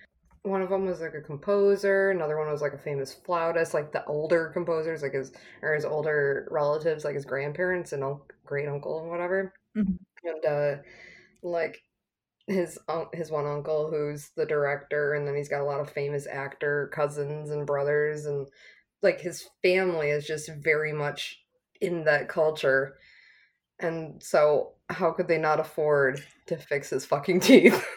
One 0.45 0.63
of 0.63 0.71
them 0.71 0.87
was 0.87 1.03
like 1.03 1.13
a 1.13 1.21
composer. 1.21 2.11
Another 2.11 2.39
one 2.39 2.51
was 2.51 2.63
like 2.63 2.73
a 2.73 2.79
famous 2.79 3.13
flautist. 3.13 3.75
Like 3.75 3.93
the 3.93 4.05
older 4.07 4.49
composers, 4.55 5.03
like 5.03 5.13
his 5.13 5.33
or 5.61 5.75
his 5.75 5.85
older 5.85 6.49
relatives, 6.51 7.05
like 7.05 7.17
his 7.17 7.27
grandparents 7.27 7.93
and 7.93 8.03
great 8.47 8.67
uncle 8.67 9.01
and 9.01 9.11
whatever. 9.11 9.53
Mm-hmm. 9.77 9.97
And 10.25 10.47
uh, 10.47 10.83
like 11.43 11.83
his 12.47 12.79
his 13.13 13.31
one 13.31 13.47
uncle 13.47 13.91
who's 13.91 14.31
the 14.37 14.47
director 14.47 15.15
and 15.15 15.27
then 15.27 15.35
he's 15.35 15.49
got 15.49 15.63
a 15.63 15.65
lot 15.65 15.81
of 15.81 15.91
famous 15.91 16.27
actor 16.27 16.91
cousins 16.95 17.51
and 17.51 17.67
brothers 17.67 18.27
and 18.27 18.47
like 19.03 19.21
his 19.21 19.49
family 19.63 20.11
is 20.11 20.27
just 20.27 20.51
very 20.63 20.93
much 20.93 21.41
in 21.81 22.05
that 22.05 22.29
culture. 22.29 22.97
And 23.79 24.23
so 24.23 24.73
how 24.89 25.13
could 25.13 25.29
they 25.29 25.39
not 25.39 25.61
afford 25.61 26.23
to 26.47 26.57
fix 26.57 26.91
his 26.91 27.05
fucking 27.05 27.41
teeth? 27.41 27.87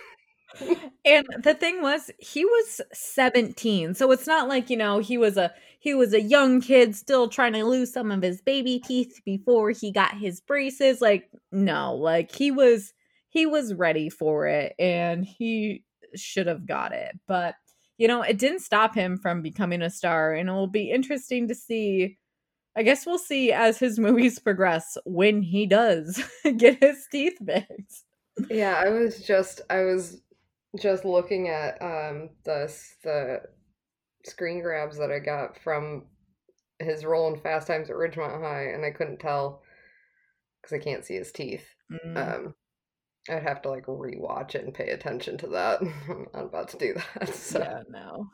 And 1.05 1.27
the 1.43 1.53
thing 1.53 1.81
was 1.81 2.09
he 2.17 2.43
was 2.43 2.81
17 2.91 3.93
so 3.93 4.11
it's 4.11 4.25
not 4.25 4.49
like 4.49 4.69
you 4.69 4.77
know 4.77 4.97
he 4.97 5.17
was 5.17 5.37
a 5.37 5.53
he 5.79 5.93
was 5.93 6.11
a 6.11 6.21
young 6.21 6.59
kid 6.59 6.95
still 6.95 7.29
trying 7.29 7.53
to 7.53 7.63
lose 7.63 7.93
some 7.93 8.11
of 8.11 8.23
his 8.23 8.41
baby 8.41 8.79
teeth 8.79 9.21
before 9.23 9.69
he 9.69 9.91
got 9.91 10.17
his 10.17 10.41
braces 10.41 11.01
like 11.01 11.29
no 11.51 11.93
like 11.93 12.35
he 12.35 12.49
was 12.49 12.93
he 13.29 13.45
was 13.45 13.73
ready 13.73 14.09
for 14.09 14.47
it 14.47 14.73
and 14.79 15.23
he 15.25 15.83
should 16.15 16.47
have 16.47 16.65
got 16.65 16.91
it. 16.91 17.17
But, 17.27 17.55
you 17.97 18.07
know, 18.07 18.21
it 18.21 18.37
didn't 18.37 18.61
stop 18.61 18.95
him 18.95 19.17
from 19.17 19.41
becoming 19.41 19.81
a 19.81 19.89
star. 19.89 20.33
And 20.33 20.49
it 20.49 20.51
will 20.51 20.67
be 20.67 20.91
interesting 20.91 21.47
to 21.47 21.55
see. 21.55 22.17
I 22.77 22.83
guess 22.83 23.05
we'll 23.05 23.17
see 23.17 23.51
as 23.51 23.77
his 23.79 23.99
movies 23.99 24.39
progress 24.39 24.97
when 25.05 25.41
he 25.41 25.65
does 25.65 26.21
get 26.57 26.83
his 26.83 27.07
teeth 27.11 27.37
fixed. 27.45 28.05
Yeah, 28.49 28.81
I 28.83 28.89
was 28.89 29.21
just 29.25 29.61
I 29.69 29.83
was 29.83 30.21
just 30.79 31.03
looking 31.03 31.49
at 31.49 31.81
um 31.81 32.29
the 32.45 32.73
the 33.03 33.41
screen 34.25 34.61
grabs 34.61 34.97
that 34.97 35.11
I 35.11 35.19
got 35.19 35.59
from 35.61 36.05
his 36.79 37.03
role 37.03 37.33
in 37.33 37.39
Fast 37.41 37.67
Times 37.67 37.89
at 37.89 37.95
Ridgemont 37.95 38.41
High, 38.41 38.71
and 38.73 38.85
I 38.85 38.91
couldn't 38.91 39.19
tell 39.19 39.61
because 40.61 40.75
I 40.75 40.79
can't 40.83 41.03
see 41.03 41.15
his 41.15 41.31
teeth. 41.31 41.65
Mm. 41.91 42.17
Um, 42.17 42.55
I'd 43.29 43.43
have 43.43 43.61
to 43.63 43.69
like 43.69 43.85
rewatch 43.85 44.55
it 44.55 44.63
and 44.63 44.73
pay 44.73 44.89
attention 44.89 45.37
to 45.39 45.47
that. 45.47 45.81
I'm 46.09 46.27
not 46.33 46.45
about 46.45 46.69
to 46.69 46.77
do 46.77 46.93
that. 46.93 47.33
So. 47.35 47.59
Yeah, 47.59 47.83
no. 47.89 48.27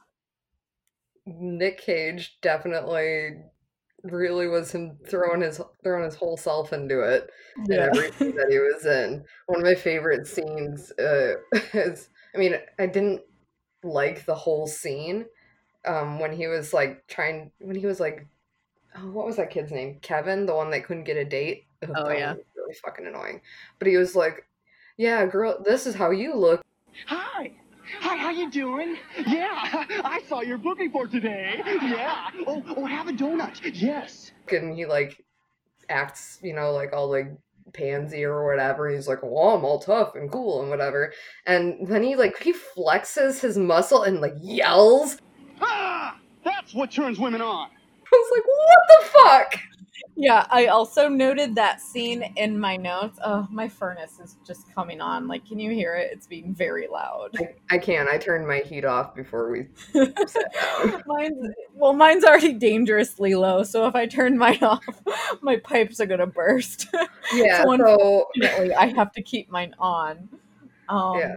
Nick 1.26 1.80
Cage 1.80 2.38
definitely 2.42 3.38
really 4.04 4.48
was 4.48 4.72
him 4.72 4.98
throwing 5.10 5.42
his 5.42 5.60
throwing 5.84 6.04
his 6.04 6.14
whole 6.14 6.38
self 6.38 6.72
into 6.72 7.02
it 7.02 7.32
yeah. 7.68 7.86
and 7.86 7.98
everything 7.98 8.36
that 8.36 8.48
he 8.50 8.60
was 8.60 8.86
in. 8.86 9.24
One 9.48 9.62
of 9.62 9.66
my 9.66 9.74
favorite 9.74 10.28
scenes 10.28 10.92
uh, 11.00 11.36
is 11.74 12.10
I 12.34 12.38
mean, 12.38 12.56
I 12.78 12.86
didn't 12.86 13.22
like 13.84 14.26
the 14.26 14.36
whole 14.36 14.68
scene 14.68 15.26
um, 15.86 16.20
when 16.20 16.34
he 16.34 16.48
was 16.48 16.74
like 16.74 17.08
trying 17.08 17.52
when 17.60 17.76
he 17.76 17.88
was 17.88 18.00
like 18.00 18.28
oh, 18.98 19.12
what 19.12 19.26
was 19.26 19.38
that 19.38 19.52
kid's 19.52 19.72
name? 19.72 20.00
Kevin, 20.02 20.46
the 20.46 20.56
one 20.56 20.72
that 20.72 20.86
couldn't 20.86 21.04
get 21.04 21.18
a 21.18 21.26
date. 21.26 21.66
Oh, 21.96 22.10
yeah. 22.10 22.34
Really 22.56 22.74
fucking 22.84 23.06
annoying. 23.06 23.42
But 23.80 23.88
he 23.88 23.98
was 23.98 24.16
like, 24.16 24.48
yeah, 24.98 25.26
girl, 25.26 25.62
this 25.64 25.86
is 25.86 25.96
how 25.96 26.12
you 26.12 26.36
look. 26.36 26.64
Hi. 27.08 27.52
Hi, 28.00 28.16
how 28.16 28.30
you 28.32 28.50
doing? 28.50 28.98
Yeah, 29.28 29.86
I 30.04 30.22
saw 30.28 30.42
your 30.42 30.58
booking 30.58 30.92
for 30.92 31.08
today. 31.08 31.62
Yeah. 31.66 32.30
Oh, 32.48 32.64
oh, 32.76 32.86
have 32.86 33.08
a 33.08 33.12
donut. 33.12 33.60
Yes. 33.64 34.32
And 34.52 34.76
he 34.76 34.86
like 34.86 35.24
acts, 35.90 36.40
you 36.42 36.54
know, 36.54 36.72
like 36.72 36.94
all 36.94 37.10
like 37.10 37.28
pansy 37.74 38.24
or 38.24 38.46
whatever. 38.46 38.90
He's 38.90 39.08
like, 39.08 39.22
"Well, 39.22 39.56
I'm 39.56 39.66
all 39.66 39.80
tough 39.80 40.16
and 40.16 40.32
cool 40.32 40.62
and 40.62 40.70
whatever." 40.70 41.14
And 41.46 41.88
then 41.88 42.04
he 42.04 42.16
like 42.16 42.42
he 42.42 42.54
flexes 42.54 43.40
his 43.40 43.58
muscle 43.58 44.04
and 44.04 44.22
like 44.22 44.36
yells. 44.42 45.18
Ah, 45.62 46.18
that's 46.44 46.74
what 46.74 46.92
turns 46.92 47.20
women 47.20 47.42
on. 47.42 47.70
I 47.70 48.10
was 48.12 48.32
like, 48.32 48.46
"What 48.48 48.80
the 48.90 49.06
fuck?" 49.20 49.62
Yeah, 50.18 50.46
I 50.50 50.68
also 50.68 51.10
noted 51.10 51.56
that 51.56 51.82
scene 51.82 52.24
in 52.38 52.58
my 52.58 52.78
notes. 52.78 53.20
Oh, 53.24 53.48
my 53.52 53.68
furnace 53.68 54.18
is 54.20 54.38
just 54.48 54.74
coming 54.74 55.02
on. 55.02 55.28
Like, 55.28 55.46
can 55.46 55.60
you 55.60 55.72
hear 55.72 55.96
it? 55.96 56.10
It's 56.14 56.26
being 56.26 56.54
very 56.54 56.88
loud. 56.88 57.32
I, 57.38 57.76
I 57.76 57.78
can. 57.78 58.08
I 58.08 58.18
turned 58.18 58.48
my 58.48 58.60
heat 58.60 58.86
off 58.86 59.14
before 59.14 59.52
we 59.52 59.68
sat 59.94 60.54
down. 60.54 61.04
mine's 61.06 61.54
well, 61.74 61.92
mine's 61.92 62.24
already 62.24 62.54
dangerously 62.54 63.36
low. 63.36 63.64
So 63.64 63.88
if 63.88 63.96
I 63.96 64.06
turn 64.06 64.38
mine 64.38 64.60
off, 64.64 64.86
my 65.42 65.58
pipes 65.58 66.00
are 66.00 66.06
gonna 66.06 66.28
burst. 66.28 66.88
Yeah. 67.34 67.64
so, 67.64 67.72
unfortunately, 67.72 68.76
I 68.76 68.86
have 68.94 69.12
to 69.14 69.22
keep 69.22 69.50
mine 69.50 69.74
on. 69.80 70.30
Um, 70.88 71.18
yeah. 71.18 71.34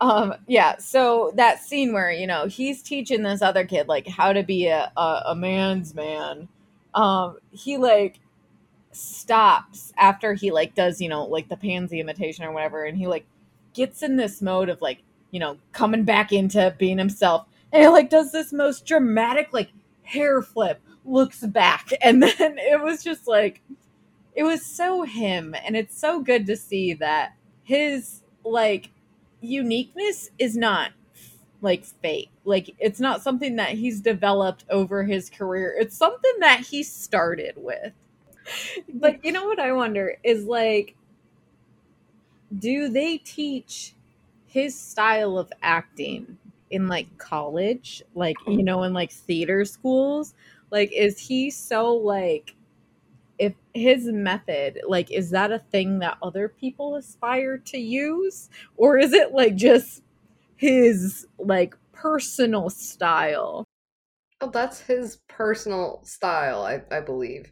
Um, 0.00 0.34
yeah, 0.48 0.76
so 0.78 1.32
that 1.36 1.62
scene 1.62 1.92
where, 1.92 2.10
you 2.10 2.26
know, 2.26 2.46
he's 2.46 2.82
teaching 2.82 3.22
this 3.22 3.42
other 3.42 3.64
kid 3.64 3.86
like 3.86 4.08
how 4.08 4.32
to 4.32 4.42
be 4.42 4.66
a, 4.66 4.90
a, 4.96 5.22
a 5.26 5.34
man's 5.36 5.94
man. 5.94 6.48
Um, 6.96 7.38
he 7.52 7.78
like 7.78 8.20
stops 8.92 9.92
after 9.98 10.34
he 10.34 10.50
like 10.50 10.74
does, 10.74 11.00
you 11.00 11.08
know, 11.08 11.24
like 11.24 11.48
the 11.48 11.56
pansy 11.56 12.00
imitation 12.00 12.44
or 12.44 12.52
whatever, 12.52 12.84
and 12.84 12.98
he 12.98 13.06
like 13.06 13.26
gets 13.74 14.02
in 14.02 14.16
this 14.16 14.42
mode 14.42 14.68
of 14.68 14.80
like, 14.82 15.02
you 15.30 15.40
know, 15.40 15.58
coming 15.72 16.04
back 16.04 16.32
into 16.32 16.74
being 16.78 16.98
himself. 16.98 17.46
And 17.72 17.82
he 17.82 17.88
like 17.88 18.10
does 18.10 18.32
this 18.32 18.52
most 18.52 18.86
dramatic 18.86 19.50
like 19.52 19.70
hair 20.02 20.42
flip, 20.42 20.80
looks 21.04 21.40
back, 21.46 21.90
and 22.02 22.22
then 22.22 22.58
it 22.58 22.82
was 22.82 23.04
just 23.04 23.28
like 23.28 23.62
it 24.34 24.44
was 24.44 24.64
so 24.64 25.02
him, 25.02 25.54
and 25.64 25.76
it's 25.76 25.98
so 25.98 26.20
good 26.20 26.46
to 26.46 26.56
see 26.56 26.94
that 26.94 27.34
his 27.64 28.22
like 28.44 28.90
uniqueness 29.40 30.30
is 30.38 30.56
not 30.56 30.92
like 31.66 31.84
fake. 31.84 32.30
Like 32.44 32.74
it's 32.78 33.00
not 33.00 33.22
something 33.22 33.56
that 33.56 33.70
he's 33.70 34.00
developed 34.00 34.64
over 34.70 35.02
his 35.02 35.28
career. 35.28 35.74
It's 35.76 35.96
something 35.96 36.34
that 36.38 36.60
he 36.60 36.84
started 36.84 37.54
with. 37.56 37.92
But 38.94 39.24
you 39.24 39.32
know 39.32 39.46
what 39.46 39.58
I 39.58 39.72
wonder 39.72 40.16
is 40.22 40.44
like 40.44 40.94
do 42.56 42.88
they 42.88 43.18
teach 43.18 43.94
his 44.46 44.78
style 44.78 45.36
of 45.36 45.52
acting 45.60 46.38
in 46.70 46.86
like 46.86 47.18
college? 47.18 48.04
Like, 48.14 48.36
you 48.46 48.62
know, 48.62 48.84
in 48.84 48.92
like 48.92 49.10
theater 49.10 49.64
schools? 49.64 50.34
Like 50.70 50.92
is 50.92 51.18
he 51.18 51.50
so 51.50 51.92
like 51.94 52.54
if 53.38 53.54
his 53.74 54.06
method 54.06 54.80
like 54.88 55.10
is 55.10 55.30
that 55.30 55.52
a 55.52 55.58
thing 55.58 55.98
that 55.98 56.16
other 56.22 56.48
people 56.48 56.94
aspire 56.96 57.58
to 57.58 57.78
use 57.78 58.48
or 58.76 58.98
is 58.98 59.12
it 59.12 59.32
like 59.32 59.56
just 59.56 60.02
his 60.56 61.26
like 61.38 61.74
personal 61.92 62.70
style. 62.70 63.64
Oh 64.40 64.50
that's 64.50 64.80
his 64.80 65.18
personal 65.28 66.02
style 66.04 66.62
i, 66.62 66.82
I 66.94 67.00
believe. 67.00 67.50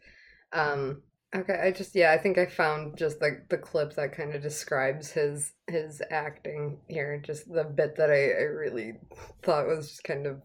Um 0.53 1.01
okay 1.35 1.59
i 1.61 1.71
just 1.71 1.95
yeah 1.95 2.13
i 2.13 2.17
think 2.17 2.37
i 2.37 2.45
found 2.45 2.95
just 2.95 3.19
like 3.19 3.49
the, 3.49 3.57
clip 3.57 3.93
that 3.95 4.15
kind 4.15 4.33
of 4.33 4.41
describes 4.41 5.11
his 5.11 5.51
his 5.67 6.01
acting 6.09 6.77
here 6.87 7.19
just 7.25 7.51
the 7.51 7.65
bit 7.65 7.97
that 7.97 8.09
i, 8.09 8.13
I 8.13 8.43
really 8.43 8.93
thought 9.43 9.67
was 9.67 9.89
just 9.89 10.03
kind 10.05 10.27
of 10.27 10.41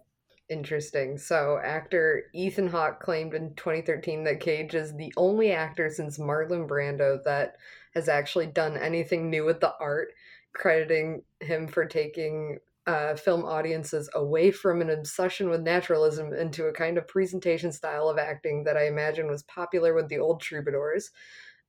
interesting. 0.50 1.16
So, 1.16 1.58
actor 1.64 2.24
Ethan 2.34 2.68
Hawke 2.68 3.00
claimed 3.00 3.34
in 3.34 3.54
2013 3.54 4.24
that 4.24 4.40
Cage 4.40 4.74
is 4.74 4.94
the 4.94 5.12
only 5.16 5.52
actor 5.52 5.88
since 5.88 6.18
Marlon 6.18 6.68
Brando 6.68 7.22
that 7.24 7.56
has 7.94 8.08
actually 8.08 8.46
done 8.46 8.76
anything 8.76 9.30
new 9.30 9.44
with 9.44 9.60
the 9.60 9.72
art, 9.80 10.08
crediting 10.52 11.22
him 11.40 11.68
for 11.68 11.84
taking 11.84 12.58
uh, 12.86 13.14
film 13.14 13.44
audiences 13.44 14.10
away 14.14 14.50
from 14.50 14.80
an 14.80 14.90
obsession 14.90 15.48
with 15.48 15.60
naturalism 15.60 16.32
into 16.32 16.66
a 16.66 16.72
kind 16.72 16.98
of 16.98 17.06
presentation 17.06 17.70
style 17.70 18.08
of 18.08 18.18
acting 18.18 18.64
that 18.64 18.76
I 18.76 18.86
imagine 18.86 19.28
was 19.28 19.42
popular 19.44 19.94
with 19.94 20.08
the 20.08 20.18
old 20.18 20.40
troubadours 20.40 21.10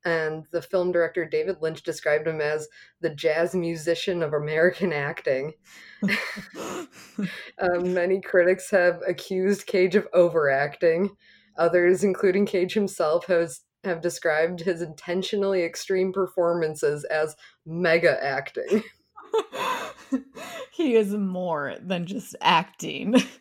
and 0.05 0.45
the 0.51 0.61
film 0.61 0.91
director 0.91 1.25
David 1.25 1.57
Lynch 1.61 1.83
described 1.83 2.27
him 2.27 2.41
as 2.41 2.67
the 3.01 3.13
jazz 3.13 3.53
musician 3.53 4.23
of 4.23 4.33
American 4.33 4.91
acting. 4.93 5.53
um, 7.59 7.93
many 7.93 8.19
critics 8.19 8.71
have 8.71 9.01
accused 9.07 9.67
Cage 9.67 9.95
of 9.95 10.07
overacting. 10.13 11.15
Others, 11.57 12.03
including 12.03 12.45
Cage 12.45 12.73
himself, 12.73 13.27
has 13.27 13.61
have 13.83 14.01
described 14.01 14.61
his 14.61 14.81
intentionally 14.81 15.63
extreme 15.63 16.13
performances 16.13 17.03
as 17.05 17.35
mega 17.65 18.23
acting. 18.23 18.83
he 20.71 20.95
is 20.95 21.13
more 21.13 21.75
than 21.81 22.05
just 22.05 22.35
acting. 22.41 23.15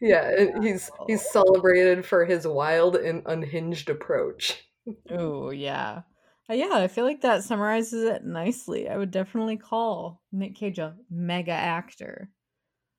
Yeah, 0.00 0.60
he's 0.60 0.90
he's 1.06 1.30
celebrated 1.30 2.04
for 2.04 2.26
his 2.26 2.46
wild 2.46 2.96
and 2.96 3.22
unhinged 3.24 3.88
approach. 3.88 4.62
Oh, 5.08 5.50
yeah. 5.50 6.02
Uh, 6.50 6.54
yeah, 6.54 6.72
I 6.72 6.88
feel 6.88 7.04
like 7.04 7.22
that 7.22 7.44
summarizes 7.44 8.02
it 8.04 8.24
nicely. 8.24 8.88
I 8.88 8.98
would 8.98 9.12
definitely 9.12 9.56
call 9.56 10.20
Nick 10.30 10.56
Cage 10.56 10.78
a 10.78 10.96
mega 11.08 11.52
actor. 11.52 12.28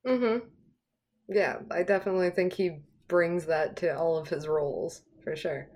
Mm-hmm. 0.08 0.48
Yeah, 1.28 1.58
I 1.70 1.84
definitely 1.84 2.32
think 2.32 2.54
he 2.54 2.80
brings 3.08 3.46
that 3.46 3.76
to 3.78 3.96
all 3.96 4.18
of 4.18 4.30
his 4.30 4.48
roles, 4.48 5.04
for 5.24 5.36
sure. 5.36 5.68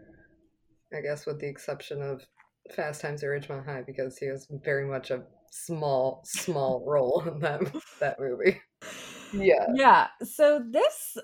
I 0.93 1.01
guess 1.01 1.25
with 1.25 1.39
the 1.39 1.47
exception 1.47 2.01
of 2.01 2.25
Fast 2.75 3.01
Times 3.01 3.23
at 3.23 3.29
Ridgemont 3.29 3.65
High, 3.65 3.83
because 3.85 4.17
he 4.17 4.27
has 4.27 4.47
very 4.63 4.85
much 4.85 5.11
a 5.11 5.23
small, 5.51 6.21
small 6.25 6.83
role 6.87 7.23
in 7.27 7.39
that 7.39 7.61
that 7.99 8.19
movie. 8.19 8.61
Yeah. 9.33 9.67
Yeah. 9.73 10.07
So 10.23 10.63
this 10.69 11.17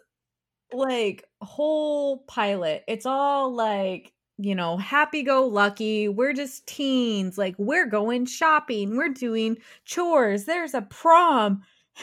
like 0.73 1.23
whole 1.41 2.19
pilot, 2.27 2.83
it's 2.87 3.05
all 3.05 3.53
like 3.53 4.13
you 4.37 4.55
know, 4.55 4.77
happy 4.77 5.23
go 5.23 5.45
lucky. 5.47 6.09
We're 6.09 6.33
just 6.33 6.67
teens. 6.67 7.37
Like, 7.37 7.55
we're 7.57 7.85
going 7.85 8.25
shopping. 8.25 8.97
We're 8.97 9.13
doing 9.13 9.57
chores. 9.85 10.45
There's 10.45 10.73
a 10.73 10.81
prom. 10.81 11.61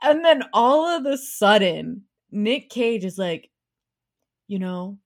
And 0.00 0.24
then 0.24 0.44
all 0.52 0.86
of 0.86 1.06
a 1.06 1.18
sudden, 1.18 2.04
Nick 2.30 2.70
Cage 2.70 3.04
is 3.04 3.18
like, 3.18 3.50
you 4.46 4.60
know, 4.60 4.96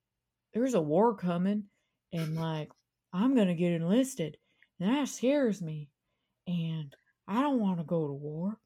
there's 0.52 0.74
a 0.74 0.82
war 0.82 1.16
coming. 1.16 1.64
And 2.12 2.36
like, 2.36 2.70
I'm 3.12 3.34
to 3.48 3.54
get 3.54 3.72
enlisted. 3.72 4.36
And 4.80 4.90
that 4.90 5.08
scares 5.08 5.62
me. 5.62 5.88
And 6.46 6.94
I 7.28 7.42
don't 7.42 7.60
want 7.60 7.78
to 7.78 7.84
go 7.84 8.06
to 8.06 8.12
war. 8.12 8.58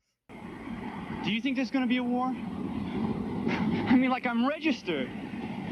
Do 1.24 1.32
you 1.32 1.40
think 1.40 1.56
there's 1.56 1.70
to 1.84 1.88
be 1.88 1.98
a 1.98 2.02
war? 2.02 2.26
I 2.26 3.96
mean, 3.96 4.10
like, 4.10 4.26
I'm 4.26 4.46
registered. 4.48 5.08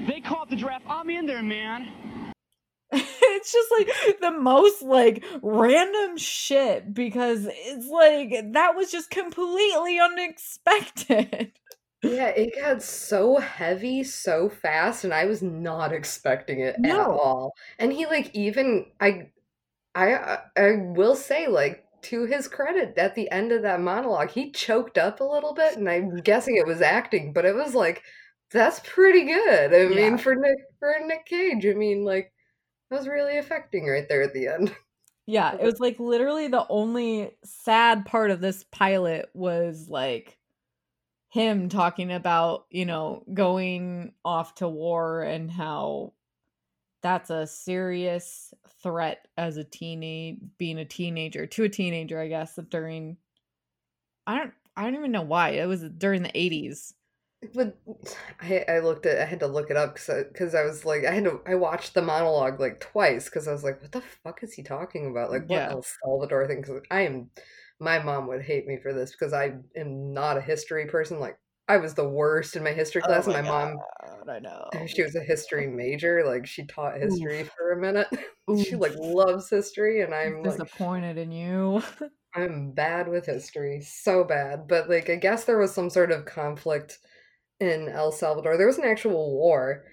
They 0.06 0.20
called 0.20 0.50
the 0.50 0.56
draft. 0.56 0.84
I'm 0.88 1.08
in 1.10 1.26
there, 1.26 1.42
man. 1.42 1.88
it's 2.92 3.52
just 3.52 3.70
like 3.72 4.20
the 4.20 4.30
most 4.30 4.82
like 4.82 5.24
random 5.42 6.16
shit 6.16 6.94
because 6.94 7.48
it's 7.50 7.88
like 7.88 8.52
that 8.52 8.76
was 8.76 8.92
just 8.92 9.10
completely 9.10 9.98
unexpected. 9.98 11.52
Yeah, 12.04 12.28
it 12.28 12.54
got 12.54 12.82
so 12.82 13.38
heavy 13.38 14.04
so 14.04 14.48
fast 14.48 15.04
and 15.04 15.14
I 15.14 15.24
was 15.24 15.42
not 15.42 15.92
expecting 15.92 16.60
it 16.60 16.76
no. 16.78 17.00
at 17.00 17.06
all. 17.06 17.54
And 17.78 17.92
he 17.92 18.06
like 18.06 18.34
even 18.34 18.86
I 19.00 19.30
I 19.94 20.12
uh, 20.14 20.40
I 20.56 20.76
will 20.94 21.16
say 21.16 21.46
like 21.46 21.84
to 22.02 22.26
his 22.26 22.48
credit 22.48 22.98
at 22.98 23.14
the 23.14 23.30
end 23.30 23.50
of 23.52 23.62
that 23.62 23.80
monologue 23.80 24.30
he 24.30 24.50
choked 24.50 24.98
up 24.98 25.20
a 25.20 25.24
little 25.24 25.54
bit 25.54 25.78
and 25.78 25.88
I'm 25.88 26.16
guessing 26.18 26.56
it 26.56 26.66
was 26.66 26.82
acting, 26.82 27.32
but 27.32 27.46
it 27.46 27.54
was 27.54 27.74
like 27.74 28.02
that's 28.50 28.80
pretty 28.84 29.24
good. 29.24 29.74
I 29.74 29.84
yeah. 29.84 29.88
mean 29.88 30.18
for 30.18 30.34
Nick 30.34 30.58
for 30.78 30.94
Nick 31.06 31.26
Cage, 31.26 31.66
I 31.66 31.72
mean 31.72 32.04
like 32.04 32.32
that 32.90 32.98
was 32.98 33.08
really 33.08 33.38
affecting 33.38 33.86
right 33.86 34.08
there 34.08 34.22
at 34.22 34.34
the 34.34 34.48
end. 34.48 34.74
Yeah, 35.26 35.54
it 35.54 35.62
was 35.62 35.80
like 35.80 35.98
literally 35.98 36.48
the 36.48 36.66
only 36.68 37.30
sad 37.44 38.04
part 38.04 38.30
of 38.30 38.42
this 38.42 38.62
pilot 38.70 39.30
was 39.32 39.88
like 39.88 40.36
him 41.34 41.68
talking 41.68 42.12
about, 42.12 42.66
you 42.70 42.86
know, 42.86 43.24
going 43.34 44.12
off 44.24 44.54
to 44.54 44.68
war 44.68 45.22
and 45.22 45.50
how 45.50 46.12
that's 47.02 47.28
a 47.28 47.44
serious 47.44 48.54
threat 48.80 49.26
as 49.36 49.56
a 49.56 49.64
teenage 49.64 50.38
being 50.58 50.78
a 50.78 50.84
teenager 50.84 51.44
to 51.44 51.64
a 51.64 51.68
teenager, 51.68 52.20
I 52.20 52.28
guess, 52.28 52.56
during 52.70 53.16
I 54.28 54.38
don't 54.38 54.52
I 54.76 54.84
don't 54.84 54.94
even 54.94 55.10
know 55.10 55.22
why. 55.22 55.50
It 55.50 55.66
was 55.66 55.82
during 55.98 56.22
the 56.22 56.28
80s 56.28 56.92
but 57.52 57.76
I, 58.40 58.64
I 58.68 58.78
looked 58.78 59.04
at 59.04 59.20
I 59.20 59.24
had 59.24 59.40
to 59.40 59.48
look 59.48 59.70
it 59.70 59.76
up 59.76 59.94
because 59.94 60.54
I, 60.54 60.60
I, 60.60 60.64
was 60.64 60.84
like 60.84 61.04
I 61.04 61.10
had 61.10 61.24
to 61.24 61.40
I 61.46 61.56
watched 61.56 61.94
the 61.94 62.00
monologue 62.00 62.60
like 62.60 62.80
twice 62.80 63.24
because 63.24 63.48
I 63.48 63.52
was 63.52 63.64
like 63.64 63.82
what 63.82 63.92
the 63.92 64.02
fuck 64.22 64.42
is 64.44 64.54
he 64.54 64.62
talking 64.62 65.10
about 65.10 65.30
like 65.30 65.42
what 65.42 65.56
yeah. 65.56 65.70
El 65.70 65.84
Salvador 66.04 66.46
thing 66.46 66.60
because 66.60 66.80
I 66.90 67.00
am 67.00 67.28
my 67.84 67.98
mom 67.98 68.26
would 68.26 68.42
hate 68.42 68.66
me 68.66 68.78
for 68.82 68.92
this 68.92 69.12
because 69.12 69.32
I 69.32 69.54
am 69.76 70.12
not 70.12 70.36
a 70.36 70.40
history 70.40 70.86
person 70.86 71.20
like 71.20 71.38
I 71.68 71.78
was 71.78 71.94
the 71.94 72.08
worst 72.08 72.56
in 72.56 72.64
my 72.64 72.72
history 72.72 73.02
oh 73.04 73.06
class 73.06 73.28
oh 73.28 73.32
my, 73.32 73.42
my 73.42 73.48
mom 73.48 73.76
I 74.28 74.38
know 74.40 74.68
she 74.86 75.02
was 75.02 75.14
a 75.14 75.20
history 75.20 75.66
major 75.70 76.24
like 76.26 76.46
she 76.46 76.66
taught 76.66 76.96
history 76.96 77.42
Oof. 77.42 77.50
for 77.56 77.72
a 77.72 77.80
minute 77.80 78.08
she 78.64 78.76
like 78.76 78.94
loves 78.96 79.48
history 79.48 80.02
and 80.02 80.14
I'm 80.14 80.42
disappointed 80.42 81.16
like, 81.16 81.26
in 81.26 81.32
you 81.32 81.82
I'm 82.34 82.72
bad 82.72 83.08
with 83.08 83.26
history 83.26 83.80
so 83.80 84.24
bad 84.24 84.66
but 84.66 84.88
like 84.88 85.08
I 85.10 85.16
guess 85.16 85.44
there 85.44 85.58
was 85.58 85.72
some 85.72 85.90
sort 85.90 86.10
of 86.10 86.24
conflict 86.24 86.98
in 87.60 87.88
El 87.88 88.12
Salvador. 88.12 88.56
There 88.56 88.66
was 88.66 88.78
an 88.78 88.84
actual 88.84 89.32
war 89.32 89.84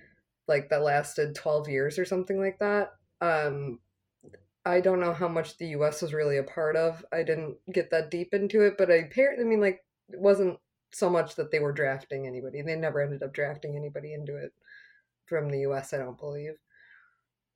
like 0.48 0.70
that 0.70 0.82
lasted 0.82 1.36
12 1.36 1.70
years 1.70 2.00
or 2.00 2.06
something 2.06 2.40
like 2.40 2.60
that. 2.60 2.90
Um 3.22 3.80
I 4.66 4.80
don't 4.80 5.00
know 5.00 5.14
how 5.14 5.28
much 5.28 5.58
the 5.58 5.68
US 5.70 6.02
was 6.02 6.14
really 6.14 6.38
a 6.38 6.44
part 6.44 6.76
of. 6.76 7.04
I 7.12 7.24
didn't 7.24 7.58
get 7.72 7.92
that 7.92 8.12
deep 8.12 8.34
into 8.34 8.62
it, 8.62 8.76
but 8.78 8.92
I 8.92 8.96
apparently 8.96 9.46
I 9.46 9.48
mean 9.48 9.62
like 9.62 9.80
it 10.10 10.20
wasn't 10.20 10.60
so 10.94 11.10
much 11.10 11.36
that 11.36 11.52
they 11.52 11.60
were 11.60 11.72
drafting 11.72 12.28
anybody. 12.28 12.62
They 12.62 12.76
never 12.76 13.02
ended 13.02 13.24
up 13.24 13.34
drafting 13.34 13.76
anybody 13.76 14.14
into 14.14 14.36
it 14.36 14.52
from 15.26 15.50
the 15.50 15.60
US, 15.60 15.94
I 15.94 15.98
don't 15.98 16.20
believe. 16.20 16.54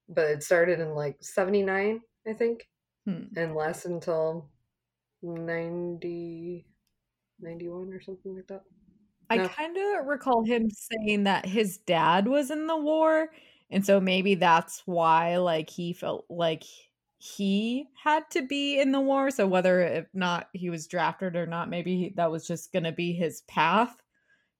But 0.07 0.25
it 0.25 0.43
started 0.43 0.79
in 0.79 0.95
like 0.95 1.17
79, 1.21 2.01
I 2.27 2.33
think, 2.33 2.67
hmm. 3.05 3.23
and 3.35 3.55
lasted 3.55 3.91
until 3.91 4.49
90, 5.21 6.65
91 7.39 7.93
or 7.93 8.01
something 8.01 8.35
like 8.35 8.47
that. 8.47 8.61
I 9.29 9.37
no. 9.37 9.47
kind 9.47 9.75
of 9.75 10.05
recall 10.05 10.43
him 10.43 10.69
saying 10.69 11.23
that 11.23 11.45
his 11.45 11.79
dad 11.79 12.27
was 12.27 12.51
in 12.51 12.67
the 12.67 12.77
war, 12.77 13.29
and 13.71 13.83
so 13.83 13.99
maybe 13.99 14.35
that's 14.35 14.83
why, 14.85 15.37
like, 15.37 15.69
he 15.69 15.93
felt 15.93 16.25
like 16.29 16.63
he 17.25 17.87
had 18.03 18.29
to 18.29 18.43
be 18.43 18.79
in 18.79 18.91
the 18.91 19.01
war. 19.01 19.31
So 19.31 19.47
whether 19.47 19.81
if 19.81 20.05
not 20.13 20.47
he 20.53 20.69
was 20.69 20.85
drafted 20.85 21.35
or 21.35 21.47
not, 21.47 21.69
maybe 21.69 21.97
he, 21.97 22.13
that 22.17 22.29
was 22.29 22.45
just 22.45 22.71
going 22.71 22.83
to 22.83 22.91
be 22.91 23.13
his 23.13 23.41
path. 23.41 23.95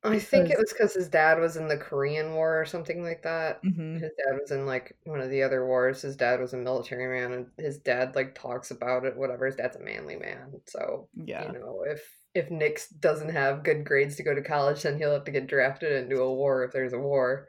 I 0.03 0.19
think 0.19 0.49
it 0.49 0.57
was 0.57 0.71
because 0.71 0.93
his 0.93 1.07
dad 1.07 1.39
was 1.39 1.57
in 1.57 1.67
the 1.67 1.77
Korean 1.77 2.33
War 2.33 2.61
or 2.61 2.65
something 2.65 3.03
like 3.03 3.23
that. 3.23 3.63
Mm-hmm. 3.63 3.93
His 3.95 4.11
dad 4.17 4.39
was 4.39 4.51
in 4.51 4.67
like 4.67 4.95
one 5.03 5.19
of 5.19 5.31
the 5.31 5.41
other 5.41 5.65
wars. 5.65 6.03
His 6.03 6.15
dad 6.15 6.39
was 6.39 6.53
a 6.53 6.57
military 6.57 7.19
man, 7.19 7.33
and 7.33 7.47
his 7.57 7.79
dad 7.79 8.15
like 8.15 8.35
talks 8.35 8.69
about 8.69 9.05
it. 9.05 9.17
Whatever. 9.17 9.47
His 9.47 9.55
dad's 9.55 9.77
a 9.77 9.79
manly 9.79 10.15
man, 10.15 10.61
so 10.67 11.09
yeah. 11.15 11.47
You 11.47 11.53
know, 11.59 11.83
if 11.87 12.07
if 12.35 12.51
Nick 12.51 12.81
doesn't 12.99 13.31
have 13.31 13.63
good 13.63 13.83
grades 13.83 14.15
to 14.17 14.23
go 14.23 14.35
to 14.35 14.43
college, 14.43 14.83
then 14.83 14.99
he'll 14.99 15.13
have 15.13 15.25
to 15.25 15.31
get 15.31 15.47
drafted 15.47 15.91
into 15.91 16.21
a 16.21 16.33
war 16.33 16.63
if 16.63 16.71
there's 16.71 16.93
a 16.93 16.99
war. 16.99 17.47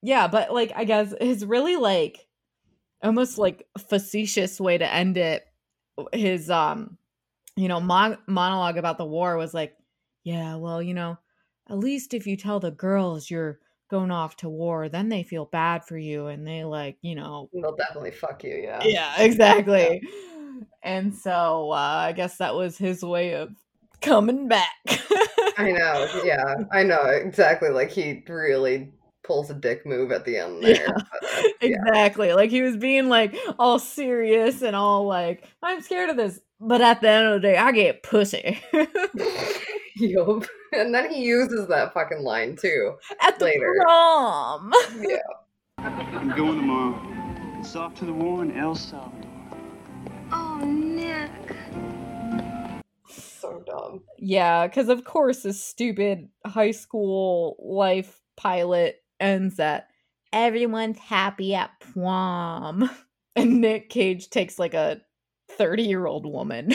Yeah, 0.00 0.26
but 0.26 0.54
like 0.54 0.72
I 0.74 0.84
guess 0.84 1.12
his 1.20 1.44
really 1.44 1.76
like 1.76 2.26
almost 3.02 3.38
like 3.38 3.66
facetious 3.88 4.60
way 4.60 4.78
to 4.78 4.92
end 4.92 5.16
it. 5.16 5.46
His 6.12 6.50
um, 6.50 6.98
you 7.56 7.68
know, 7.68 7.80
mon- 7.80 8.18
monologue 8.26 8.78
about 8.78 8.98
the 8.98 9.04
war 9.04 9.36
was 9.36 9.52
like, 9.52 9.76
yeah, 10.24 10.56
well, 10.56 10.82
you 10.82 10.94
know 10.94 11.18
at 11.70 11.78
least 11.78 12.12
if 12.12 12.26
you 12.26 12.36
tell 12.36 12.60
the 12.60 12.72
girls 12.72 13.30
you're 13.30 13.60
going 13.88 14.10
off 14.10 14.36
to 14.36 14.48
war, 14.48 14.88
then 14.88 15.08
they 15.08 15.22
feel 15.22 15.46
bad 15.46 15.84
for 15.84 15.96
you 15.96 16.26
and 16.26 16.46
they 16.46 16.64
like, 16.64 16.96
you 17.00 17.14
know, 17.14 17.48
they'll 17.52 17.76
definitely 17.76 18.10
fuck 18.10 18.42
you. 18.44 18.56
Yeah. 18.56 18.82
Yeah, 18.84 19.22
exactly. 19.22 20.00
Yeah. 20.02 20.64
And 20.82 21.14
so 21.14 21.70
uh, 21.70 22.06
I 22.08 22.12
guess 22.12 22.38
that 22.38 22.54
was 22.54 22.76
his 22.76 23.02
way 23.02 23.34
of 23.34 23.50
coming 24.00 24.48
back. 24.48 24.74
I 25.56 25.72
know. 25.72 26.22
Yeah, 26.24 26.54
I 26.72 26.82
know 26.82 27.04
exactly. 27.04 27.68
Like 27.68 27.90
he 27.90 28.22
really 28.28 28.92
pulls 29.30 29.48
a 29.48 29.54
dick 29.54 29.86
move 29.86 30.10
at 30.10 30.24
the 30.24 30.36
end 30.36 30.60
there. 30.62 30.74
Yeah, 30.74 30.90
but, 30.92 31.24
uh, 31.24 31.42
yeah. 31.62 31.76
Exactly. 31.86 32.32
Like 32.32 32.50
he 32.50 32.62
was 32.62 32.76
being 32.76 33.08
like 33.08 33.36
all 33.60 33.78
serious 33.78 34.60
and 34.60 34.74
all 34.74 35.06
like, 35.06 35.44
I'm 35.62 35.80
scared 35.82 36.10
of 36.10 36.16
this. 36.16 36.40
But 36.60 36.80
at 36.80 37.00
the 37.00 37.08
end 37.08 37.26
of 37.28 37.34
the 37.34 37.48
day, 37.48 37.56
I 37.56 37.70
get 37.70 38.02
pussy. 38.02 38.60
yup. 39.96 40.44
And 40.72 40.92
then 40.92 41.10
he 41.10 41.22
uses 41.22 41.68
that 41.68 41.94
fucking 41.94 42.22
line 42.24 42.56
too. 42.56 42.96
At 43.22 43.38
the 43.38 43.44
later. 43.46 43.72
prom. 43.82 44.72
yeah. 45.00 45.16
I'm 45.78 46.36
going 46.36 46.58
tomorrow. 46.58 47.00
It's 47.60 47.76
off 47.76 47.94
to 48.00 48.04
the 48.04 48.12
war 48.12 48.42
in 48.42 48.58
El 48.58 48.74
Salvador. 48.74 49.30
Oh, 50.32 50.58
Nick. 50.64 51.30
So 53.08 53.62
dumb. 53.64 54.02
Yeah, 54.18 54.66
because 54.66 54.88
of 54.88 55.04
course 55.04 55.44
this 55.44 55.64
stupid 55.64 56.28
high 56.44 56.72
school 56.72 57.56
life 57.60 58.20
pilot 58.36 59.00
ends 59.20 59.60
at 59.60 59.88
everyone's 60.32 60.98
happy 60.98 61.54
at 61.54 61.70
prom. 61.80 62.88
And 63.36 63.60
Nick 63.60 63.90
Cage 63.90 64.28
takes 64.28 64.58
like 64.58 64.74
a 64.74 65.00
30 65.52 65.84
year 65.84 66.04
old 66.04 66.26
woman. 66.26 66.74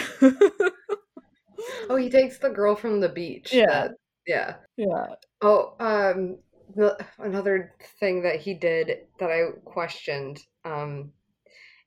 oh, 1.89 1.97
he 1.97 2.09
takes 2.09 2.37
the 2.39 2.49
girl 2.49 2.77
from 2.77 3.01
the 3.01 3.09
beach. 3.09 3.51
Yeah. 3.51 3.65
That, 3.65 3.91
yeah. 4.25 4.55
Yeah. 4.77 5.07
Oh, 5.41 5.75
um, 5.81 6.37
the, 6.75 6.97
another 7.19 7.73
thing 7.99 8.23
that 8.23 8.39
he 8.39 8.53
did 8.53 8.99
that 9.19 9.29
I 9.29 9.51
questioned 9.65 10.39
um, 10.63 11.11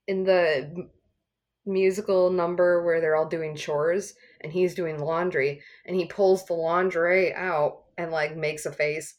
in 0.07 0.23
the 0.23 0.87
musical 1.65 2.31
number 2.31 2.83
where 2.83 3.01
they're 3.01 3.15
all 3.15 3.27
doing 3.27 3.55
chores 3.55 4.13
and 4.41 4.51
he's 4.51 4.75
doing 4.75 4.99
laundry 4.99 5.61
and 5.85 5.95
he 5.95 6.05
pulls 6.05 6.45
the 6.45 6.53
lingerie 6.53 7.33
out 7.33 7.83
and 7.97 8.11
like 8.11 8.35
makes 8.35 8.65
a 8.65 8.71
face. 8.71 9.15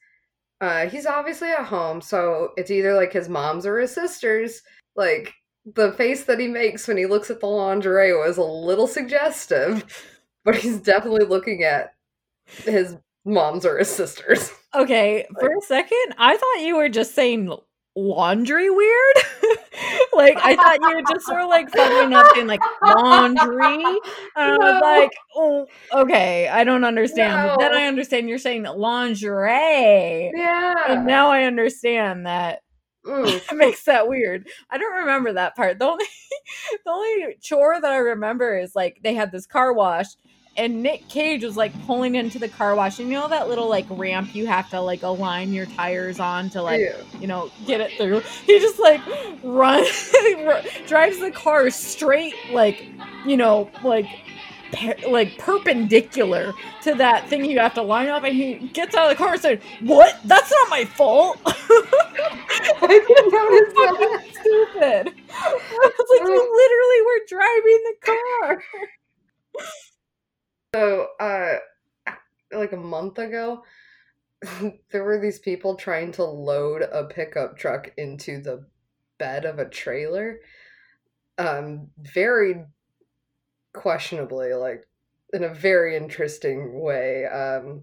Uh, 0.61 0.87
he's 0.87 1.07
obviously 1.07 1.49
at 1.49 1.64
home, 1.64 2.01
so 2.01 2.51
it's 2.57 2.70
either 2.70 2.94
like 2.94 3.12
his 3.12 3.29
mom's 3.29 3.64
or 3.64 3.79
his 3.79 3.94
sister's. 3.94 4.62
Like 4.94 5.33
the 5.75 5.92
face 5.92 6.25
that 6.25 6.40
he 6.40 6.49
makes 6.49 6.87
when 6.87 6.96
he 6.96 7.07
looks 7.07 7.31
at 7.31 7.40
the 7.40 7.46
lingerie 7.46 8.12
was 8.12 8.37
a 8.37 8.42
little 8.42 8.87
suggestive, 8.87 9.85
but 10.44 10.57
he's 10.57 10.81
definitely 10.81 11.25
looking 11.25 11.64
at 11.64 11.94
his 12.46 12.96
mom's 13.25 13.64
or 13.64 13.79
his 13.79 13.90
sisters. 13.90 14.51
Okay, 14.75 15.27
for 15.40 15.49
a 15.51 15.62
second, 15.62 16.14
I 16.18 16.37
thought 16.37 16.66
you 16.66 16.77
were 16.77 16.88
just 16.88 17.14
saying 17.14 17.53
laundry 17.96 18.70
weird. 18.70 19.16
like 20.21 20.39
I 20.43 20.57
thought 20.57 20.79
you 20.81 20.97
were 20.97 21.03
just 21.03 21.27
sort 21.27 21.41
of 21.41 21.49
like 21.49 21.71
fucking 21.71 22.13
up 22.13 22.37
in 22.37 22.47
like 22.47 22.61
laundry. 22.83 23.85
And 24.37 24.53
I 24.53 24.57
was 24.57 24.83
like, 24.83 25.13
oh, 25.35 25.67
okay, 25.93 26.49
I 26.49 26.65
don't 26.65 26.85
understand. 26.85 27.49
No. 27.49 27.57
Then 27.59 27.75
I 27.75 27.87
understand 27.87 28.29
you're 28.29 28.39
saying 28.39 28.65
lingerie. 28.65 30.33
Yeah. 30.35 30.75
And 30.89 31.07
now 31.07 31.31
I 31.31 31.45
understand 31.45 32.27
that 32.27 32.63
mm. 33.05 33.27
it 33.53 33.57
makes 33.57 33.85
that 33.85 34.09
weird. 34.09 34.49
I 34.71 34.79
don't 34.79 35.01
remember 35.01 35.33
that 35.33 35.57
part. 35.57 35.79
The 35.79 35.87
only 35.87 36.07
the 36.85 36.91
only 36.91 37.37
chore 37.41 37.81
that 37.81 37.91
I 37.91 37.99
remember 37.99 38.59
is 38.59 38.75
like 38.75 39.01
they 39.03 39.15
had 39.15 39.33
this 39.33 39.47
car 39.47 39.73
wash 39.73 40.07
and 40.57 40.83
Nick 40.83 41.09
Cage 41.09 41.45
was 41.45 41.57
like 41.57 41.73
pulling 41.87 42.15
into 42.15 42.39
the 42.39 42.49
car 42.49 42.75
wash. 42.75 42.99
And 42.99 43.09
you 43.09 43.15
know 43.15 43.29
that 43.29 43.49
little 43.49 43.69
like 43.69 43.87
ramp 43.89 44.35
you 44.35 44.47
have 44.47 44.69
to 44.71 44.81
like 44.81 45.03
align 45.03 45.53
your 45.53 45.67
tires 45.67 46.21
on 46.21 46.51
to 46.51 46.63
like 46.63 46.81
yeah. 46.81 46.97
you 47.21 47.27
know 47.27 47.51
get 47.67 47.81
it 47.81 47.93
through. 47.93 48.21
He 48.45 48.59
just 48.59 48.79
like 48.79 49.01
runs 49.43 50.13
drives 50.87 51.19
the 51.19 51.31
car 51.31 51.71
straight 51.71 52.35
like 52.53 52.85
you 53.27 53.37
know 53.37 53.71
like 53.83 54.07
like 55.09 55.37
perpendicular 55.39 56.53
to 56.83 56.95
that 56.95 57.29
thing 57.29 57.45
you 57.45 57.59
have 57.59 57.75
to 57.75 57.83
line 57.83 58.09
up 58.09 58.23
and 58.23 58.35
he 58.35 58.55
gets 58.69 58.95
out 58.95 59.11
of 59.11 59.17
the 59.17 59.17
car 59.17 59.33
and 59.33 59.43
said 59.43 59.63
what 59.81 60.19
that's 60.25 60.51
not 60.51 60.71
my 60.71 60.85
fault 60.85 61.39
i 61.47 62.87
didn't 62.87 63.33
notice 63.33 63.75
that 63.75 64.23
stupid 64.31 65.13
i 65.33 65.91
was 65.99 66.07
like 66.11 66.29
you 66.29 66.39
literally 66.63 67.03
were 67.03 67.21
driving 67.29 67.81
the 67.85 67.97
car 68.07 68.63
so 70.75 71.09
uh 71.19 71.55
like 72.53 72.73
a 72.73 72.77
month 72.77 73.19
ago 73.19 73.63
there 74.91 75.05
were 75.05 75.21
these 75.21 75.39
people 75.39 75.75
trying 75.77 76.13
to 76.13 76.25
load 76.25 76.83
a 76.83 77.05
pickup 77.05 77.57
truck 77.57 77.93
into 77.97 78.41
the 78.41 78.67
bed 79.19 79.45
of 79.45 79.59
a 79.59 79.69
trailer 79.69 80.39
um 81.39 81.89
very 81.99 82.65
questionably, 83.73 84.53
like 84.55 84.87
in 85.33 85.45
a 85.45 85.55
very 85.55 85.97
interesting 85.97 86.81
way. 86.81 87.27
Um, 87.27 87.83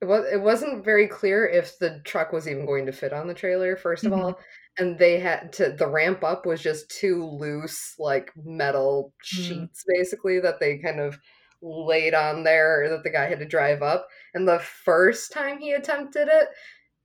it 0.00 0.06
was 0.06 0.24
it 0.32 0.40
wasn't 0.40 0.84
very 0.84 1.06
clear 1.06 1.46
if 1.46 1.78
the 1.78 2.00
truck 2.04 2.32
was 2.32 2.48
even 2.48 2.66
going 2.66 2.86
to 2.86 2.92
fit 2.92 3.12
on 3.12 3.28
the 3.28 3.34
trailer. 3.34 3.76
1st 3.76 4.04
of 4.04 4.12
mm-hmm. 4.12 4.20
all, 4.20 4.40
and 4.78 4.98
they 4.98 5.20
had 5.20 5.52
to 5.54 5.74
the 5.78 5.86
ramp 5.86 6.24
up 6.24 6.44
was 6.44 6.60
just 6.60 6.90
two 6.90 7.24
loose 7.24 7.94
like 7.98 8.32
metal 8.44 9.12
mm-hmm. 9.24 9.42
sheets 9.42 9.84
basically 9.86 10.40
that 10.40 10.58
they 10.58 10.78
kind 10.78 11.00
of 11.00 11.18
laid 11.62 12.14
on 12.14 12.42
there 12.42 12.88
that 12.90 13.02
the 13.02 13.10
guy 13.10 13.28
had 13.28 13.38
to 13.38 13.46
drive 13.46 13.82
up. 13.82 14.08
And 14.34 14.46
the 14.46 14.58
first 14.58 15.32
time 15.32 15.58
he 15.58 15.72
attempted 15.72 16.28
it, 16.28 16.48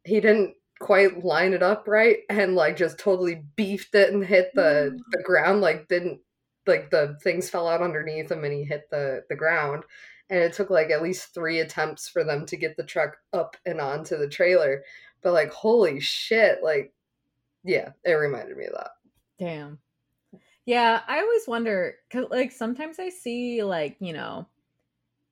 he 0.03 0.19
didn't 0.19 0.55
quite 0.79 1.23
line 1.23 1.53
it 1.53 1.63
up 1.63 1.87
right 1.87 2.19
and 2.29 2.55
like 2.55 2.77
just 2.77 2.99
totally 2.99 3.43
beefed 3.55 3.95
it 3.95 4.13
and 4.13 4.23
hit 4.23 4.51
the 4.53 4.91
mm. 4.93 4.99
the 5.11 5.23
ground 5.23 5.61
like 5.61 5.87
didn't 5.87 6.19
like 6.67 6.91
the 6.91 7.17
things 7.23 7.49
fell 7.49 7.67
out 7.67 7.81
underneath 7.81 8.31
him 8.31 8.43
and 8.43 8.53
he 8.53 8.63
hit 8.63 8.87
the 8.91 9.23
the 9.29 9.35
ground 9.35 9.83
and 10.29 10.39
it 10.39 10.53
took 10.53 10.69
like 10.69 10.89
at 10.91 11.01
least 11.01 11.33
three 11.33 11.59
attempts 11.59 12.07
for 12.09 12.23
them 12.23 12.45
to 12.45 12.57
get 12.57 12.75
the 12.77 12.83
truck 12.83 13.17
up 13.33 13.57
and 13.65 13.81
onto 13.81 14.17
the 14.17 14.27
trailer 14.27 14.83
but 15.23 15.33
like 15.33 15.51
holy 15.51 15.99
shit 15.99 16.59
like 16.61 16.93
yeah 17.63 17.89
it 18.03 18.11
reminded 18.13 18.55
me 18.55 18.65
of 18.65 18.73
that 18.73 18.91
damn 19.39 19.79
yeah 20.67 21.01
i 21.07 21.21
always 21.21 21.47
wonder 21.47 21.95
cause 22.11 22.25
like 22.29 22.51
sometimes 22.51 22.99
i 22.99 23.09
see 23.09 23.63
like 23.63 23.95
you 23.99 24.13
know 24.13 24.45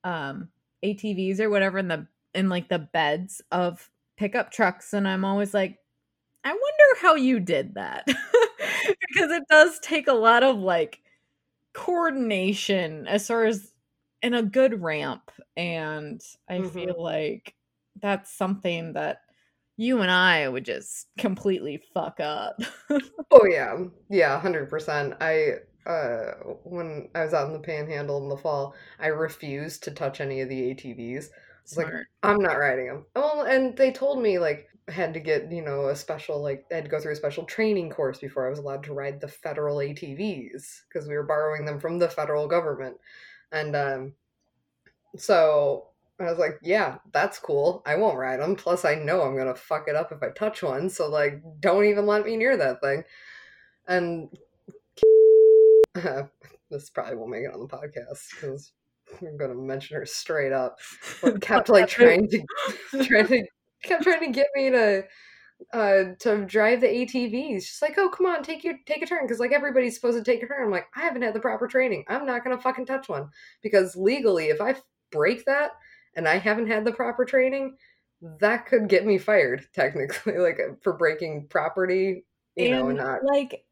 um 0.02 0.48
atvs 0.84 1.38
or 1.38 1.48
whatever 1.48 1.78
in 1.78 1.86
the 1.86 2.06
in 2.34 2.48
like 2.48 2.68
the 2.68 2.78
beds 2.78 3.40
of 3.52 3.88
pickup 4.16 4.50
trucks 4.50 4.92
and 4.92 5.06
i'm 5.06 5.24
always 5.24 5.54
like 5.54 5.78
i 6.42 6.48
wonder 6.48 7.00
how 7.00 7.14
you 7.14 7.38
did 7.38 7.74
that 7.74 8.04
because 8.06 9.30
it 9.30 9.44
does 9.48 9.78
take 9.80 10.08
a 10.08 10.12
lot 10.12 10.42
of 10.42 10.58
like 10.58 11.00
coordination 11.74 13.06
as 13.06 13.28
far 13.28 13.44
as 13.44 13.72
in 14.22 14.32
a 14.32 14.42
good 14.42 14.82
ramp 14.82 15.30
and 15.56 16.22
i 16.48 16.54
mm-hmm. 16.58 16.68
feel 16.68 16.94
like 16.98 17.54
that's 18.00 18.32
something 18.32 18.94
that 18.94 19.20
you 19.76 20.00
and 20.00 20.10
i 20.10 20.48
would 20.48 20.64
just 20.64 21.08
completely 21.18 21.82
fuck 21.94 22.20
up. 22.20 22.58
Oh 23.32 23.44
yeah. 23.44 23.76
Yeah 24.08 24.40
100% 24.40 25.16
i 25.20 25.54
uh 25.88 26.34
when 26.64 27.08
i 27.14 27.24
was 27.24 27.34
out 27.34 27.48
in 27.48 27.52
the 27.52 27.58
panhandle 27.60 28.22
in 28.22 28.28
the 28.28 28.36
fall 28.36 28.74
i 28.98 29.08
refused 29.08 29.82
to 29.84 29.90
touch 29.90 30.20
any 30.20 30.40
of 30.40 30.48
the 30.48 30.74
atvs 30.74 31.26
like 31.76 31.92
i'm 32.22 32.40
not 32.40 32.58
riding 32.58 32.86
them 32.86 33.04
well 33.14 33.42
and 33.42 33.76
they 33.76 33.92
told 33.92 34.20
me 34.22 34.38
like 34.38 34.68
had 34.88 35.14
to 35.14 35.20
get 35.20 35.50
you 35.50 35.62
know 35.62 35.88
a 35.88 35.96
special 35.96 36.40
like 36.40 36.64
I 36.70 36.76
had 36.76 36.84
to 36.84 36.90
go 36.90 37.00
through 37.00 37.12
a 37.12 37.16
special 37.16 37.44
training 37.44 37.90
course 37.90 38.18
before 38.18 38.46
I 38.46 38.50
was 38.50 38.60
allowed 38.60 38.84
to 38.84 38.94
ride 38.94 39.20
the 39.20 39.28
federal 39.28 39.78
ATVs 39.78 40.82
because 40.88 41.08
we 41.08 41.14
were 41.14 41.26
borrowing 41.26 41.64
them 41.64 41.80
from 41.80 41.98
the 41.98 42.08
federal 42.08 42.46
government. 42.46 42.96
And 43.50 43.74
um, 43.74 44.12
so 45.16 45.88
I 46.18 46.24
was 46.24 46.38
like, 46.38 46.58
yeah, 46.62 46.96
that's 47.12 47.38
cool. 47.38 47.82
I 47.84 47.96
won't 47.96 48.16
ride 48.16 48.40
them. 48.40 48.56
Plus, 48.56 48.84
I 48.84 48.94
know 48.94 49.22
I'm 49.22 49.36
gonna 49.36 49.54
fuck 49.54 49.86
it 49.86 49.96
up 49.96 50.12
if 50.12 50.22
I 50.22 50.30
touch 50.30 50.62
one. 50.62 50.88
So 50.88 51.08
like, 51.08 51.42
don't 51.60 51.84
even 51.84 52.06
let 52.06 52.24
me 52.24 52.36
near 52.36 52.56
that 52.56 52.80
thing. 52.80 53.04
And 53.86 54.28
uh, 55.94 56.22
this 56.70 56.90
probably 56.90 57.16
won't 57.16 57.30
make 57.30 57.44
it 57.44 57.52
on 57.52 57.60
the 57.60 57.68
podcast 57.68 58.30
because 58.30 58.72
I'm 59.20 59.36
gonna 59.36 59.54
mention 59.54 59.96
her 59.96 60.06
straight 60.06 60.52
up. 60.52 60.78
But 61.22 61.40
kept 61.42 61.68
like 61.68 61.88
trying 61.88 62.28
to 62.30 62.42
trying 63.04 63.26
to 63.28 63.46
kept 63.82 64.02
trying 64.02 64.20
to 64.20 64.32
get 64.32 64.48
me 64.54 64.70
to 64.70 65.04
uh 65.72 66.04
to 66.20 66.46
drive 66.46 66.80
the 66.80 66.86
ATVs. 66.86 67.62
She's 67.62 67.82
like, 67.82 67.96
"Oh, 67.98 68.08
come 68.08 68.26
on, 68.26 68.42
take 68.42 68.64
your 68.64 68.74
take 68.86 69.02
a 69.02 69.06
turn," 69.06 69.24
because 69.24 69.38
like 69.38 69.52
everybody's 69.52 69.94
supposed 69.94 70.18
to 70.18 70.24
take 70.24 70.42
a 70.42 70.46
turn. 70.46 70.64
I'm 70.64 70.70
like, 70.70 70.86
I 70.96 71.02
haven't 71.02 71.22
had 71.22 71.34
the 71.34 71.40
proper 71.40 71.68
training. 71.68 72.04
I'm 72.08 72.24
not 72.24 72.42
gonna 72.42 72.60
fucking 72.60 72.86
touch 72.86 73.08
one 73.08 73.28
because 73.62 73.96
legally, 73.96 74.46
if 74.46 74.62
I 74.62 74.76
break 75.10 75.44
that 75.44 75.72
and 76.16 76.26
I 76.26 76.38
haven't 76.38 76.68
had 76.68 76.84
the 76.84 76.92
proper 76.92 77.24
training, 77.24 77.76
that 78.40 78.66
could 78.66 78.88
get 78.88 79.06
me 79.06 79.18
fired 79.18 79.68
technically, 79.74 80.38
like 80.38 80.58
for 80.82 80.94
breaking 80.94 81.46
property. 81.48 82.24
You 82.56 82.74
and, 82.74 82.96
know, 82.96 83.04
not 83.04 83.24
like 83.24 83.64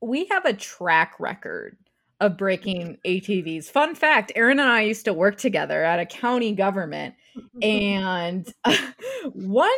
we 0.00 0.26
have 0.26 0.44
a 0.44 0.54
track 0.54 1.14
record 1.18 1.76
of 2.20 2.36
breaking 2.36 2.98
ATVs. 3.06 3.64
Fun 3.64 3.94
fact 3.94 4.30
Aaron 4.36 4.60
and 4.60 4.68
I 4.68 4.82
used 4.82 5.06
to 5.06 5.12
work 5.12 5.38
together 5.38 5.82
at 5.82 5.98
a 5.98 6.06
county 6.06 6.52
government. 6.52 7.14
and 7.62 8.52
one 9.32 9.70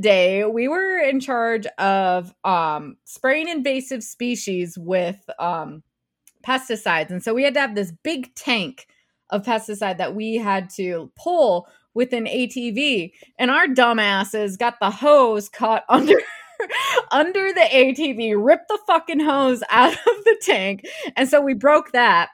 day 0.00 0.44
we 0.44 0.68
were 0.68 0.98
in 0.98 1.20
charge 1.20 1.66
of 1.78 2.32
um, 2.44 2.96
spraying 3.04 3.48
invasive 3.48 4.02
species 4.02 4.78
with 4.78 5.18
um, 5.38 5.82
pesticides. 6.46 7.10
And 7.10 7.22
so 7.22 7.34
we 7.34 7.42
had 7.42 7.54
to 7.54 7.60
have 7.60 7.74
this 7.74 7.92
big 8.02 8.34
tank 8.34 8.86
of 9.30 9.44
pesticide 9.44 9.98
that 9.98 10.14
we 10.14 10.36
had 10.36 10.70
to 10.70 11.10
pull 11.16 11.68
with 11.94 12.12
an 12.12 12.26
ATV. 12.26 13.12
And 13.38 13.50
our 13.50 13.66
dumbasses 13.66 14.58
got 14.58 14.78
the 14.80 14.90
hose 14.90 15.48
caught 15.48 15.84
under 15.88 16.16
under 17.10 17.52
the 17.52 17.68
ATV, 17.72 18.34
ripped 18.36 18.68
the 18.68 18.78
fucking 18.86 19.20
hose 19.20 19.62
out 19.70 19.92
of 19.92 20.24
the 20.24 20.38
tank. 20.42 20.84
And 21.16 21.28
so 21.28 21.40
we 21.40 21.54
broke 21.54 21.92
that. 21.92 22.30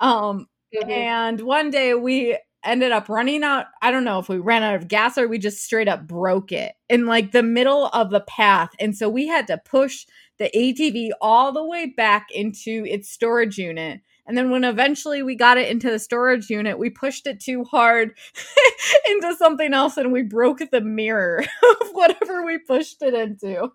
Um, 0.00 0.48
mm-hmm. 0.74 0.90
And 0.90 1.40
one 1.40 1.70
day 1.70 1.94
we 1.94 2.38
ended 2.64 2.92
up 2.92 3.08
running 3.08 3.44
out. 3.44 3.66
I 3.82 3.90
don't 3.90 4.04
know 4.04 4.18
if 4.18 4.28
we 4.28 4.38
ran 4.38 4.62
out 4.62 4.74
of 4.74 4.88
gas 4.88 5.18
or 5.18 5.28
we 5.28 5.38
just 5.38 5.62
straight 5.62 5.88
up 5.88 6.06
broke 6.06 6.50
it 6.50 6.74
in 6.88 7.06
like 7.06 7.32
the 7.32 7.42
middle 7.42 7.86
of 7.88 8.10
the 8.10 8.22
path. 8.22 8.70
And 8.80 8.96
so 8.96 9.08
we 9.08 9.26
had 9.26 9.46
to 9.48 9.58
push 9.58 10.06
the 10.38 10.50
ATV 10.54 11.10
all 11.20 11.52
the 11.52 11.64
way 11.64 11.86
back 11.86 12.28
into 12.32 12.84
its 12.86 13.10
storage 13.10 13.58
unit 13.58 14.00
and 14.26 14.38
then 14.38 14.50
when 14.50 14.64
eventually 14.64 15.22
we 15.22 15.34
got 15.34 15.58
it 15.58 15.68
into 15.68 15.90
the 15.90 15.98
storage 15.98 16.48
unit, 16.48 16.78
we 16.78 16.88
pushed 16.88 17.26
it 17.26 17.40
too 17.40 17.64
hard 17.64 18.16
into 19.08 19.34
something 19.36 19.74
else 19.74 19.98
and 19.98 20.12
we 20.12 20.22
broke 20.22 20.60
the 20.70 20.80
mirror 20.80 21.44
of 21.80 21.88
whatever 21.92 22.44
we 22.44 22.58
pushed 22.58 23.02
it 23.02 23.12
into. 23.12 23.70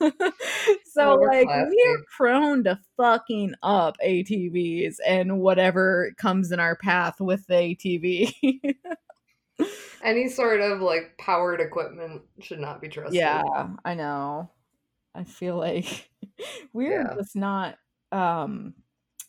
so 0.84 1.12
oh, 1.12 1.14
like 1.14 1.48
we're 1.48 2.04
prone 2.14 2.64
to 2.64 2.78
fucking 2.98 3.54
up 3.62 3.96
ATVs 4.04 4.96
and 5.06 5.40
whatever 5.40 6.12
comes 6.18 6.52
in 6.52 6.60
our 6.60 6.76
path 6.76 7.18
with 7.18 7.46
the 7.46 7.54
ATV. 7.54 8.76
Any 10.02 10.28
sort 10.28 10.60
of 10.60 10.82
like 10.82 11.16
powered 11.18 11.60
equipment 11.60 12.20
should 12.40 12.60
not 12.60 12.82
be 12.82 12.88
trusted. 12.88 13.14
Yeah, 13.14 13.42
I 13.82 13.94
know. 13.94 14.50
I 15.14 15.24
feel 15.24 15.56
like 15.56 16.10
we're 16.74 17.00
yeah. 17.00 17.14
just 17.16 17.34
not 17.34 17.78
um 18.12 18.74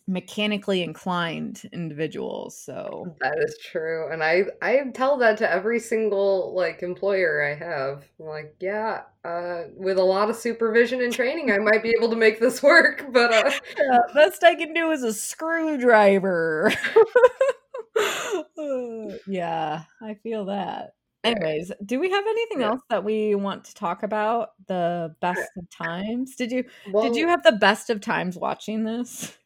mechanically 0.08 0.82
inclined 0.82 1.62
individuals 1.74 2.56
so 2.56 3.14
that 3.20 3.38
is 3.38 3.58
true 3.62 4.10
and 4.10 4.24
i 4.24 4.42
i 4.62 4.82
tell 4.94 5.18
that 5.18 5.36
to 5.36 5.48
every 5.48 5.78
single 5.78 6.54
like 6.54 6.82
employer 6.82 7.42
i 7.42 7.54
have 7.54 8.08
I'm 8.18 8.26
like 8.26 8.56
yeah 8.58 9.02
uh 9.22 9.64
with 9.76 9.98
a 9.98 10.02
lot 10.02 10.30
of 10.30 10.36
supervision 10.36 11.02
and 11.02 11.12
training 11.12 11.52
i 11.52 11.58
might 11.70 11.82
be 11.82 11.94
able 11.96 12.08
to 12.08 12.16
make 12.16 12.40
this 12.40 12.62
work 12.62 13.04
but 13.12 13.34
uh 13.34 13.50
yeah, 13.78 13.98
best 14.14 14.42
i 14.42 14.54
can 14.54 14.72
do 14.72 14.90
is 14.90 15.02
a 15.02 15.12
screwdriver. 15.12 16.72
Yeah 19.26 19.82
i 20.00 20.14
feel 20.14 20.46
that. 20.46 20.94
Anyways 21.24 21.72
do 21.84 21.98
we 21.98 22.10
have 22.10 22.24
anything 22.26 22.60
yeah. 22.60 22.68
else 22.68 22.80
that 22.88 23.04
we 23.04 23.34
want 23.34 23.64
to 23.64 23.74
talk 23.74 24.04
about 24.04 24.50
the 24.68 25.14
best 25.20 25.50
of 25.56 25.68
times? 25.68 26.36
Did 26.36 26.52
you 26.52 26.64
well, 26.92 27.02
did 27.02 27.16
you 27.16 27.28
have 27.28 27.42
the 27.42 27.52
best 27.52 27.90
of 27.90 28.00
times 28.00 28.36
watching 28.36 28.84
this 28.84 29.36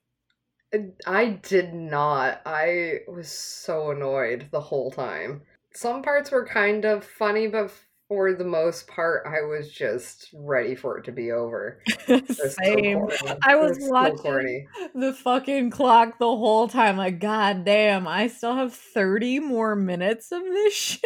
I 1.06 1.40
did 1.42 1.74
not. 1.74 2.40
I 2.46 3.00
was 3.08 3.30
so 3.30 3.90
annoyed 3.90 4.48
the 4.50 4.60
whole 4.60 4.90
time. 4.90 5.42
Some 5.74 6.02
parts 6.02 6.30
were 6.30 6.46
kind 6.46 6.84
of 6.84 7.04
funny, 7.04 7.46
but 7.46 7.70
for 8.12 8.34
the 8.34 8.44
most 8.44 8.88
part, 8.88 9.26
I 9.26 9.40
was 9.40 9.72
just 9.72 10.28
ready 10.34 10.74
for 10.74 10.98
it 10.98 11.04
to 11.04 11.12
be 11.12 11.32
over. 11.32 11.80
Same. 12.06 13.08
So 13.10 13.38
I 13.42 13.56
was, 13.56 13.78
was 13.78 13.90
watching 13.90 14.66
so 14.78 14.88
the 14.94 15.14
fucking 15.14 15.70
clock 15.70 16.18
the 16.18 16.26
whole 16.26 16.68
time. 16.68 16.98
Like, 16.98 17.20
god 17.20 17.64
damn, 17.64 18.06
I 18.06 18.26
still 18.26 18.54
have 18.54 18.74
30 18.74 19.40
more 19.40 19.74
minutes 19.74 20.30
of 20.30 20.42
this 20.42 20.74
shit. 20.76 21.00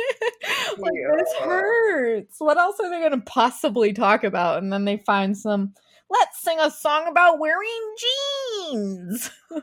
like, 0.79 0.93
yeah. 0.95 1.17
this 1.17 1.33
hurts. 1.41 2.37
What 2.41 2.59
else 2.59 2.77
are 2.83 2.91
they 2.91 2.99
going 2.99 3.13
to 3.13 3.25
possibly 3.25 3.93
talk 3.93 4.25
about? 4.25 4.63
And 4.63 4.73
then 4.73 4.85
they 4.85 4.97
find 4.97 5.39
some 5.39 5.75
let's 6.11 6.41
sing 6.41 6.59
a 6.61 6.71
song 6.71 7.09
about 7.09 7.39
wearing 7.39 7.95
jeans. 7.99 9.31
yeah, 9.51 9.61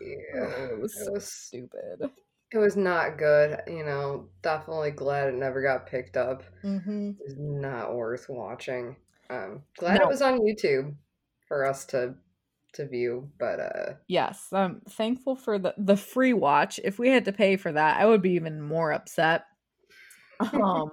oh, 0.36 0.68
it 0.72 0.80
was 0.80 0.94
so 0.94 1.06
it 1.06 1.12
was, 1.14 1.32
stupid. 1.32 2.10
It 2.52 2.58
was 2.58 2.76
not 2.76 3.18
good. 3.18 3.60
You 3.66 3.84
know, 3.84 4.28
definitely 4.42 4.92
glad 4.92 5.28
it 5.28 5.34
never 5.34 5.62
got 5.62 5.86
picked 5.86 6.16
up. 6.16 6.42
Mm-hmm. 6.64 7.10
It 7.10 7.24
was 7.24 7.34
not 7.38 7.94
worth 7.94 8.28
watching. 8.28 8.96
Um, 9.28 9.62
glad 9.78 9.98
no. 9.98 10.04
it 10.04 10.08
was 10.08 10.22
on 10.22 10.40
YouTube 10.40 10.94
for 11.48 11.64
us 11.64 11.84
to 11.86 12.14
to 12.76 12.86
view 12.86 13.30
but 13.38 13.58
uh 13.58 13.94
yes 14.06 14.48
i'm 14.52 14.82
thankful 14.90 15.34
for 15.34 15.58
the 15.58 15.74
the 15.78 15.96
free 15.96 16.34
watch 16.34 16.78
if 16.84 16.98
we 16.98 17.08
had 17.08 17.24
to 17.24 17.32
pay 17.32 17.56
for 17.56 17.72
that 17.72 17.98
i 17.98 18.04
would 18.04 18.20
be 18.20 18.32
even 18.32 18.60
more 18.60 18.92
upset 18.92 19.44
um 20.52 20.90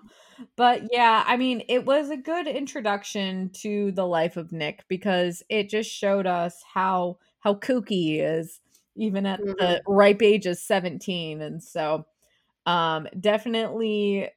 but 0.56 0.84
yeah, 0.92 1.24
I 1.26 1.38
mean, 1.38 1.64
it 1.68 1.86
was 1.86 2.10
a 2.10 2.18
good 2.18 2.48
introduction 2.48 3.50
to 3.62 3.92
the 3.92 4.06
life 4.06 4.38
of 4.38 4.52
Nick 4.52 4.86
because 4.88 5.44
it 5.50 5.70
just 5.70 5.90
showed 5.90 6.28
us 6.28 6.64
how 6.74 7.18
how 7.40 7.56
kooky 7.56 7.90
he 7.90 8.20
is 8.20 8.60
even 8.96 9.26
at 9.26 9.40
mm-hmm. 9.40 9.52
the 9.60 9.82
ripe 9.88 10.22
age 10.22 10.46
of 10.46 10.58
17 10.58 11.42
and 11.42 11.62
so 11.62 12.06
um 12.66 13.08
definitely 13.20 14.30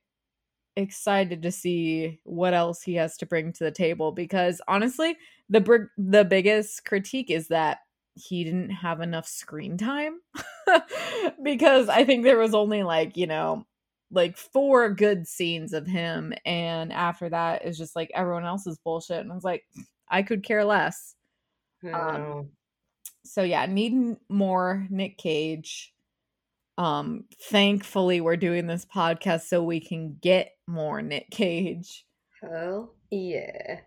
excited 0.76 1.42
to 1.42 1.52
see 1.52 2.18
what 2.24 2.52
else 2.52 2.82
he 2.82 2.94
has 2.94 3.16
to 3.16 3.26
bring 3.26 3.52
to 3.52 3.64
the 3.64 3.70
table 3.70 4.10
because 4.12 4.60
honestly 4.66 5.16
the 5.48 5.60
br- 5.60 5.92
the 5.96 6.24
biggest 6.24 6.84
critique 6.84 7.30
is 7.30 7.48
that 7.48 7.78
he 8.16 8.44
didn't 8.44 8.70
have 8.70 9.00
enough 9.00 9.28
screen 9.28 9.76
time 9.76 10.20
because 11.42 11.88
I 11.88 12.04
think 12.04 12.24
there 12.24 12.38
was 12.38 12.54
only 12.54 12.82
like, 12.82 13.16
you 13.16 13.26
know, 13.26 13.66
like 14.10 14.36
four 14.36 14.90
good 14.90 15.26
scenes 15.26 15.72
of 15.72 15.86
him 15.86 16.32
and 16.44 16.92
after 16.92 17.28
that 17.28 17.64
is 17.64 17.76
just 17.76 17.96
like 17.96 18.10
everyone 18.14 18.44
else's 18.44 18.78
bullshit 18.78 19.18
and 19.18 19.32
i 19.32 19.34
was 19.34 19.44
like 19.44 19.64
i 20.08 20.22
could 20.22 20.42
care 20.42 20.64
less. 20.64 21.14
Um, 21.92 22.50
so 23.24 23.42
yeah 23.42 23.66
needing 23.66 24.16
more 24.28 24.86
nick 24.90 25.18
cage. 25.18 25.92
Um 26.78 27.24
thankfully 27.50 28.20
we're 28.20 28.36
doing 28.36 28.66
this 28.66 28.84
podcast 28.84 29.42
so 29.42 29.62
we 29.62 29.80
can 29.80 30.16
get 30.20 30.52
more 30.66 31.02
nick 31.02 31.30
cage. 31.30 32.06
Hell 32.40 32.94
yeah. 33.10 33.80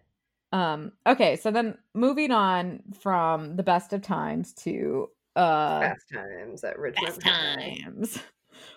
Um 0.51 0.91
okay 1.07 1.35
so 1.35 1.51
then 1.51 1.77
moving 1.93 2.31
on 2.31 2.81
from 3.01 3.55
the 3.55 3.63
best 3.63 3.93
of 3.93 4.01
times 4.01 4.53
to 4.55 5.09
uh 5.35 5.81
fast 5.81 6.05
times 6.13 6.63
at 6.63 6.77
Ridgemont 6.77 7.21
times 7.21 8.19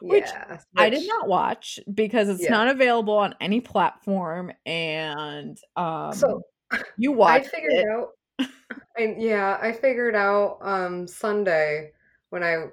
which 0.00 0.24
yeah, 0.26 0.52
which, 0.52 0.60
I 0.76 0.90
did 0.90 1.06
not 1.06 1.28
watch 1.28 1.78
because 1.92 2.28
it's 2.28 2.42
yeah. 2.42 2.50
not 2.50 2.68
available 2.68 3.14
on 3.14 3.34
any 3.40 3.60
platform. 3.60 4.52
And 4.66 5.58
um, 5.76 6.12
so 6.12 6.42
you 6.98 7.12
watched. 7.12 7.46
I 7.46 7.48
figured 7.48 7.72
it. 7.72 7.86
out. 7.88 8.08
I, 8.98 9.14
yeah, 9.18 9.58
I 9.60 9.72
figured 9.72 10.14
out 10.14 10.58
um, 10.62 11.06
Sunday 11.06 11.92
when 12.30 12.42
I 12.42 12.66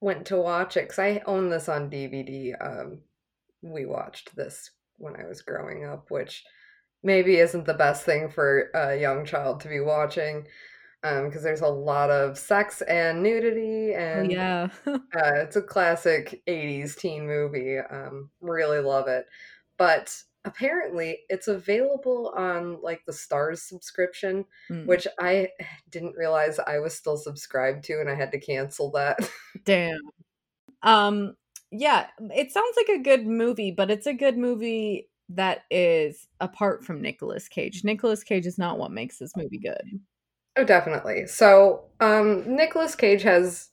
went 0.00 0.26
to 0.26 0.36
watch 0.36 0.76
it 0.76 0.84
because 0.84 0.98
I 0.98 1.22
own 1.26 1.50
this 1.50 1.68
on 1.68 1.90
DVD. 1.90 2.54
Um, 2.60 3.00
we 3.62 3.86
watched 3.86 4.34
this 4.36 4.70
when 4.98 5.16
I 5.16 5.26
was 5.26 5.42
growing 5.42 5.84
up, 5.84 6.10
which 6.10 6.44
maybe 7.02 7.36
isn't 7.36 7.66
the 7.66 7.74
best 7.74 8.04
thing 8.04 8.28
for 8.28 8.70
a 8.74 8.96
young 8.96 9.24
child 9.24 9.60
to 9.60 9.68
be 9.68 9.80
watching 9.80 10.46
because 11.24 11.38
um, 11.38 11.42
there's 11.42 11.60
a 11.60 11.66
lot 11.66 12.10
of 12.10 12.38
sex 12.38 12.82
and 12.82 13.22
nudity 13.22 13.94
oh, 13.94 13.98
and 13.98 14.32
yeah 14.32 14.68
uh, 14.86 14.98
it's 15.14 15.56
a 15.56 15.62
classic 15.62 16.42
80s 16.46 16.96
teen 16.96 17.26
movie 17.26 17.78
um, 17.78 18.30
really 18.40 18.80
love 18.80 19.08
it 19.08 19.26
but 19.78 20.14
apparently 20.46 21.18
it's 21.28 21.48
available 21.48 22.32
on 22.36 22.80
like 22.80 23.04
the 23.04 23.12
Starz 23.12 23.58
subscription, 23.58 24.44
Mm. 24.70 24.86
which 24.86 25.06
I 25.20 25.48
didn't 25.90 26.16
realize 26.16 26.58
I 26.58 26.78
was 26.78 26.94
still 26.94 27.16
subscribed 27.16 27.84
to 27.84 28.00
and 28.00 28.08
I 28.08 28.14
had 28.14 28.30
to 28.30 28.40
cancel 28.40 28.92
that. 28.92 29.18
Damn. 29.64 30.00
Um 30.82 31.34
yeah, 31.72 32.06
it 32.20 32.52
sounds 32.52 32.76
like 32.76 32.96
a 32.96 33.02
good 33.02 33.26
movie, 33.26 33.72
but 33.72 33.90
it's 33.90 34.06
a 34.06 34.14
good 34.14 34.38
movie 34.38 35.08
that 35.30 35.64
is 35.68 36.28
apart 36.40 36.84
from 36.84 37.02
Nicolas 37.02 37.48
Cage. 37.48 37.82
Nicolas 37.82 38.22
Cage 38.22 38.46
is 38.46 38.56
not 38.56 38.78
what 38.78 38.92
makes 38.92 39.18
this 39.18 39.36
movie 39.36 39.58
good. 39.58 40.00
Oh, 40.56 40.64
definitely. 40.64 41.26
So, 41.26 41.84
um, 42.00 42.44
Nicolas 42.56 42.94
Cage 42.94 43.22
has, 43.22 43.68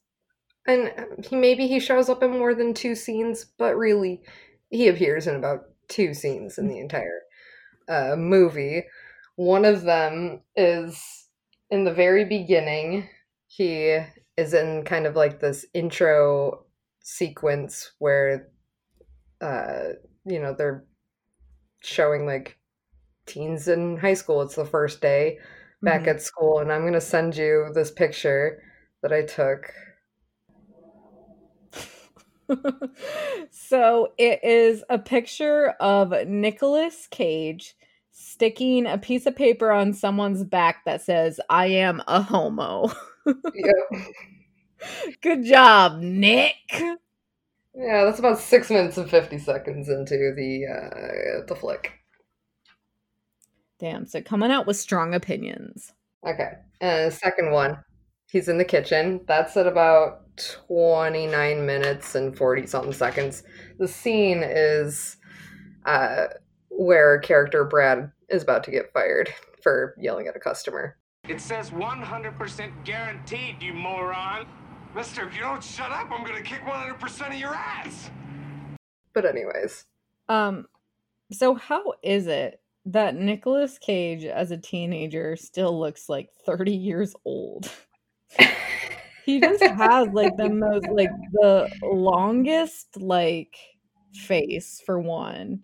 and 0.68 0.92
he 1.26 1.36
maybe 1.36 1.68
he 1.68 1.80
shows 1.80 2.10
up 2.10 2.24
in 2.24 2.32
more 2.32 2.56
than 2.56 2.74
two 2.74 2.96
scenes, 2.96 3.46
but 3.58 3.78
really, 3.78 4.22
he 4.72 4.88
appears 4.90 5.28
in 5.28 5.36
about 5.36 5.66
two 5.90 6.14
scenes 6.14 6.58
in 6.58 6.68
the 6.70 6.80
entire 6.80 7.22
uh, 7.90 8.16
movie. 8.18 8.84
One 9.38 9.66
of 9.66 9.84
them 9.84 10.42
is 10.56 11.28
in 11.72 11.86
the 11.86 11.94
very 11.94 12.26
beginning. 12.26 13.10
He 13.48 14.00
is 14.38 14.54
in 14.54 14.84
kind 14.86 15.08
of 15.08 15.16
like 15.16 15.40
this 15.42 15.66
intro 15.74 16.66
sequence 17.04 17.94
where, 18.00 18.50
uh, 19.42 19.90
you 20.26 20.40
know, 20.42 20.56
they're 20.58 20.86
showing 21.82 22.26
like 22.26 22.58
teens 23.26 23.68
in 23.68 23.98
high 23.98 24.14
school. 24.14 24.42
It's 24.42 24.56
the 24.56 24.66
first 24.66 25.02
day 25.02 25.40
back 25.84 26.06
Mhm. 26.06 26.08
at 26.08 26.22
school, 26.22 26.60
and 26.60 26.72
I'm 26.72 26.86
gonna 26.86 27.02
send 27.02 27.36
you 27.38 27.72
this 27.74 27.92
picture 27.92 28.62
that 29.02 29.14
I 29.14 29.24
took. 29.24 29.72
so 33.52 34.14
it 34.18 34.44
is 34.44 34.84
a 34.90 35.00
picture 35.00 35.70
of 35.80 36.14
Nicolas 36.28 37.08
Cage 37.08 37.76
sticking 38.12 38.86
a 38.86 38.98
piece 38.98 39.26
of 39.26 39.36
paper 39.36 39.72
on 39.72 39.94
someone's 39.94 40.44
back 40.44 40.86
that 40.86 41.02
says, 41.02 41.40
I 41.50 41.68
am 41.68 42.02
a 42.08 42.22
homo. 42.22 42.92
Good 45.22 45.46
job, 45.46 46.00
Nick. 46.00 46.56
Yeah, 47.76 48.04
that's 48.06 48.20
about 48.20 48.40
six 48.40 48.70
minutes 48.70 48.98
and 48.98 49.10
fifty 49.10 49.40
seconds 49.40 49.90
into 49.90 50.34
the 50.36 50.66
uh, 50.68 51.46
the 51.48 51.56
flick. 51.56 52.03
Damn, 53.84 54.06
so 54.06 54.22
coming 54.22 54.50
out 54.50 54.66
with 54.66 54.78
strong 54.78 55.14
opinions. 55.14 55.92
Okay, 56.26 56.54
and 56.80 57.12
the 57.12 57.14
second 57.14 57.52
one, 57.52 57.78
he's 58.32 58.48
in 58.48 58.58
the 58.58 58.64
kitchen. 58.64 59.20
That's 59.28 59.58
at 59.58 59.68
about 59.68 60.22
twenty 60.38 61.28
nine 61.28 61.66
minutes 61.66 62.16
and 62.16 62.38
forty 62.38 62.66
something 62.66 62.94
seconds. 62.94 63.44
The 63.80 63.90
scene 63.90 64.42
is 64.42 65.18
uh, 65.86 66.28
where 66.70 67.20
character 67.20 67.66
Brad 67.66 68.10
is 68.30 68.42
about 68.42 68.64
to 68.64 68.72
get 68.72 68.94
fired 68.94 69.34
for 69.62 69.96
yelling 70.00 70.28
at 70.28 70.38
a 70.38 70.40
customer. 70.40 70.96
It 71.28 71.42
says 71.42 71.70
100% 71.72 72.86
guaranteed, 72.86 73.62
you 73.62 73.74
moron. 73.74 74.48
Mister, 74.96 75.28
if 75.28 75.36
you 75.36 75.42
don't 75.42 75.62
shut 75.62 75.92
up, 75.92 76.10
I'm 76.10 76.26
gonna 76.26 76.42
kick 76.42 76.62
100% 76.62 77.28
of 77.28 77.34
your 77.34 77.54
ass! 77.54 78.10
But 79.14 79.26
anyways, 79.26 79.84
Um, 80.30 80.68
so 81.34 81.56
how 81.56 81.96
is 82.02 82.28
it 82.28 82.62
that 82.86 83.16
Nicolas 83.16 83.78
Cage 83.78 84.26
as 84.26 84.52
a 84.52 84.58
teenager 84.58 85.36
still 85.36 85.80
looks 85.80 86.10
like 86.10 86.30
30 86.46 86.72
years 86.76 87.16
old? 87.26 87.72
he 89.26 89.40
just 89.40 89.64
has 89.64 90.08
like 90.10 90.36
the 90.38 90.50
most 90.50 90.88
like 90.90 91.12
the 91.34 91.70
longest 91.84 92.88
like 92.98 93.56
face 94.14 94.82
for 94.86 95.00
one. 95.00 95.62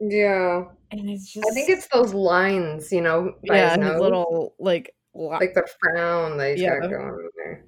yeah, 0.00 0.64
And 0.90 1.10
it's 1.10 1.32
just 1.32 1.46
I 1.50 1.54
think 1.54 1.68
it's 1.68 1.88
those 1.92 2.14
lines, 2.14 2.90
you 2.92 3.00
know, 3.02 3.34
yeah, 3.42 3.76
his 3.76 3.86
his 3.92 4.00
little 4.00 4.54
like 4.58 4.94
li- 5.14 5.28
like 5.40 5.54
the 5.54 5.66
frown 5.80 6.38
that 6.38 6.52
he's 6.52 6.62
Yeah. 6.62 6.78
got 6.80 6.90
going 6.90 7.02
on 7.04 7.28
there. 7.36 7.64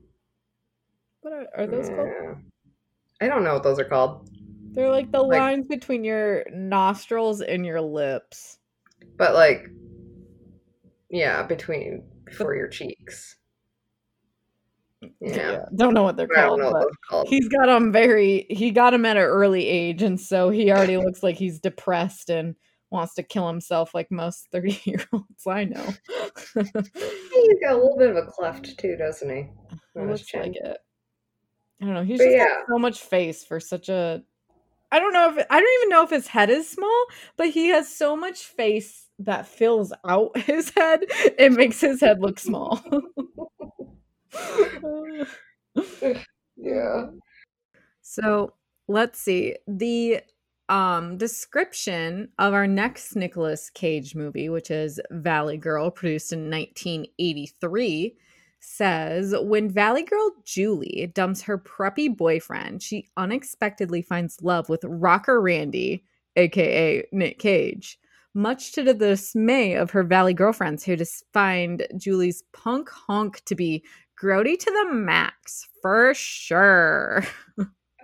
what 1.22 1.32
are, 1.34 1.46
are 1.56 1.66
those 1.66 1.88
called? 1.88 2.08
I 3.20 3.26
don't 3.26 3.44
know 3.44 3.52
what 3.54 3.62
those 3.62 3.78
are 3.78 3.84
called, 3.84 4.30
They're 4.72 4.88
like 4.90 5.10
the 5.12 5.20
Like- 5.22 5.38
lines 5.40 5.66
between 5.66 6.04
your 6.04 6.44
nostrils 6.52 7.42
and 7.42 7.66
your 7.66 7.80
lips. 7.82 8.58
But 9.20 9.34
like, 9.34 9.68
yeah, 11.10 11.42
between 11.42 12.02
before 12.24 12.54
your 12.56 12.68
cheeks. 12.68 13.36
Yeah, 15.20 15.64
Don't 15.76 15.94
know 15.94 16.02
what 16.02 16.16
they're 16.16 16.28
I 16.36 16.42
don't 16.42 16.58
called, 16.58 16.60
know 16.60 16.66
what 16.66 16.72
but 16.72 16.80
those 16.80 16.90
are 16.92 17.08
called. 17.08 17.28
he's 17.28 17.48
got 17.48 17.68
him 17.68 17.90
very 17.92 18.46
he 18.50 18.70
got 18.70 18.92
him 18.94 19.06
at 19.06 19.16
an 19.16 19.22
early 19.22 19.66
age 19.66 20.02
and 20.02 20.20
so 20.20 20.50
he 20.50 20.70
already 20.70 20.96
looks 20.98 21.22
like 21.22 21.36
he's 21.36 21.58
depressed 21.58 22.28
and 22.30 22.54
wants 22.90 23.14
to 23.14 23.22
kill 23.22 23.46
himself 23.48 23.94
like 23.94 24.10
most 24.10 24.48
30 24.52 24.80
year 24.84 25.02
olds 25.12 25.46
i 25.46 25.64
know 25.64 25.86
He's 26.54 26.70
got 27.62 27.72
a 27.72 27.76
little 27.76 27.96
bit 27.98 28.10
of 28.10 28.16
a 28.16 28.26
cleft 28.26 28.78
too, 28.78 28.96
doesn't 28.96 29.30
he? 29.30 29.36
it 29.40 29.50
on 29.96 30.08
his 30.08 30.20
looks 30.20 30.34
like 30.34 30.56
it 30.56 30.78
i 31.80 31.84
don't 31.86 31.94
know 31.94 32.04
he's 32.04 32.18
But 32.18 32.24
just 32.26 32.36
yeah. 32.36 32.44
got 32.46 32.66
so 32.68 32.78
much 32.78 33.00
face 33.00 33.42
for 33.44 33.58
such 33.58 33.88
a 33.88 34.22
i 34.92 34.98
don't 34.98 35.12
know 35.14 35.30
if 35.34 35.46
i 35.48 35.60
don't 35.60 35.78
even 35.80 35.88
know 35.88 36.02
if 36.04 36.10
his 36.10 36.26
head 36.26 36.50
is 36.50 36.68
small 36.68 37.04
but 37.38 37.48
he 37.50 37.68
has 37.68 37.88
so 37.94 38.16
much 38.16 38.44
face 38.44 39.08
that 39.20 39.46
fills 39.46 39.92
out 40.08 40.36
his 40.38 40.70
head 40.70 41.04
it 41.38 41.52
makes 41.52 41.80
his 41.80 42.00
head 42.00 42.20
look 42.20 42.38
small 42.38 42.82
Yeah. 46.60 47.06
So 48.02 48.52
let's 48.86 49.18
see. 49.18 49.56
The 49.66 50.20
um 50.68 51.16
description 51.18 52.28
of 52.38 52.54
our 52.54 52.66
next 52.66 53.16
Nicolas 53.16 53.70
Cage 53.70 54.14
movie, 54.14 54.48
which 54.48 54.70
is 54.70 55.00
Valley 55.10 55.56
Girl, 55.56 55.90
produced 55.90 56.32
in 56.32 56.50
1983, 56.50 58.16
says 58.60 59.34
when 59.38 59.70
Valley 59.70 60.04
Girl 60.04 60.30
Julie 60.44 61.10
dumps 61.14 61.42
her 61.42 61.58
preppy 61.58 62.14
boyfriend, 62.14 62.82
she 62.82 63.08
unexpectedly 63.16 64.02
finds 64.02 64.42
love 64.42 64.68
with 64.68 64.84
rocker 64.84 65.40
Randy, 65.40 66.04
aka 66.36 67.04
Nick 67.12 67.38
Cage. 67.38 67.98
Much 68.34 68.72
to 68.72 68.82
the 68.82 68.94
dismay 68.94 69.74
of 69.74 69.90
her 69.90 70.04
Valley 70.04 70.34
girlfriends, 70.34 70.84
who 70.84 70.96
just 70.96 71.24
find 71.32 71.86
Julie's 71.96 72.44
punk 72.52 72.88
honk 72.88 73.44
to 73.46 73.54
be 73.54 73.84
grody 74.20 74.58
to 74.58 74.70
the 74.70 74.94
max 74.94 75.66
for 75.82 76.12
sure. 76.14 77.24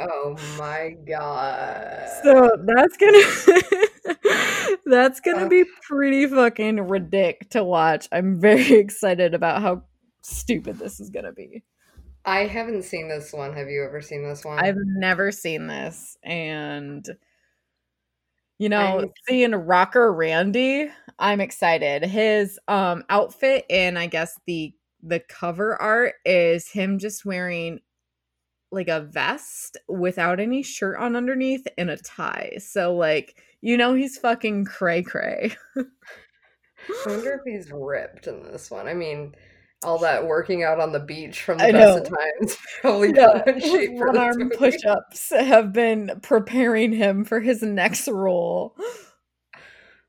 Oh 0.00 0.36
my 0.58 0.96
god. 1.08 2.08
So 2.22 2.56
that's 2.64 2.96
gonna 2.96 4.78
that's 4.86 5.20
gonna 5.20 5.48
be 5.48 5.64
pretty 5.82 6.26
fucking 6.26 6.80
ridiculous 6.88 7.50
to 7.50 7.64
watch. 7.64 8.08
I'm 8.12 8.40
very 8.40 8.72
excited 8.72 9.34
about 9.34 9.62
how 9.62 9.82
stupid 10.22 10.78
this 10.78 11.00
is 11.00 11.10
gonna 11.10 11.32
be. 11.32 11.62
I 12.24 12.46
haven't 12.46 12.82
seen 12.82 13.08
this 13.08 13.32
one. 13.32 13.52
Have 13.52 13.68
you 13.68 13.84
ever 13.84 14.00
seen 14.00 14.24
this 14.24 14.44
one? 14.44 14.58
I've 14.58 14.76
never 14.76 15.30
seen 15.30 15.68
this, 15.68 16.18
and 16.24 17.06
you 18.58 18.68
know, 18.68 18.98
I'm- 19.00 19.12
seeing 19.28 19.52
Rocker 19.54 20.12
Randy, 20.12 20.90
I'm 21.18 21.40
excited. 21.40 22.04
His 22.04 22.58
um 22.68 23.04
outfit 23.08 23.64
and 23.70 23.98
I 23.98 24.06
guess 24.06 24.38
the 24.46 24.74
the 25.02 25.20
cover 25.20 25.80
art 25.80 26.14
is 26.24 26.68
him 26.70 26.98
just 26.98 27.24
wearing 27.24 27.80
like 28.72 28.88
a 28.88 29.00
vest 29.00 29.76
without 29.88 30.40
any 30.40 30.62
shirt 30.62 30.98
on 30.98 31.14
underneath 31.16 31.66
and 31.78 31.90
a 31.90 31.96
tie. 31.98 32.56
So 32.58 32.94
like, 32.96 33.40
you 33.60 33.76
know 33.76 33.94
he's 33.94 34.18
fucking 34.18 34.64
cray 34.64 35.02
cray. 35.02 35.54
I 35.76 35.82
wonder 37.06 37.34
if 37.34 37.40
he's 37.44 37.70
ripped 37.72 38.26
in 38.26 38.42
this 38.42 38.70
one. 38.70 38.86
I 38.86 38.94
mean, 38.94 39.34
all 39.84 39.98
that 39.98 40.26
working 40.26 40.62
out 40.62 40.80
on 40.80 40.92
the 40.92 41.00
beach 41.00 41.42
from 41.42 41.58
the 41.58 41.64
I 41.66 41.72
best 41.72 41.98
of 41.98 42.04
times 42.08 42.56
probably 42.80 43.08
Yeah, 43.08 43.14
got 43.14 43.48
him 43.48 43.54
in 43.56 43.60
his 43.60 43.70
shape 43.72 43.98
for 43.98 44.06
one 44.08 44.16
arm 44.16 44.50
push 44.50 44.84
ups 44.86 45.30
have 45.30 45.72
been 45.72 46.18
preparing 46.22 46.92
him 46.92 47.24
for 47.24 47.40
his 47.40 47.62
next 47.62 48.08
role. 48.08 48.74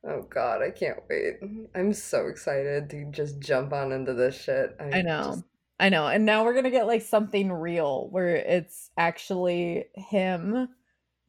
Oh 0.05 0.21
god, 0.29 0.61
I 0.61 0.69
can't 0.71 0.99
wait. 1.09 1.35
I'm 1.75 1.91
so 1.93 2.27
excited 2.27 2.89
to 2.91 3.05
just 3.11 3.39
jump 3.39 3.73
on 3.73 3.91
into 3.91 4.13
this 4.13 4.39
shit. 4.41 4.75
I 4.79 5.01
know. 5.01 5.23
just- 5.35 5.43
I 5.79 5.89
know. 5.89 6.07
And 6.07 6.25
now 6.25 6.43
we're 6.43 6.53
going 6.53 6.63
to 6.63 6.71
get 6.71 6.87
like 6.87 7.03
something 7.03 7.51
real 7.51 8.07
where 8.09 8.35
it's 8.35 8.89
actually 8.97 9.85
him, 9.93 10.69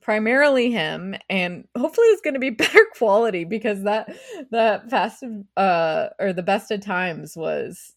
primarily 0.00 0.70
him, 0.70 1.14
and 1.28 1.68
hopefully 1.76 2.06
it's 2.06 2.22
going 2.22 2.32
to 2.34 2.40
be 2.40 2.48
better 2.64 2.86
quality 2.96 3.44
because 3.44 3.82
that 3.82 4.16
that 4.50 4.88
fast 4.88 5.22
uh 5.56 6.08
or 6.18 6.32
the 6.32 6.42
best 6.42 6.70
of 6.70 6.80
times 6.80 7.36
was 7.36 7.94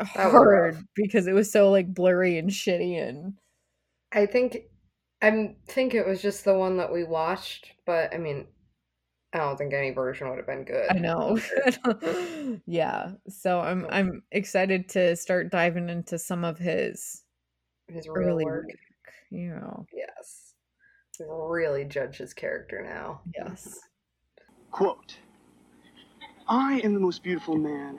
hard 0.00 0.78
because 0.94 1.26
it 1.26 1.32
was 1.32 1.50
so 1.50 1.70
like 1.70 1.92
blurry 1.92 2.38
and 2.38 2.50
shitty 2.50 3.00
and 3.00 3.34
I 4.12 4.26
think 4.26 4.58
I 5.20 5.54
think 5.66 5.94
it 5.94 6.06
was 6.06 6.20
just 6.20 6.44
the 6.44 6.54
one 6.54 6.76
that 6.76 6.92
we 6.92 7.02
watched, 7.02 7.72
but 7.86 8.12
I 8.14 8.18
mean, 8.18 8.46
I 9.32 9.38
don't 9.38 9.56
think 9.56 9.72
any 9.72 9.90
version 9.90 10.28
would 10.28 10.36
have 10.36 10.46
been 10.46 10.64
good. 10.64 10.90
I 10.90 10.98
know. 10.98 11.40
yeah. 12.66 13.12
So 13.28 13.60
I'm 13.60 13.86
I'm 13.90 14.22
excited 14.30 14.88
to 14.90 15.16
start 15.16 15.50
diving 15.50 15.88
into 15.88 16.18
some 16.18 16.44
of 16.44 16.58
his 16.58 17.22
His 17.88 18.06
real 18.06 18.28
early 18.28 18.44
work. 18.44 18.66
work. 18.66 19.14
You 19.30 19.54
know. 19.54 19.86
Yes. 19.92 20.54
Really 21.18 21.84
judge 21.84 22.18
his 22.18 22.34
character 22.34 22.82
now. 22.82 23.22
Yes. 23.34 23.80
Quote 24.70 25.16
I 26.48 26.80
am 26.84 26.92
the 26.92 27.00
most 27.00 27.22
beautiful 27.22 27.56
man 27.56 27.98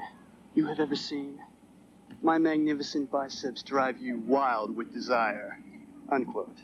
you 0.53 0.67
have 0.67 0.79
ever 0.79 0.95
seen. 0.95 1.39
My 2.25 2.39
magnificent 2.39 3.11
biceps 3.11 3.63
drive 3.63 3.99
you 4.01 4.19
wild 4.19 4.75
with 4.75 4.91
desire. 4.91 5.59
Unquote. 6.11 6.57